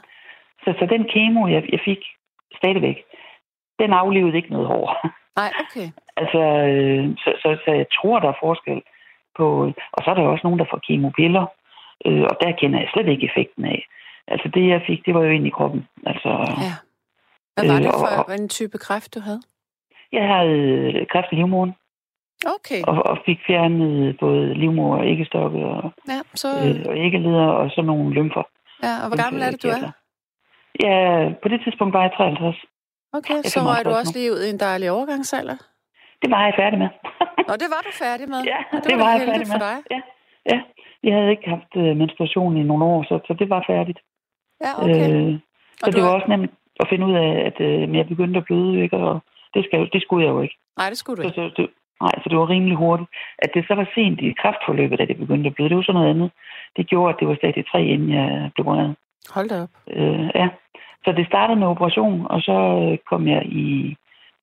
Så, 0.65 0.75
så 0.79 0.87
den 0.87 1.05
kemo, 1.05 1.47
jeg, 1.47 1.63
jeg 1.73 1.81
fik 1.85 1.99
stadigvæk, 2.57 2.99
den 3.79 3.93
aflevede 3.93 4.37
ikke 4.37 4.53
noget 4.53 4.67
hår. 4.67 4.87
Nej, 5.37 5.51
okay. 5.63 5.89
altså, 6.23 6.43
øh, 6.71 7.17
så, 7.23 7.31
så, 7.43 7.59
så 7.65 7.71
jeg 7.73 7.87
tror, 7.97 8.19
der 8.19 8.29
er 8.29 8.43
forskel 8.43 8.83
på... 9.37 9.73
Og 9.93 10.01
så 10.05 10.11
er 10.11 10.15
der 10.15 10.23
også 10.23 10.47
nogen, 10.47 10.59
der 10.59 10.71
får 10.71 10.81
kemopiller, 10.89 11.47
Øh, 12.07 12.23
og 12.31 12.35
der 12.41 12.53
kender 12.61 12.79
jeg 12.79 12.89
slet 12.93 13.09
ikke 13.09 13.27
effekten 13.31 13.65
af. 13.65 13.87
Altså 14.29 14.49
det, 14.55 14.69
jeg 14.69 14.83
fik, 14.87 15.07
det 15.07 15.15
var 15.15 15.23
jo 15.23 15.31
ind 15.31 15.47
i 15.47 15.51
kroppen. 15.51 15.87
Altså, 16.07 16.29
ja. 16.67 16.75
Hvad 17.55 17.65
var 17.73 17.79
det 17.79 17.87
øh, 17.87 17.93
for 17.93 18.23
og, 18.29 18.35
en 18.35 18.49
type 18.49 18.79
kræft, 18.79 19.15
du 19.15 19.21
havde? 19.21 19.41
Jeg 20.13 20.25
havde 20.35 20.49
øh, 20.59 21.07
kræft 21.13 21.27
i 21.33 21.35
livmoderen. 21.35 21.75
Okay. 22.57 22.83
og, 22.87 22.97
og 23.11 23.17
fik 23.27 23.39
fjernet 23.47 24.17
både 24.21 24.55
livmor 24.55 24.97
og 24.99 25.07
æggestokke 25.07 25.59
og, 25.67 25.93
Ja, 26.09 26.21
så, 26.35 26.49
øh, 26.49 26.85
og 26.89 26.95
æggeleder 27.07 27.47
og 27.61 27.71
så 27.71 27.83
nogle 27.83 28.15
lymfer. 28.15 28.43
ja, 28.83 28.93
og 29.03 29.07
hvor 29.09 29.23
gammel 29.25 29.43
er 29.43 29.51
det, 29.51 29.63
du 29.63 29.69
er? 29.69 29.91
Ja, 30.87 31.29
på 31.43 31.49
det 31.49 31.61
tidspunkt 31.65 31.93
var 31.95 32.03
jeg 32.03 32.13
53. 32.17 32.57
Okay, 33.13 33.35
er 33.45 33.49
så 33.49 33.61
røg 33.61 33.85
du 33.85 33.91
55 33.91 33.97
også 34.01 34.13
lige 34.19 34.33
ud 34.33 34.43
i 34.47 34.51
en 34.51 34.61
dejlig 34.61 34.91
overgangsalder. 34.91 35.57
Det 36.23 36.31
var 36.31 36.43
jeg 36.47 36.55
færdig 36.63 36.79
med. 36.79 36.89
Nå, 37.49 37.53
det 37.63 37.69
var 37.75 37.81
du 37.89 37.93
færdig 38.05 38.29
med. 38.29 38.41
Ja, 38.53 38.59
Og 38.73 38.81
det, 38.85 38.93
var, 38.99 39.05
var 39.05 39.11
jeg 39.17 39.21
færdig 39.31 39.47
for 39.47 39.59
med. 39.59 39.67
dig. 39.69 39.77
Ja, 39.95 40.01
ja. 40.53 40.61
Jeg 41.03 41.15
havde 41.17 41.31
ikke 41.31 41.49
haft 41.49 41.73
øh, 41.77 41.97
menstruation 41.97 42.57
i 42.57 42.63
nogle 42.63 42.85
år, 42.85 43.03
så, 43.03 43.19
så 43.27 43.35
det 43.35 43.51
var 43.51 43.65
færdigt. 43.67 43.99
Ja, 44.65 44.73
okay. 44.85 45.11
Øh, 45.15 45.39
så 45.79 45.87
Og 45.87 45.93
det 45.93 46.03
var 46.03 46.09
er- 46.09 46.15
også 46.15 46.27
nemt 46.29 46.51
at 46.81 46.87
finde 46.89 47.07
ud 47.07 47.15
af, 47.15 47.31
at 47.49 47.61
øh, 47.61 47.97
jeg 47.97 48.09
begyndte 48.09 48.39
at 48.39 48.45
bløde, 48.45 48.83
ikke? 48.83 48.97
og 48.97 49.21
det, 49.55 49.65
skal, 49.65 49.89
det 49.93 50.03
skulle 50.03 50.25
jeg 50.27 50.33
jo 50.33 50.41
ikke. 50.41 50.57
Nej, 50.79 50.89
det 50.89 50.99
skulle 50.99 51.17
du 51.17 51.23
Så, 51.23 51.29
ikke. 51.29 51.55
så, 51.57 51.63
det, 51.63 51.71
nej, 52.01 52.13
så 52.23 52.27
det 52.29 52.39
var 52.39 52.49
rimelig 52.51 52.77
hurtigt. 52.77 53.11
At 53.39 53.51
det 53.55 53.65
så 53.69 53.75
var 53.75 53.87
sent 53.95 54.21
i 54.21 54.33
kraftforløbet, 54.43 55.01
at 55.01 55.09
det 55.09 55.17
begyndte 55.19 55.49
at 55.49 55.55
bløde, 55.55 55.69
det 55.69 55.77
var 55.77 55.83
sådan 55.83 56.01
noget 56.01 56.11
andet. 56.15 56.31
Det 56.77 56.87
gjorde, 56.87 57.15
at 57.15 57.21
det 57.21 57.29
var 57.29 57.35
stadie 57.35 57.63
3, 57.73 57.85
inden 57.85 58.11
jeg 58.13 58.51
blev 58.55 58.67
opereret. 58.67 58.95
Hold 59.35 59.49
da 59.49 59.63
op. 59.63 59.69
Øh, 59.91 60.31
ja. 60.35 60.49
Så 61.05 61.13
det 61.13 61.27
startede 61.27 61.59
med 61.61 61.67
operation, 61.67 62.27
og 62.31 62.41
så 62.43 62.57
øh, 62.93 62.99
kom 63.11 63.29
jeg 63.29 63.43
i 63.47 63.97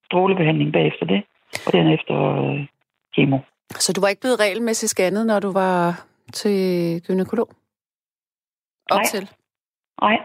strålebehandling 0.06 0.74
bagefter 0.74 1.06
det, 1.06 1.22
og 1.68 1.74
derefter 1.74 2.18
øh, 2.43 2.66
kemo. 3.16 3.38
Så 3.74 3.93
du 3.93 4.01
var 4.01 4.07
ikke 4.07 4.22
blevet 4.22 4.39
regelmæssigt 4.39 4.89
scannet, 4.89 5.26
når 5.28 5.39
du 5.39 5.51
var 5.51 6.05
til 6.34 6.57
gynekolog? 7.07 7.49
Op 8.91 8.97
Nej. 8.97 9.03
til? 9.05 9.30
Nej, 10.01 10.18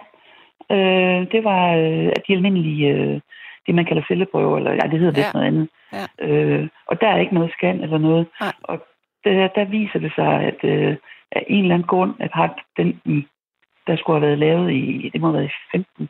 øh, 0.70 1.32
det 1.32 1.44
var 1.44 1.64
øh, 1.76 2.12
de 2.26 2.32
almindelige, 2.36 2.88
øh, 2.88 3.20
det 3.66 3.74
man 3.74 3.84
kalder 3.84 4.02
celleprøver, 4.08 4.56
eller 4.58 4.72
ja, 4.72 4.90
det 4.90 4.98
hedder 4.98 5.12
vist 5.14 5.26
Ja. 5.26 5.32
noget 5.34 5.46
andet. 5.46 5.68
Ja. 5.92 6.06
Øh, 6.26 6.68
og 6.86 7.00
der 7.00 7.08
er 7.08 7.18
ikke 7.18 7.34
noget 7.34 7.50
scan 7.52 7.80
eller 7.80 7.98
noget. 7.98 8.26
Nej. 8.40 8.52
Og 8.62 8.86
der, 9.24 9.48
der 9.48 9.64
viser 9.64 9.98
det 9.98 10.12
sig, 10.14 10.32
at 10.50 10.64
øh, 10.64 10.96
af 11.32 11.44
en 11.48 11.62
eller 11.62 11.74
anden 11.74 11.88
grund, 11.88 12.14
at 12.20 12.30
har 12.32 12.64
den 12.76 13.00
i, 13.04 13.26
der 13.86 13.96
skulle 13.96 14.20
have 14.20 14.26
været 14.28 14.38
lavet 14.38 14.72
i, 14.72 15.10
det 15.12 15.20
må 15.20 15.26
have 15.26 15.38
været 15.38 15.50
i 15.50 15.54
15, 15.72 16.08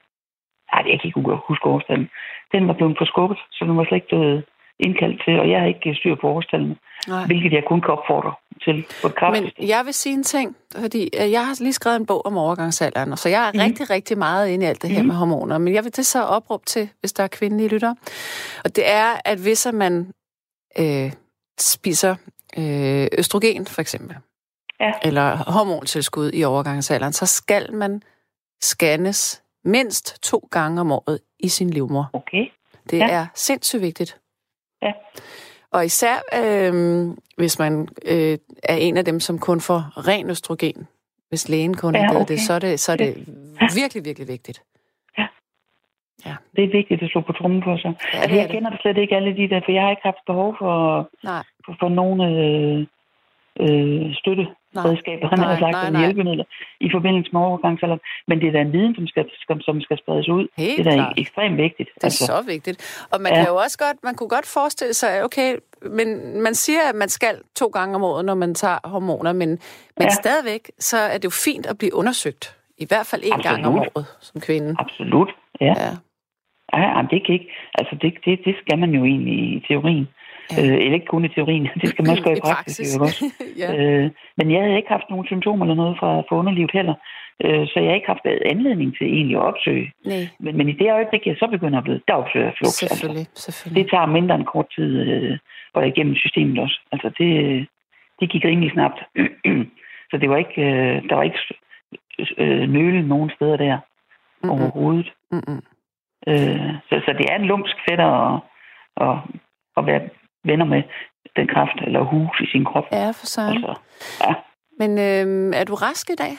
nej, 0.73 0.83
det 0.83 0.89
er 0.89 0.93
jeg 0.93 1.01
kan 1.01 1.09
ikke 1.09 1.37
huske 1.49 1.69
årstallen, 1.69 2.11
den 2.53 2.69
var 2.69 2.75
blevet 2.75 2.99
forskubbet, 2.99 3.39
så 3.51 3.65
den 3.65 3.77
var 3.77 3.85
slet 3.85 3.97
ikke 3.97 4.09
blevet 4.09 4.45
indkaldt 4.87 5.23
til, 5.25 5.41
og 5.41 5.51
jeg 5.51 5.61
har 5.61 5.67
ikke 5.67 5.95
styr 5.95 6.15
på 6.21 6.27
årstallene, 6.29 6.77
hvilket 7.27 7.53
jeg 7.53 7.63
kun 7.69 7.81
kan 7.81 7.91
opfordre 7.91 8.33
til 8.65 8.87
på. 9.03 9.09
Men 9.33 9.51
jeg 9.69 9.83
vil 9.85 9.95
sige 9.95 10.13
en 10.15 10.23
ting, 10.23 10.57
fordi 10.81 11.03
øh, 11.23 11.31
jeg 11.33 11.47
har 11.47 11.57
lige 11.63 11.73
skrevet 11.73 11.97
en 12.01 12.07
bog 12.07 12.27
om 12.27 12.37
overgangsalderen, 12.37 13.17
så 13.17 13.29
jeg 13.29 13.49
er 13.49 13.53
mm. 13.53 13.59
rigtig, 13.59 13.91
rigtig 13.91 14.19
meget 14.19 14.49
inde 14.49 14.65
i 14.67 14.69
alt 14.69 14.83
det 14.83 14.91
her 14.91 14.99
Mhm. 14.99 15.07
med 15.09 15.15
hormoner. 15.15 15.59
Men 15.59 15.75
jeg 15.75 15.85
vil 15.85 15.97
det 15.97 16.07
så 16.07 16.23
opråbe 16.23 16.65
til, 16.67 16.89
hvis 17.01 17.13
der 17.13 17.23
er 17.23 17.29
kvindelige 17.29 17.69
lytter. 17.69 17.95
Og 18.65 18.77
det 18.77 18.91
er, 18.91 19.09
at 19.25 19.39
hvis 19.39 19.67
man 19.75 20.13
øh, 20.79 21.13
spiser 21.61 22.15
øh, 22.59 23.07
østrogen, 23.19 23.67
for 23.67 23.81
eksempel, 23.81 24.17
Ja. 24.81 24.93
eller 25.03 25.37
hormontilskud 25.53 26.31
i 26.35 26.45
overgangsalderen, 26.45 27.13
så 27.13 27.27
skal 27.27 27.73
man 27.75 28.03
scannes 28.63 29.43
mindst 29.65 30.23
to 30.23 30.49
gange 30.51 30.81
om 30.81 30.93
året 30.93 31.19
i 31.41 31.49
sin 31.49 31.71
livmor. 31.71 32.11
Okay. 32.13 32.45
Det 32.91 32.99
Ja. 32.99 33.09
er 33.11 33.27
sindssygt 33.35 33.83
vigtigt. 33.83 34.19
Ja. 34.83 34.93
Og 35.73 35.85
især 35.85 36.17
øh, 36.41 37.07
hvis 37.37 37.59
man 37.59 37.89
øh, 38.05 38.39
er 38.63 38.77
en 38.77 38.97
af 38.97 39.05
dem, 39.05 39.21
som 39.21 39.39
kun 39.39 39.61
får 39.61 40.09
ren 40.09 40.31
østrogen, 40.31 40.89
hvis 41.29 41.49
lægen 41.49 41.77
kun 41.77 41.95
Ja, 41.95 42.11
okay. 42.11 42.25
det, 42.29 42.41
så 42.41 42.53
er 42.53 42.59
det, 42.59 42.81
så 42.81 42.93
er 42.93 42.97
det 42.97 43.15
virkelig, 43.77 44.05
virkelig 44.05 44.29
vigtigt. 44.29 44.63
Det 46.57 46.65
er 46.65 46.73
vigtigt 46.73 47.03
at 47.03 47.11
slå 47.11 47.21
på 47.21 47.33
trummen 47.33 47.63
for 47.63 47.77
sig. 47.77 47.95
Ja, 48.15 48.21
altså, 48.21 48.37
jeg 48.37 48.49
det. 48.49 48.53
kender 48.55 48.71
det 48.71 48.81
slet 48.81 48.97
ikke 48.97 49.17
alle 49.17 49.37
de 49.37 49.49
der, 49.49 49.61
for 49.65 49.73
jeg 49.73 49.83
har 49.83 49.91
ikke 49.91 50.03
haft 50.05 50.25
behov 50.27 50.57
for, 50.59 51.09
Nej, 51.25 51.45
for, 51.65 51.77
for 51.81 51.89
nogle 51.89 52.25
øh, 52.29 52.87
øh, 53.61 54.15
støtteredskaber, 54.73 55.29
han 55.29 55.39
Nej, 55.39 55.49
har 55.53 55.59
sagt, 55.65 55.73
nej, 55.73 55.91
nej. 55.91 56.01
hjælpemidler 56.01 56.45
i 56.81 56.89
forbindelse 56.97 57.31
med 57.33 57.41
overgangsalderen. 57.41 58.01
Men 58.29 58.41
det 58.41 58.49
er 58.49 58.53
da 58.53 58.61
en 58.61 58.73
viden, 58.73 58.95
som 58.95 59.07
skal, 59.07 59.25
som, 59.49 59.61
som 59.61 59.81
skal 59.81 59.99
spredes 59.99 60.29
ud. 60.29 60.45
helt 60.57 60.85
det 60.85 60.87
er 60.87 60.97
da 60.97 61.13
ekstremt 61.17 61.57
vigtigt. 61.57 61.89
Det 61.95 62.05
er 62.05 62.09
så 62.33 62.43
vigtigt. 62.47 63.07
Og 63.13 63.21
man 63.21 63.33
Ja. 63.33 63.39
kan 63.39 63.47
jo 63.53 63.57
også 63.57 63.79
godt, 63.85 63.97
man 64.09 64.15
kunne 64.15 64.29
godt 64.37 64.47
forestille 64.47 64.95
sig, 64.95 65.25
okay, 65.25 65.51
men 65.99 66.09
man 66.43 66.55
siger, 66.55 66.81
at 66.91 66.95
man 66.95 67.09
skal 67.09 67.35
to 67.57 67.67
gange 67.67 67.95
om 67.95 68.03
året, 68.03 68.25
når 68.25 68.35
man 68.35 68.55
tager 68.55 68.79
hormoner, 68.85 69.33
men, 69.33 69.49
men 69.49 69.59
Ja. 70.01 70.09
stadigvæk, 70.23 70.71
så 70.79 70.97
er 70.99 71.17
det 71.19 71.25
jo 71.25 71.31
fint 71.31 71.67
at 71.67 71.79
blive 71.79 71.95
undersøgt. 71.95 72.57
I 72.79 72.87
hvert 72.89 73.07
fald 73.07 73.23
en 73.25 73.43
gang 73.43 73.67
om 73.67 73.75
året 73.79 74.07
som 74.21 74.41
kvinde. 74.41 74.75
Absolut, 74.79 75.31
ja. 75.61 75.75
Ja. 75.83 76.81
ja 76.81 77.03
det 77.11 77.27
kan 77.27 77.33
ikke. 77.35 77.51
Altså, 77.75 77.95
det, 78.03 78.13
det, 78.25 78.41
det 78.45 78.55
skal 78.63 78.79
man 78.79 78.91
jo 78.91 79.05
egentlig 79.05 79.35
i 79.57 79.65
teorien. 79.69 80.09
Ja. 80.57 80.63
Øh, 80.63 80.79
eller 80.85 80.95
ikke 80.99 81.07
kun 81.07 81.25
i 81.25 81.29
teorien. 81.29 81.69
Det 81.81 81.89
skal 81.89 82.03
man 82.03 82.11
også 82.11 82.23
gøre 82.23 82.37
i, 82.37 82.41
praksis. 82.41 82.77
praksis. 82.77 82.97
jo 82.97 83.03
også. 83.03 83.25
ja. 83.63 83.69
Øh, 83.77 84.11
men 84.39 84.51
jeg 84.53 84.61
havde 84.63 84.77
ikke 84.77 84.97
haft 84.97 85.11
nogen 85.11 85.27
symptomer 85.27 85.65
eller 85.65 85.75
noget 85.83 85.97
fra, 86.01 86.11
fra 86.29 86.37
underlivet 86.37 86.71
heller. 86.73 86.95
Øh, 87.45 87.67
så 87.71 87.77
jeg 87.81 87.89
har 87.89 87.95
ikke 87.95 88.13
haft 88.15 88.27
anledning 88.55 88.97
til 88.99 89.07
egentlig 89.07 89.37
at 89.37 89.43
opsøge. 89.43 89.93
Nej, 90.05 90.25
Men, 90.41 90.57
men 90.57 90.69
i 90.69 90.73
det 90.73 90.93
øjeblik, 90.93 91.27
jeg 91.27 91.37
så 91.39 91.47
begynder 91.51 91.79
at 91.79 91.85
blive, 91.85 92.01
der 92.09 92.15
opsøger 92.15 92.47
jeg 92.47 92.55
flugt. 92.59 92.83
Altså. 92.83 92.87
selvfølgelig, 92.87 93.27
selvfølgelig. 93.35 93.85
Det 93.85 93.91
tager 93.91 94.07
mindre 94.07 94.35
end 94.35 94.45
kort 94.45 94.69
tid, 94.77 94.91
øh, 95.01 95.39
og 95.75 95.89
igennem 95.89 96.15
systemet 96.17 96.59
også. 96.59 96.81
Altså 96.93 97.09
det, 97.19 97.31
det 98.21 98.31
gik 98.31 98.45
rimelig 98.45 98.71
snabbt. 98.73 99.01
så 100.11 100.15
det 100.21 100.31
var 100.31 100.37
ikke, 100.37 100.63
øh, 100.63 101.09
der 101.09 101.15
var 101.15 101.23
ikke 101.23 101.39
øh, 102.39 102.69
nøle 102.69 103.09
nogen 103.09 103.31
steder 103.37 103.57
der 103.57 103.79
Mm-mm. 104.43 104.51
overhovedet. 104.51 105.13
Mm-mm. 105.31 105.63
Øh, 106.29 106.73
så, 106.89 106.95
så 107.05 107.15
det 107.19 107.27
er 107.31 107.37
en 107.37 107.45
lumsk 107.45 107.77
fætter 107.89 108.07
at, 108.07 108.41
at, 108.97 109.17
at 109.77 109.87
være 109.87 110.01
venner 110.45 110.65
med 110.65 110.83
den 111.37 111.47
kraft 111.47 111.79
eller 111.87 112.01
hus 112.01 112.41
i 112.41 112.47
sin 112.53 112.65
krop. 112.65 112.87
Ja, 112.93 113.09
for 113.09 113.27
søren. 113.27 113.57
Altså, 113.57 113.75
ja. 114.27 114.35
Men 114.81 114.91
øhm, 115.09 115.53
er 115.53 115.65
du 115.65 115.75
rask 115.75 116.11
i 116.11 116.15
dag? 116.25 116.35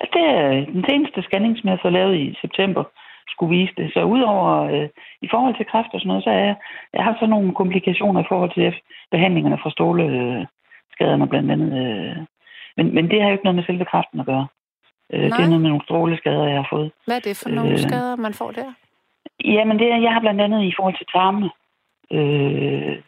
Altså, 0.00 0.12
det 0.16 0.24
er 0.36 0.48
den 0.76 0.84
seneste 0.88 1.22
scanning, 1.22 1.58
som 1.58 1.68
jeg 1.68 1.72
har 1.76 1.82
fået 1.82 1.92
lavet 1.92 2.16
i 2.16 2.36
september, 2.40 2.84
skulle 3.28 3.56
vise 3.58 3.74
det. 3.76 3.92
Så 3.94 4.00
udover 4.04 4.50
øh, 4.72 4.88
i 5.22 5.28
forhold 5.30 5.54
til 5.56 5.66
kræft 5.66 5.90
og 5.94 6.00
sådan 6.00 6.08
noget, 6.08 6.24
så 6.24 6.30
er 6.30 6.42
jeg, 6.48 6.56
jeg 6.92 7.04
har 7.04 7.16
så 7.20 7.26
nogle 7.26 7.54
komplikationer 7.54 8.20
i 8.20 8.28
forhold 8.28 8.52
til 8.54 8.74
behandlingerne 9.10 9.58
fra 9.62 9.70
stråleskaderne 9.70 11.28
blandt 11.28 11.50
andet. 11.50 11.70
Øh. 11.82 12.16
Men, 12.76 12.94
men 12.94 13.10
det 13.10 13.20
har 13.20 13.28
jo 13.28 13.32
ikke 13.32 13.44
noget 13.44 13.56
med 13.56 13.64
selve 13.64 13.84
kræften 13.84 14.20
at 14.20 14.26
gøre. 14.26 14.46
Øh, 15.12 15.24
det 15.24 15.40
er 15.40 15.52
noget 15.52 15.62
med 15.62 15.70
nogle 15.70 15.84
stråleskader, 15.84 16.46
jeg 16.46 16.56
har 16.56 16.68
fået. 16.70 16.90
Hvad 17.06 17.16
er 17.16 17.20
det 17.20 17.40
for 17.42 17.48
nogle 17.48 17.72
Øh. 17.72 17.78
skader, 17.78 18.16
man 18.16 18.34
får 18.34 18.50
der? 18.50 18.72
Jamen, 19.44 19.78
det 19.78 19.92
er, 19.92 19.96
jeg 19.96 20.12
har 20.12 20.20
blandt 20.20 20.40
andet 20.40 20.62
i 20.64 20.72
forhold 20.76 20.96
til 20.96 21.06
tarme, 21.14 21.50
øh, 22.12 22.98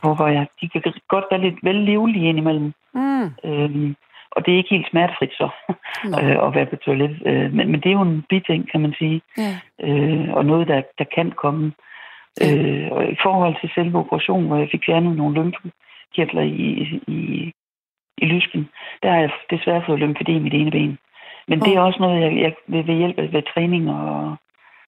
hvor 0.00 0.14
hvor 0.14 0.26
jeg, 0.26 0.46
de 0.60 0.68
kan 0.68 0.82
godt 1.08 1.24
være 1.30 1.40
lidt 1.40 1.58
vel 1.62 1.74
livlige 1.74 2.28
indimellem. 2.28 2.72
Mm. 2.94 3.24
Øh, 3.44 3.94
og 4.30 4.46
det 4.46 4.52
er 4.52 4.56
ikke 4.56 4.74
helt 4.76 4.90
smertefrit 4.90 5.32
så, 5.32 5.48
øh, 6.22 6.46
at 6.46 6.54
være 6.54 6.66
på 6.66 6.76
toilet. 6.76 7.22
Øh, 7.26 7.52
men, 7.52 7.70
men 7.70 7.80
det 7.80 7.88
er 7.88 7.98
jo 7.98 8.02
en 8.02 8.24
biting, 8.28 8.70
kan 8.70 8.80
man 8.80 8.94
sige. 8.98 9.22
Ja. 9.38 9.52
øh, 9.86 10.34
og 10.34 10.44
noget, 10.44 10.68
der, 10.68 10.82
der 10.98 11.04
kan 11.14 11.30
komme. 11.30 11.72
Ja. 12.40 12.56
Øh, 12.56 12.92
og 12.92 13.04
i 13.12 13.16
forhold 13.22 13.54
til 13.60 13.70
selve 13.74 13.98
operationen, 13.98 14.46
hvor 14.46 14.56
jeg 14.56 14.68
fik 14.70 14.84
fjernet 14.86 15.16
nogle 15.16 15.34
lymfekirtler 15.34 16.42
i, 16.42 17.00
i, 17.06 17.52
i 18.18 18.24
lysken, 18.26 18.68
der 19.02 19.10
har 19.10 19.18
jeg 19.18 19.30
desværre 19.50 19.82
fået 19.86 19.98
lymfedem 19.98 20.46
i 20.46 20.48
det 20.48 20.60
ene 20.60 20.70
ben. 20.70 20.98
Men 21.48 21.60
det 21.60 21.74
er 21.74 21.80
også 21.80 22.00
noget, 22.00 22.20
jeg, 22.20 22.38
jeg 22.38 22.54
ved, 22.66 22.82
ved 22.84 22.94
hjælp 22.94 23.18
af 23.18 23.32
ved 23.32 23.42
træning 23.54 23.90
og, 23.90 24.36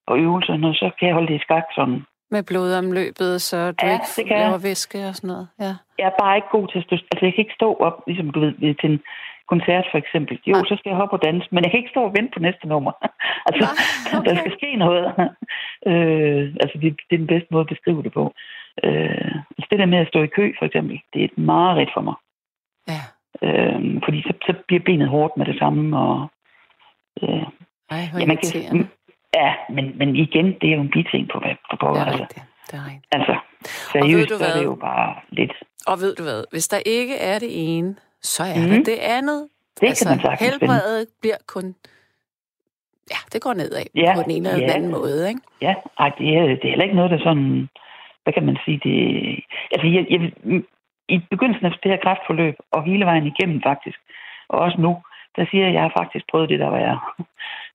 og 0.06 0.18
øvelser, 0.18 0.66
og 0.68 0.74
så 0.74 0.90
kan 0.98 1.08
jeg 1.08 1.14
holde 1.14 1.32
det 1.32 1.40
i 1.40 1.44
skak 1.44 1.64
sådan. 1.74 2.02
Med 2.30 2.42
blodomløbet, 2.42 3.42
så 3.42 3.72
du 3.72 3.86
Ja, 3.86 3.92
ikke 3.92 4.04
det 4.16 4.26
kan 4.26 4.38
laver 4.38 4.58
væske 4.58 4.98
og 5.08 5.14
sådan 5.14 5.28
noget. 5.28 5.48
Ja. 5.60 5.72
Jeg 5.98 6.06
er 6.06 6.16
bare 6.22 6.36
ikke 6.36 6.48
god 6.56 6.68
til 6.68 6.78
at 6.78 6.84
stå... 6.84 6.94
Altså, 7.12 7.24
jeg 7.26 7.34
kan 7.34 7.44
ikke 7.44 7.60
stå 7.60 7.68
op, 7.86 7.96
ligesom 8.06 8.30
du 8.30 8.40
ved, 8.40 8.74
til 8.80 8.90
en 8.90 9.00
koncert 9.52 9.86
for 9.92 9.98
eksempel. 10.04 10.34
Jo, 10.46 10.56
Nej. 10.56 10.68
så 10.68 10.74
skal 10.78 10.90
jeg 10.90 11.00
hoppe 11.00 11.16
og 11.16 11.22
danse, 11.28 11.48
men 11.50 11.64
jeg 11.64 11.70
kan 11.70 11.80
ikke 11.80 11.94
stå 11.94 12.02
og 12.08 12.14
vente 12.16 12.32
på 12.34 12.40
næste 12.46 12.66
nummer. 12.72 12.92
altså, 13.48 13.64
der 14.10 14.18
okay. 14.18 14.36
skal 14.40 14.52
ske 14.58 14.70
noget. 14.84 15.04
øh, 15.90 16.44
altså, 16.62 16.76
det, 16.82 16.88
det 17.08 17.14
er 17.14 17.22
den 17.24 17.32
bedste 17.34 17.50
måde 17.50 17.66
at 17.66 17.72
beskrive 17.74 18.02
det 18.06 18.12
på. 18.18 18.24
Øh, 18.84 19.34
altså, 19.56 19.68
det 19.70 19.78
der 19.78 19.92
med 19.92 19.98
at 19.98 20.10
stå 20.12 20.18
i 20.22 20.34
kø, 20.38 20.44
for 20.58 20.66
eksempel, 20.66 20.96
det 21.12 21.20
er 21.20 21.28
et 21.30 21.38
mareridt 21.38 21.92
for 21.96 22.04
mig. 22.08 22.16
Ja. 22.92 23.02
Øh, 23.46 23.80
fordi 24.04 24.18
så, 24.22 24.32
så 24.46 24.52
bliver 24.68 24.82
benet 24.88 25.08
hårdt 25.08 25.36
med 25.36 25.46
det 25.46 25.58
samme, 25.58 25.98
og... 25.98 26.16
Øh, 27.22 27.46
Ej, 27.96 28.02
hvor 28.10 28.20
ja, 28.20 28.26
man 28.26 28.36
kan. 28.36 28.88
Ja, 29.34 29.54
men, 29.70 29.98
men 29.98 30.16
igen, 30.16 30.46
det 30.60 30.70
er 30.70 30.74
jo 30.74 30.80
en 30.80 30.90
biting 30.90 31.28
på, 31.32 31.38
på 31.40 31.46
Det 31.70 31.78
pokker. 31.80 32.00
er 32.00 32.04
Altså, 32.04 32.22
rigtigt. 32.22 32.44
Det 32.70 32.74
er 32.78 32.84
rigtigt. 32.84 33.06
altså, 33.12 33.34
seriøst, 33.92 34.28
så 34.38 34.44
er 34.44 34.56
det 34.58 34.64
jo 34.64 34.74
bare 34.74 35.14
lidt... 35.28 35.52
Og 35.86 35.96
ved 36.00 36.14
du 36.16 36.22
hvad? 36.22 36.44
Hvis 36.50 36.68
der 36.68 36.78
ikke 36.86 37.16
er 37.18 37.38
det 37.38 37.48
ene, 37.78 37.96
så 38.22 38.42
er 38.42 38.60
Mhm. 38.60 38.68
der 38.70 38.82
det 38.92 38.98
andet. 39.18 39.48
Det 39.80 39.88
kan 39.98 40.08
man 40.10 40.20
sagtens 40.20 40.40
finde. 40.40 40.50
helbredet 40.66 41.06
bliver 41.20 41.36
kun... 41.46 41.74
Ja, 43.10 43.20
det 43.32 43.42
går 43.42 43.54
nedad 43.54 43.82
Ja, 43.94 44.12
på 44.16 44.22
den 44.22 44.30
ene 44.30 44.48
eller 44.48 44.60
den 44.60 44.68
ja. 44.68 44.74
anden 44.76 44.90
måde, 44.90 45.28
ikke? 45.28 45.40
Ja, 45.60 45.74
ej, 45.98 46.08
det 46.18 46.28
er, 46.36 46.42
det 46.42 46.64
er 46.64 46.68
heller 46.72 46.84
ikke 46.84 46.96
noget, 46.96 47.10
der 47.10 47.18
sådan... 47.18 47.68
Hvad 48.22 48.32
kan 48.32 48.46
man 48.46 48.56
sige? 48.64 48.80
Det, 48.84 48.96
altså, 49.72 49.86
jeg, 49.96 50.02
jeg, 50.10 50.20
i 51.08 51.18
begyndelsen 51.30 51.66
af 51.66 51.72
det 51.82 51.90
her 51.92 51.98
kraftforløb, 52.04 52.54
og 52.70 52.84
hele 52.84 53.04
vejen 53.04 53.26
igennem 53.26 53.62
faktisk, 53.62 53.98
og 54.48 54.58
også 54.58 54.80
nu, 54.80 55.02
der 55.36 55.44
siger 55.50 55.62
jeg, 55.64 55.68
at 55.68 55.74
jeg 55.74 55.82
har 55.82 55.92
faktisk 56.00 56.24
prøvet 56.30 56.48
det, 56.48 56.58
der 56.58 56.68
var 56.68 56.78
jeg. 56.78 56.98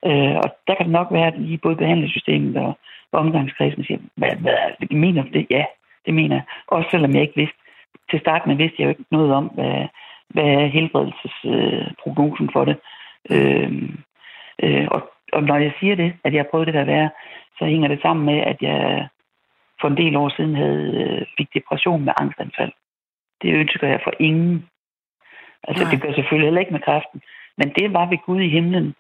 Øh, 0.06 0.36
og 0.43 0.49
der 0.68 0.76
kan 0.76 0.86
det 0.86 0.91
nok 0.91 1.08
være, 1.12 1.28
at 1.28 1.39
i 1.39 1.58
både 1.58 1.76
behandlingssystemet 1.76 2.58
og, 2.58 2.78
omgangskredsen 3.16 3.84
siger, 3.84 3.99
hvad, 4.16 4.36
hvad, 4.36 4.97
mener 4.97 5.24
du 5.24 5.30
det? 5.30 5.47
Ja, 5.49 5.66
det 6.06 6.14
mener 6.14 6.36
jeg. 6.36 6.43
Også 6.68 6.89
selvom 6.91 7.14
jeg 7.14 7.22
ikke 7.22 7.36
vidste, 7.36 7.58
til 8.10 8.20
start 8.20 8.47
med 8.47 8.56
vidste 8.56 8.76
jeg 8.80 8.86
jo 8.86 8.89
ikke 8.89 9.06
noget 9.12 9.34
om, 9.34 9.45
hvad, 9.45 9.88
hvad 10.30 10.43
er 10.43 10.66
helbredelsesprognosen 10.66 12.45
øh, 12.45 12.53
for 12.53 12.66
det. 12.66 12.78
Øh, 13.30 13.89
øh, 14.64 14.88
og, 14.91 15.12
og 15.34 15.43
når 15.43 15.58
jeg 15.58 15.74
siger 15.80 15.95
det, 15.95 16.14
at 16.24 16.34
jeg 16.34 16.39
har 16.39 16.49
prøvet 16.51 16.68
det 16.68 16.74
der 16.74 16.84
være, 16.84 17.10
så 17.60 17.66
hænger 17.66 17.88
det 17.88 18.01
sammen 18.01 18.26
med, 18.26 18.39
at 18.39 18.58
jeg 18.62 19.08
for 19.82 19.88
en 19.88 19.97
del 19.97 20.16
år 20.16 20.30
siden 20.30 20.56
havde, 20.56 20.91
øh, 21.03 21.26
fik 21.38 21.47
depression 21.53 22.06
med 22.06 22.14
angstanfald. 22.18 22.72
Det 23.41 23.53
ønsker 23.53 23.88
jeg 23.88 23.99
for 24.03 24.14
ingen. 24.20 24.70
Altså, 25.64 25.84
Nej. 25.84 25.91
det 25.91 26.01
gør 26.01 26.14
selvfølgelig 26.14 26.47
heller 26.47 26.62
ikke 26.62 26.74
med 26.74 26.80
kræften. 26.88 27.22
Men 27.58 27.70
det 27.70 27.93
var 27.93 28.06
ved 28.06 28.18
Gud 28.26 28.41
i 28.41 28.49
himlen 28.49 28.95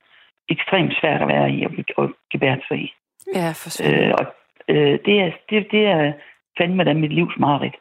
ekstremt 0.49 0.93
svært 0.99 1.21
at 1.21 1.27
være 1.27 1.51
i 1.51 1.65
og, 1.65 1.71
og 1.97 2.09
gebære 2.31 2.59
sig 2.67 2.77
i. 2.77 2.93
Ja, 3.35 3.51
for 3.51 3.69
øh, 3.87 4.13
Og 4.19 4.25
øh, 4.67 4.99
det, 5.05 5.15
er, 5.21 5.31
det, 5.49 5.67
det 5.71 5.85
er 5.85 6.13
fandme 6.57 6.83
da 6.83 6.93
mit 6.93 7.13
livs 7.13 7.37
mareridt. 7.39 7.75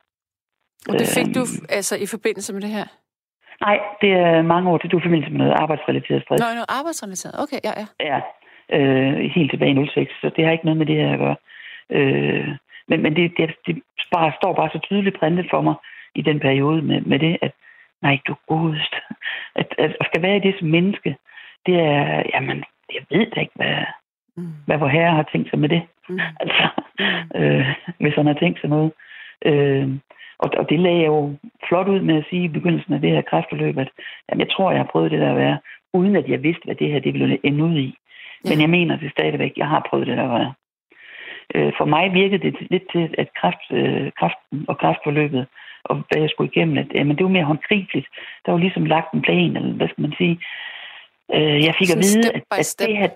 Og 0.89 0.99
det 0.99 1.09
fik 1.17 1.29
øh, 1.29 1.35
du 1.35 1.45
altså 1.69 1.97
i 1.97 2.07
forbindelse 2.07 2.53
med 2.53 2.63
det 2.63 2.71
her? 2.71 2.87
Nej, 3.61 3.79
det 4.01 4.13
er 4.13 4.43
mange 4.43 4.71
år 4.71 4.79
til 4.79 4.91
du 4.91 4.99
i 4.99 5.03
forbindelse 5.03 5.31
med 5.31 5.39
noget 5.39 5.53
arbejdsrelateret 5.53 6.23
stress. 6.23 6.41
Nå, 6.41 6.47
noget 6.47 6.73
arbejdsrelateret. 6.79 7.35
Okay, 7.43 7.61
ja, 7.65 7.73
ja. 7.81 7.87
Ja, 8.11 8.21
øh, 8.77 9.31
helt 9.37 9.51
tilbage 9.51 9.85
i 9.85 9.87
06, 9.87 10.13
så 10.21 10.31
det 10.37 10.45
har 10.45 10.53
ikke 10.53 10.65
noget 10.65 10.79
med 10.79 10.87
det 10.87 10.97
her 10.97 11.13
at 11.13 11.19
gøre. 11.19 11.37
Øh, 11.91 12.49
men 12.89 13.03
men 13.03 13.17
det, 13.17 13.33
det, 13.37 13.55
det 13.67 13.83
bare, 14.13 14.33
står 14.41 14.55
bare 14.55 14.71
så 14.73 14.79
tydeligt 14.79 15.19
printet 15.19 15.47
for 15.51 15.61
mig 15.61 15.75
i 16.15 16.23
den 16.23 16.41
periode 16.41 16.83
med, 16.83 17.01
med 17.01 17.19
det, 17.19 17.39
at 17.43 17.53
nej, 18.03 18.19
du 18.29 18.35
godest. 18.49 18.95
At, 19.55 19.75
at, 19.79 19.97
at 20.01 20.07
skal 20.07 20.23
være 20.23 20.37
i 20.37 20.47
det 20.47 20.55
som 20.59 20.69
menneske, 20.69 21.17
det 21.67 21.81
er, 21.81 22.23
jamen, 22.35 22.65
jeg 22.95 23.03
ved 23.11 23.27
da 23.31 23.41
ikke, 23.41 23.53
hvad, 23.55 23.77
mm. 24.37 24.53
hvad 24.67 24.79
vor 24.79 24.89
herre 24.89 25.15
har 25.15 25.29
tænkt 25.33 25.51
sig 25.51 25.59
med 25.59 25.69
det. 25.69 25.83
Mm. 26.09 26.19
Altså, 26.41 26.69
mm. 26.99 27.41
øh, 27.41 27.67
hvis 28.01 28.15
han 28.15 28.27
har 28.27 28.35
tænkt 28.35 28.61
sig 28.61 28.71
noget. 28.71 28.93
Øh, 29.45 29.89
og, 30.39 30.51
og 30.59 30.71
det 30.71 30.81
lagde 30.81 30.99
jeg 30.99 31.07
jo 31.07 31.37
flot 31.69 31.89
ud 31.89 32.01
med 32.01 32.17
at 32.17 32.25
sige 32.31 32.45
i 32.45 32.55
begyndelsen 32.57 32.95
af 32.95 33.01
det 33.01 33.11
her 33.11 33.23
kræftforløb, 33.23 33.79
at 33.79 33.89
jamen, 34.29 34.41
jeg 34.41 34.51
tror, 34.51 34.71
jeg 34.71 34.81
har 34.81 34.91
prøvet 34.93 35.11
det 35.11 35.21
der 35.21 35.31
at 35.31 35.37
være, 35.37 35.59
uden 35.95 36.17
at 36.17 36.29
jeg 36.29 36.43
vidste, 36.43 36.65
hvad 36.65 36.75
det 36.75 36.93
her 36.93 37.01
det 37.01 37.13
ville 37.15 37.39
ende 37.43 37.65
ud 37.65 37.77
i. 37.77 37.99
Ja. 38.45 38.51
Men 38.51 38.61
jeg 38.61 38.71
mener 38.71 38.97
det 38.97 39.11
stadigvæk, 39.11 39.53
jeg 39.57 39.69
har 39.69 39.87
prøvet 39.91 40.07
det 40.07 40.17
der 40.17 40.25
at 40.25 40.41
være. 40.41 40.53
Øh, 41.55 41.73
for 41.79 41.85
mig 41.85 42.15
virkede 42.15 42.51
det 42.51 42.57
lidt 42.71 42.87
til, 42.93 43.15
at 43.19 43.29
kræft, 43.41 43.65
øh, 43.71 44.13
kræften 44.19 44.65
og 44.69 44.79
kræftforløbet, 44.79 45.47
og 45.85 45.95
hvad 45.97 46.21
jeg 46.21 46.31
skulle 46.31 46.51
igennem, 46.53 46.79
at 46.79 47.07
men 47.07 47.17
det 47.17 47.25
var 47.25 47.37
mere 47.37 47.51
håndgribeligt. 47.53 48.09
Der 48.47 48.53
var 48.53 48.59
ligesom 48.59 48.85
lagt 48.85 49.15
en 49.15 49.23
plan, 49.23 49.57
eller 49.57 49.73
hvad 49.73 49.89
skal 49.89 50.03
man 50.03 50.15
sige. 50.19 50.41
Øh, 51.33 51.65
jeg 51.65 51.75
fik 51.79 51.89
Så 51.89 51.97
at 51.97 52.03
vide, 52.05 52.29
at, 52.35 52.43
at 52.51 52.75
det 52.79 52.97
her... 52.97 53.09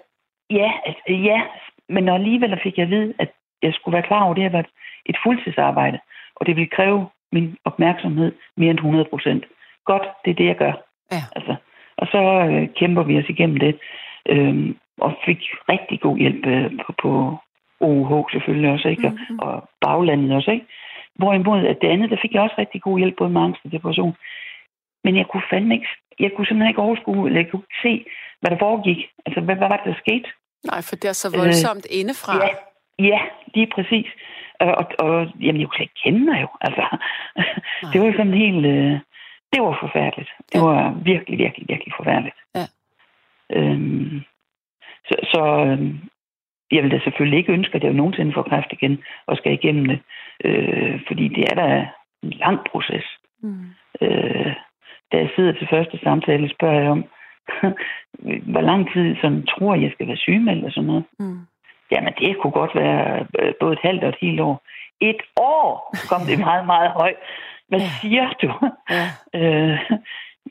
Ja, 0.50 0.72
at, 0.86 0.96
ja, 1.08 1.42
men 1.88 2.04
når 2.04 2.14
alligevel 2.14 2.60
fik 2.62 2.76
jeg 2.76 2.84
at 2.84 2.90
vide, 2.90 3.14
at 3.18 3.30
jeg 3.62 3.74
skulle 3.74 3.92
være 3.92 4.06
klar 4.06 4.22
over, 4.22 4.30
at 4.30 4.36
det 4.36 4.44
her 4.44 4.50
var 4.50 4.66
et 5.06 5.16
fuldtidsarbejde, 5.24 5.98
og 6.36 6.46
det 6.46 6.56
ville 6.56 6.70
kræve 6.76 7.08
min 7.32 7.56
opmærksomhed 7.64 8.32
mere 8.56 8.70
end 8.70 8.78
100 8.78 9.04
procent. 9.10 9.44
Godt, 9.84 10.02
det 10.24 10.30
er 10.30 10.34
det, 10.34 10.46
jeg 10.46 10.56
gør. 10.56 10.72
Ja. 11.12 11.22
Altså, 11.36 11.56
og 11.96 12.06
så 12.06 12.20
øh, 12.50 12.68
kæmper 12.74 13.02
vi 13.02 13.18
os 13.18 13.28
igennem 13.28 13.56
det, 13.56 13.78
øh, 14.26 14.74
og 15.00 15.14
fik 15.26 15.40
rigtig 15.68 16.00
god 16.00 16.18
hjælp 16.18 16.46
øh, 16.46 16.70
på, 16.86 16.92
på 17.02 17.38
OUH 17.80 18.30
selvfølgelig 18.32 18.70
også, 18.70 18.88
ikke? 18.88 19.08
Mm-hmm. 19.08 19.38
Og 19.38 19.68
baglandet 19.80 20.32
også, 20.32 20.50
ikke? 20.50 20.66
Hvorimod 21.14 21.66
at 21.66 21.78
det 21.80 21.88
andet, 21.88 22.10
der 22.10 22.16
fik 22.22 22.34
jeg 22.34 22.42
også 22.42 22.54
rigtig 22.58 22.82
god 22.82 22.98
hjælp, 22.98 23.16
både 23.18 23.30
med 23.30 23.40
angst 23.42 23.60
og 23.64 23.72
depression. 23.72 24.14
Men 25.04 25.16
jeg 25.16 25.26
kunne 25.26 25.46
fandme 25.50 25.74
ikke, 25.74 25.88
jeg 26.18 26.30
kunne 26.32 26.46
simpelthen 26.46 26.72
ikke 26.72 26.86
overskue, 26.88 27.26
eller 27.26 27.40
jeg 27.40 27.50
kunne 27.50 27.62
ikke 27.66 27.82
se, 27.88 28.10
hvad 28.40 28.50
der 28.50 28.58
foregik. 28.58 29.00
Altså, 29.26 29.40
hvad, 29.40 29.56
hvad 29.56 29.68
var 29.68 29.76
det, 29.76 29.86
der 29.86 30.02
skete? 30.04 30.28
Nej, 30.70 30.80
for 30.88 30.96
det 30.96 31.08
er 31.08 31.18
så 31.22 31.28
voldsomt 31.38 31.86
øh, 31.90 32.00
indefra. 32.00 32.32
Ja, 32.44 32.50
ja, 33.10 33.20
lige 33.54 33.70
præcis. 33.74 34.08
Og, 34.60 34.70
og, 34.80 34.86
og 34.98 35.12
jamen, 35.40 35.60
jeg 35.60 35.66
kunne 35.68 35.76
slet 35.76 35.88
ikke 35.88 36.02
kende 36.04 36.22
mig 36.28 36.38
jo. 36.44 36.48
Altså, 36.60 36.84
det 37.90 38.00
var 38.00 38.06
jo 38.06 38.12
sådan 38.12 38.40
helt... 38.44 38.66
Øh, 38.66 38.98
det 39.52 39.62
var 39.62 39.78
forfærdeligt. 39.80 40.30
Det 40.52 40.58
ja. 40.58 40.64
var 40.64 40.90
virkelig, 41.02 41.38
virkelig, 41.38 41.68
virkelig 41.68 41.92
forfærdeligt. 41.96 42.36
Ja. 42.54 42.66
Øhm, 43.56 44.20
så, 45.08 45.14
så 45.32 45.42
øhm, 45.66 45.98
jeg 46.70 46.82
vil 46.82 46.90
da 46.90 46.98
selvfølgelig 46.98 47.38
ikke 47.38 47.52
ønske, 47.52 47.74
at 47.74 47.84
jeg 47.84 47.92
nogensinde 47.92 48.32
får 48.32 48.42
kræft 48.42 48.72
igen 48.72 49.02
og 49.26 49.36
skal 49.36 49.52
igennem 49.52 49.86
det. 49.88 50.00
Øh, 50.44 51.00
fordi 51.06 51.28
det 51.28 51.44
er 51.50 51.54
da 51.54 51.88
en 52.22 52.30
lang 52.30 52.58
proces. 52.70 53.04
Mm. 53.42 53.66
Øh, 54.00 54.52
da 55.12 55.16
jeg 55.16 55.30
sidder 55.36 55.52
til 55.52 55.68
første 55.70 55.98
samtale, 56.02 56.54
spørger 56.54 56.80
jeg 56.80 56.90
om, 56.90 57.04
hvor 58.52 58.60
lang 58.60 58.92
tid 58.92 59.16
sådan, 59.16 59.46
tror 59.46 59.74
jeg, 59.74 59.90
skal 59.92 60.08
være 60.08 60.16
sygemeldt 60.16 60.64
og 60.64 60.72
sådan 60.72 60.86
noget. 60.86 61.04
Mm. 61.18 61.40
Jamen, 61.90 62.12
det 62.18 62.36
kunne 62.40 62.52
godt 62.60 62.74
være 62.74 63.26
øh, 63.38 63.52
både 63.60 63.72
et 63.72 63.78
halvt 63.82 64.02
og 64.04 64.08
et 64.08 64.20
helt 64.20 64.40
år. 64.40 64.62
Et 65.00 65.22
år 65.36 65.94
kom 66.10 66.20
det 66.20 66.38
meget, 66.48 66.66
meget 66.66 66.90
højt. 66.90 67.16
Hvad 67.68 67.80
siger 67.80 68.28
du? 68.42 68.50
Ja, 68.90 69.06
øh, 69.40 69.78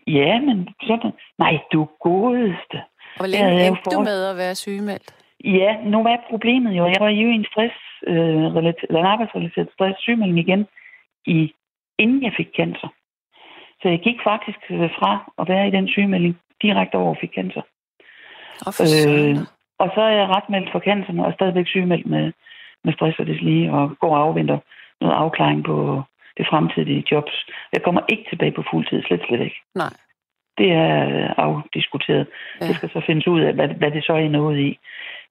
ja 0.07 0.39
men 0.39 0.69
sådan... 0.87 1.11
Nej, 1.39 1.59
du 1.73 1.87
godeste. 1.99 2.77
Hvor 3.17 3.27
længe 3.27 3.67
endte 3.67 3.81
for... 3.83 3.91
du 3.91 3.99
med 3.99 4.29
at 4.31 4.37
være 4.37 4.55
sygemeldt? 4.55 5.15
Ja, 5.43 5.75
nu 5.83 6.03
var 6.03 6.25
problemet 6.29 6.71
jo. 6.77 6.85
Jeg 6.85 6.97
var 6.99 7.09
jo 7.09 7.27
i 7.27 7.33
en 7.41 7.45
stress, 7.51 7.75
øh, 8.07 8.45
eller 8.45 8.73
en 8.89 9.05
arbejdsrelateret 9.05 9.69
stress 9.73 9.99
sygemelding 9.99 10.39
igen, 10.39 10.67
i, 11.25 11.53
inden 11.99 12.23
jeg 12.23 12.33
fik 12.37 12.47
cancer. 12.57 12.87
Så 13.81 13.89
jeg 13.89 13.99
gik 13.99 14.19
faktisk 14.23 14.59
øh, 14.69 14.89
fra 14.99 15.31
at 15.39 15.47
være 15.49 15.67
i 15.67 15.71
den 15.71 15.87
sygemelding 15.87 16.39
direkte 16.61 16.95
over 16.95 17.15
fik 17.21 17.33
cancer. 17.35 17.61
Og, 18.67 18.73
øh, 19.07 19.37
og 19.79 19.91
så 19.95 20.01
er 20.01 20.13
jeg 20.19 20.27
ret 20.27 20.49
meldt 20.49 20.71
for 20.71 20.79
cancer, 20.79 21.23
og 21.23 21.33
stadigvæk 21.33 21.67
sygemeldt 21.67 22.05
med, 22.05 22.31
med 22.83 22.93
stress 22.93 23.19
og 23.19 23.25
det 23.25 23.41
lige, 23.41 23.73
og 23.73 23.97
går 23.99 24.15
og 24.15 24.21
afventer 24.21 24.57
noget 25.01 25.15
afklaring 25.15 25.63
på 25.63 26.01
det 26.37 26.47
fremtidige 26.49 27.03
jobs. 27.11 27.45
Jeg 27.73 27.83
kommer 27.83 28.01
ikke 28.09 28.25
tilbage 28.29 28.51
på 28.51 28.63
fuldtid, 28.71 29.03
slet 29.03 29.21
slet 29.27 29.41
ikke. 29.41 29.61
Nej. 29.75 29.93
Det 30.57 30.71
er 30.71 31.09
øh, 31.09 31.29
afdiskuteret. 31.37 32.27
Ja. 32.61 32.67
Det 32.67 32.75
skal 32.75 32.89
så 32.89 33.01
findes 33.05 33.27
ud 33.27 33.41
af, 33.41 33.53
hvad, 33.53 33.67
hvad 33.67 33.91
det 33.91 34.03
så 34.03 34.13
er 34.13 34.29
noget 34.29 34.59
i. 34.59 34.79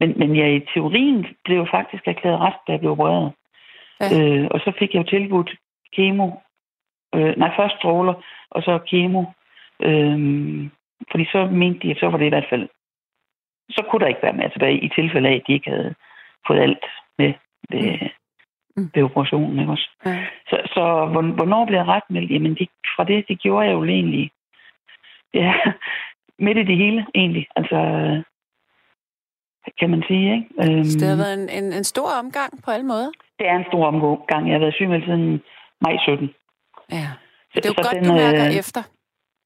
Men, 0.01 0.19
men 0.19 0.37
jeg 0.37 0.55
i 0.55 0.61
teorien 0.75 1.27
blev 1.45 1.67
faktisk 1.71 2.03
erklæret 2.07 2.41
rest, 2.41 2.57
da 2.67 2.73
jeg 2.73 2.81
blev 2.81 2.93
opereret. 2.93 3.33
Ja. 4.01 4.07
Øh, 4.17 4.47
og 4.51 4.61
så 4.61 4.73
fik 4.79 4.95
jeg 4.95 4.99
jo 4.99 5.19
tilbudt 5.19 5.51
kemo. 5.97 6.31
Øh, 7.15 7.35
nej, 7.37 7.51
først 7.57 7.77
stråler, 7.77 8.15
og 8.51 8.63
så 8.63 8.79
kemo. 8.91 9.25
Øh, 9.83 10.19
fordi 11.11 11.25
så 11.25 11.49
mente 11.53 11.81
de, 11.83 11.91
at 11.91 11.99
så 12.01 12.09
var 12.09 12.19
det 12.19 12.27
i 12.27 12.35
hvert 12.35 12.51
fald... 12.51 12.69
Så 13.71 13.83
kunne 13.91 14.01
der 14.01 14.07
ikke 14.07 14.23
være 14.23 14.33
mere 14.41 14.51
tilbage, 14.51 14.85
i 14.85 14.89
tilfælde 14.89 15.29
af, 15.29 15.35
at 15.35 15.43
de 15.47 15.53
ikke 15.53 15.71
havde 15.71 15.95
fået 16.47 16.61
alt 16.61 16.85
med 17.19 17.33
ved, 17.71 17.99
mm. 18.77 18.91
ved 18.95 19.03
operationen. 19.03 19.59
Ikke 19.61 19.73
også? 19.73 19.91
Ja. 20.07 20.27
Så, 20.49 20.57
så 20.75 21.07
hvornår 21.37 21.65
blev 21.67 21.79
jeg 21.79 21.87
retmeldt? 21.87 22.31
Jamen, 22.31 22.55
det, 22.55 22.69
fra 22.97 23.05
det, 23.05 23.29
det 23.29 23.41
gjorde 23.41 23.67
jeg 23.67 23.73
jo 23.73 23.85
egentlig 23.85 24.31
ja, 25.35 25.55
midt 26.45 26.59
i 26.59 26.63
det 26.63 26.77
hele, 26.77 27.07
egentlig. 27.15 27.47
Altså, 27.57 27.79
kan 29.79 29.91
man 29.91 30.03
sige, 30.09 30.35
ikke? 30.35 30.47
Øhm, 30.63 30.85
så 30.85 30.99
det 30.99 31.09
har 31.09 31.17
været 31.17 31.35
en, 31.43 31.49
en, 31.65 31.73
en 31.73 31.85
stor 31.85 32.09
omgang 32.23 32.53
på 32.65 32.71
alle 32.71 32.87
måder? 32.87 33.11
Det 33.39 33.49
er 33.49 33.57
en 33.57 33.71
stor 33.71 33.87
omgang. 33.87 34.47
Jeg 34.47 34.55
har 34.55 34.65
været 34.65 34.75
sygemeldt 34.75 35.05
siden 35.05 35.43
maj 35.81 35.97
17. 36.03 36.31
Ja, 36.93 37.09
så 37.53 37.57
det 37.61 37.67
er 37.67 37.69
jo 37.69 37.75
så 37.75 37.83
godt, 37.83 37.97
den, 37.97 38.05
du 38.05 38.13
mærker 38.13 38.47
øh, 38.47 38.57
efter, 38.57 38.83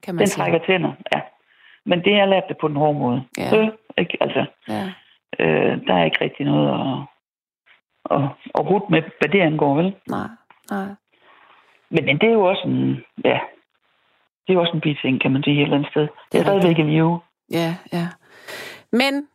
kan 0.03 0.15
man 0.15 0.21
den 0.21 0.27
sige. 0.27 0.45
Den 0.45 0.53
trækker 0.53 0.67
tænder, 0.67 0.93
ja. 1.15 1.21
Men 1.87 1.99
det 2.05 2.13
jeg 2.13 2.29
lært 2.29 2.45
det 2.49 2.57
på 2.61 2.69
den 2.69 2.77
hårde 2.77 2.99
måde. 2.99 3.23
Ja. 3.39 3.49
Så, 3.51 3.71
ikke? 3.99 4.17
Altså, 4.21 4.47
ja. 4.69 4.85
øh, 5.39 5.87
der 5.87 5.95
er 5.95 6.05
ikke 6.05 6.21
rigtig 6.21 6.47
noget 6.47 6.69
at, 6.81 6.97
at, 8.17 8.25
at 8.59 8.71
rute 8.71 8.87
med, 8.91 9.03
hvad 9.19 9.29
det 9.29 9.41
angår, 9.41 9.75
vel? 9.77 9.95
Nej, 10.09 10.29
nej. 10.71 10.89
Men, 11.91 12.05
men 12.05 12.19
det 12.21 12.29
er 12.29 12.33
jo 12.33 12.45
også 12.45 12.63
en, 12.65 13.05
ja, 13.25 13.39
det 14.47 14.55
er 14.55 14.59
også 14.59 14.73
en 14.75 14.81
biting, 14.81 15.21
kan 15.21 15.33
man 15.33 15.43
sige, 15.43 15.57
et 15.57 15.63
eller 15.63 15.77
andet 15.77 15.91
sted. 15.91 16.09
Det 16.33 16.39
er 16.41 16.45
stadigvæk 16.45 16.79
en 16.79 16.87
view. 16.87 17.19
Ja, 17.51 17.77
ja. 17.93 18.07
Men 18.93 19.29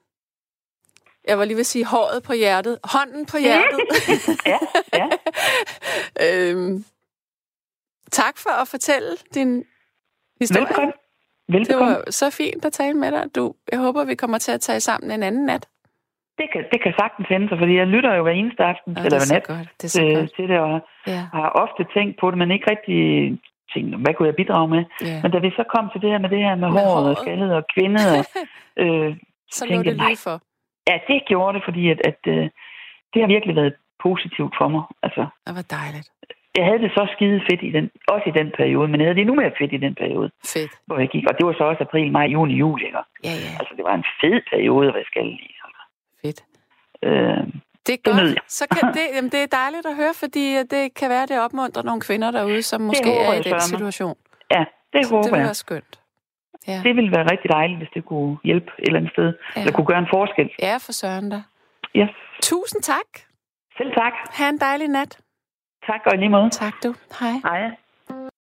jeg 1.28 1.38
var 1.38 1.46
lige 1.46 1.56
ved 1.56 1.68
at 1.70 1.74
sige 1.76 1.86
håret 1.86 2.24
på 2.24 2.34
hjertet. 2.34 2.80
Hånden 2.84 3.26
på 3.26 3.38
hjertet. 3.38 3.80
ja, 4.54 4.60
ja. 5.00 5.08
øhm, 6.26 6.86
tak 8.22 8.36
for 8.44 8.54
at 8.62 8.68
fortælle 8.68 9.12
din 9.38 9.52
historie. 10.42 10.66
Velkommen. 10.68 10.94
Velkommen. 11.58 11.88
Det 11.90 11.98
var 12.06 12.12
så 12.22 12.28
fint 12.40 12.66
at 12.66 12.74
tale 12.74 12.98
med 13.04 13.12
dig. 13.12 13.24
Du, 13.36 13.44
jeg 13.72 13.80
håber, 13.80 14.06
vi 14.06 14.16
kommer 14.16 14.38
til 14.38 14.52
at 14.52 14.62
tage 14.62 14.80
sammen 14.80 15.12
en 15.12 15.24
anden 15.24 15.46
nat. 15.46 15.66
Det 16.40 16.48
kan, 16.54 16.62
det 16.72 16.80
kan 16.84 16.94
sagtens 17.02 17.28
hende 17.34 17.46
sig, 17.50 17.58
fordi 17.62 17.74
jeg 17.82 17.88
lytter 17.88 18.12
jo 18.18 18.22
hver 18.24 18.32
eneste 18.42 18.64
aften 18.64 18.92
ja, 18.98 19.04
eller 19.06 19.20
hver 19.22 19.34
nat 19.36 19.48
godt. 19.54 19.68
Det 19.80 19.84
er 19.90 19.94
så 19.98 20.00
til, 20.00 20.16
godt. 20.16 20.32
til 20.36 20.46
det, 20.52 20.60
og 20.60 20.80
ja. 21.08 21.22
har 21.34 21.50
ofte 21.64 21.82
tænkt 21.96 22.14
på 22.22 22.26
det, 22.32 22.38
men 22.38 22.52
ikke 22.52 22.68
rigtig 22.74 23.00
tænkt, 23.74 23.90
hvad 24.04 24.14
kunne 24.14 24.28
jeg 24.32 24.36
bidrage 24.42 24.68
med? 24.76 24.84
Ja. 25.10 25.18
Men 25.24 25.30
da 25.32 25.38
vi 25.46 25.50
så 25.60 25.64
kom 25.76 25.86
til 25.94 26.02
det 26.04 26.10
her 26.14 26.20
med 26.26 26.30
det 26.30 26.42
her 26.48 26.56
med, 26.56 26.68
Med 26.70 26.70
håret 26.70 26.94
håret. 26.94 27.10
og 27.10 27.18
skaldet 27.24 27.52
og 27.60 27.64
kvindet, 27.76 28.06
og, 28.18 28.22
øh, 28.84 29.10
Så 29.58 29.66
lå 29.66 29.70
tænkte 29.70 29.92
det 29.92 29.98
jeg, 30.10 30.18
for. 30.28 30.36
ja, 30.90 30.96
det 31.10 31.18
gjorde 31.32 31.52
det, 31.58 31.62
fordi 31.68 31.84
at, 31.94 32.00
at 32.12 32.20
øh, 32.28 32.44
det 33.14 33.20
har 33.24 33.28
virkelig 33.36 33.56
været 33.56 33.74
positivt 34.08 34.54
for 34.60 34.68
mig. 34.76 34.84
Altså, 35.06 35.24
Det 35.48 35.56
var 35.60 35.66
dejligt. 35.80 36.08
Jeg 36.58 36.66
havde 36.68 36.82
det 36.86 36.92
så 36.98 37.04
skide 37.16 37.40
fedt 37.50 37.62
i 37.70 37.72
den, 37.78 37.86
også 38.14 38.26
i 38.32 38.34
den 38.40 38.50
periode, 38.60 38.88
men 38.92 38.98
jeg 39.00 39.06
havde 39.08 39.16
det 39.18 39.22
endnu 39.26 39.36
mere 39.42 39.52
fedt 39.60 39.74
i 39.74 39.80
den 39.86 39.96
periode, 40.02 40.30
Fedt. 40.54 40.72
hvor 40.88 40.98
jeg 41.04 41.10
gik. 41.16 41.24
Og 41.30 41.34
det 41.38 41.44
var 41.48 41.54
så 41.58 41.64
også 41.72 41.84
april, 41.88 42.12
maj, 42.12 42.26
juni, 42.36 42.54
juli. 42.64 42.86
Ikke? 42.86 42.98
Ja, 43.24 43.34
ja. 43.46 43.52
Altså, 43.60 43.74
det 43.78 43.84
var 43.90 43.96
en 44.02 44.06
fed 44.22 44.38
periode 44.52 44.88
at 44.90 44.94
være 44.98 45.08
skaldet 45.12 45.40
i. 45.48 45.50
Altså. 45.66 45.82
Fedt. 46.24 46.40
Øh, 47.08 47.44
Det 47.88 47.94
er 47.98 48.02
godt. 48.10 48.40
Så 48.60 48.64
kan 48.74 48.84
det, 48.98 49.06
jamen, 49.16 49.32
det 49.32 49.40
er 49.44 49.50
dejligt 49.62 49.86
at 49.92 49.96
høre, 50.02 50.14
fordi 50.24 50.44
øh, 50.60 50.64
det 50.74 50.84
kan 51.00 51.10
være, 51.10 51.26
det 51.32 51.38
opmuntrer 51.46 51.84
nogle 51.84 52.02
kvinder 52.08 52.32
derude, 52.32 52.62
som 52.72 52.82
måske 52.82 53.10
er 53.28 53.34
i 53.34 53.42
den 53.50 53.60
situation. 53.60 54.16
Ja, 54.56 54.64
det 54.94 55.02
håber 55.10 55.18
jeg. 55.18 55.24
Det 55.26 55.32
vil 55.40 55.46
være 55.46 55.54
skønt. 55.66 55.94
Ja. 56.68 56.80
Det 56.84 56.96
ville 56.96 57.12
være 57.12 57.26
rigtig 57.32 57.50
dejligt, 57.52 57.78
hvis 57.80 57.90
det 57.94 58.06
kunne 58.06 58.38
hjælpe 58.44 58.72
et 58.80 58.88
eller 58.88 59.00
andet 59.00 59.12
sted. 59.12 59.34
Ja. 59.56 59.60
Eller 59.62 59.74
kunne 59.74 59.86
gøre 59.92 60.00
en 60.00 60.08
forskel. 60.14 60.50
Ja, 60.62 60.76
for 60.86 60.92
søren 60.92 61.30
da. 61.30 61.40
Ja. 61.96 62.08
Tusind 62.42 62.82
tak. 62.82 63.10
Selv 63.78 63.92
tak. 63.94 64.14
Ha' 64.38 64.50
en 64.50 64.58
dejlig 64.58 64.88
nat. 64.88 65.20
Tak, 65.88 66.02
og 66.06 66.18
lige 66.18 66.30
måde. 66.30 66.50
Tak 66.50 66.74
du. 66.84 66.96
Hej. 67.20 67.32
Hej. 67.44 67.85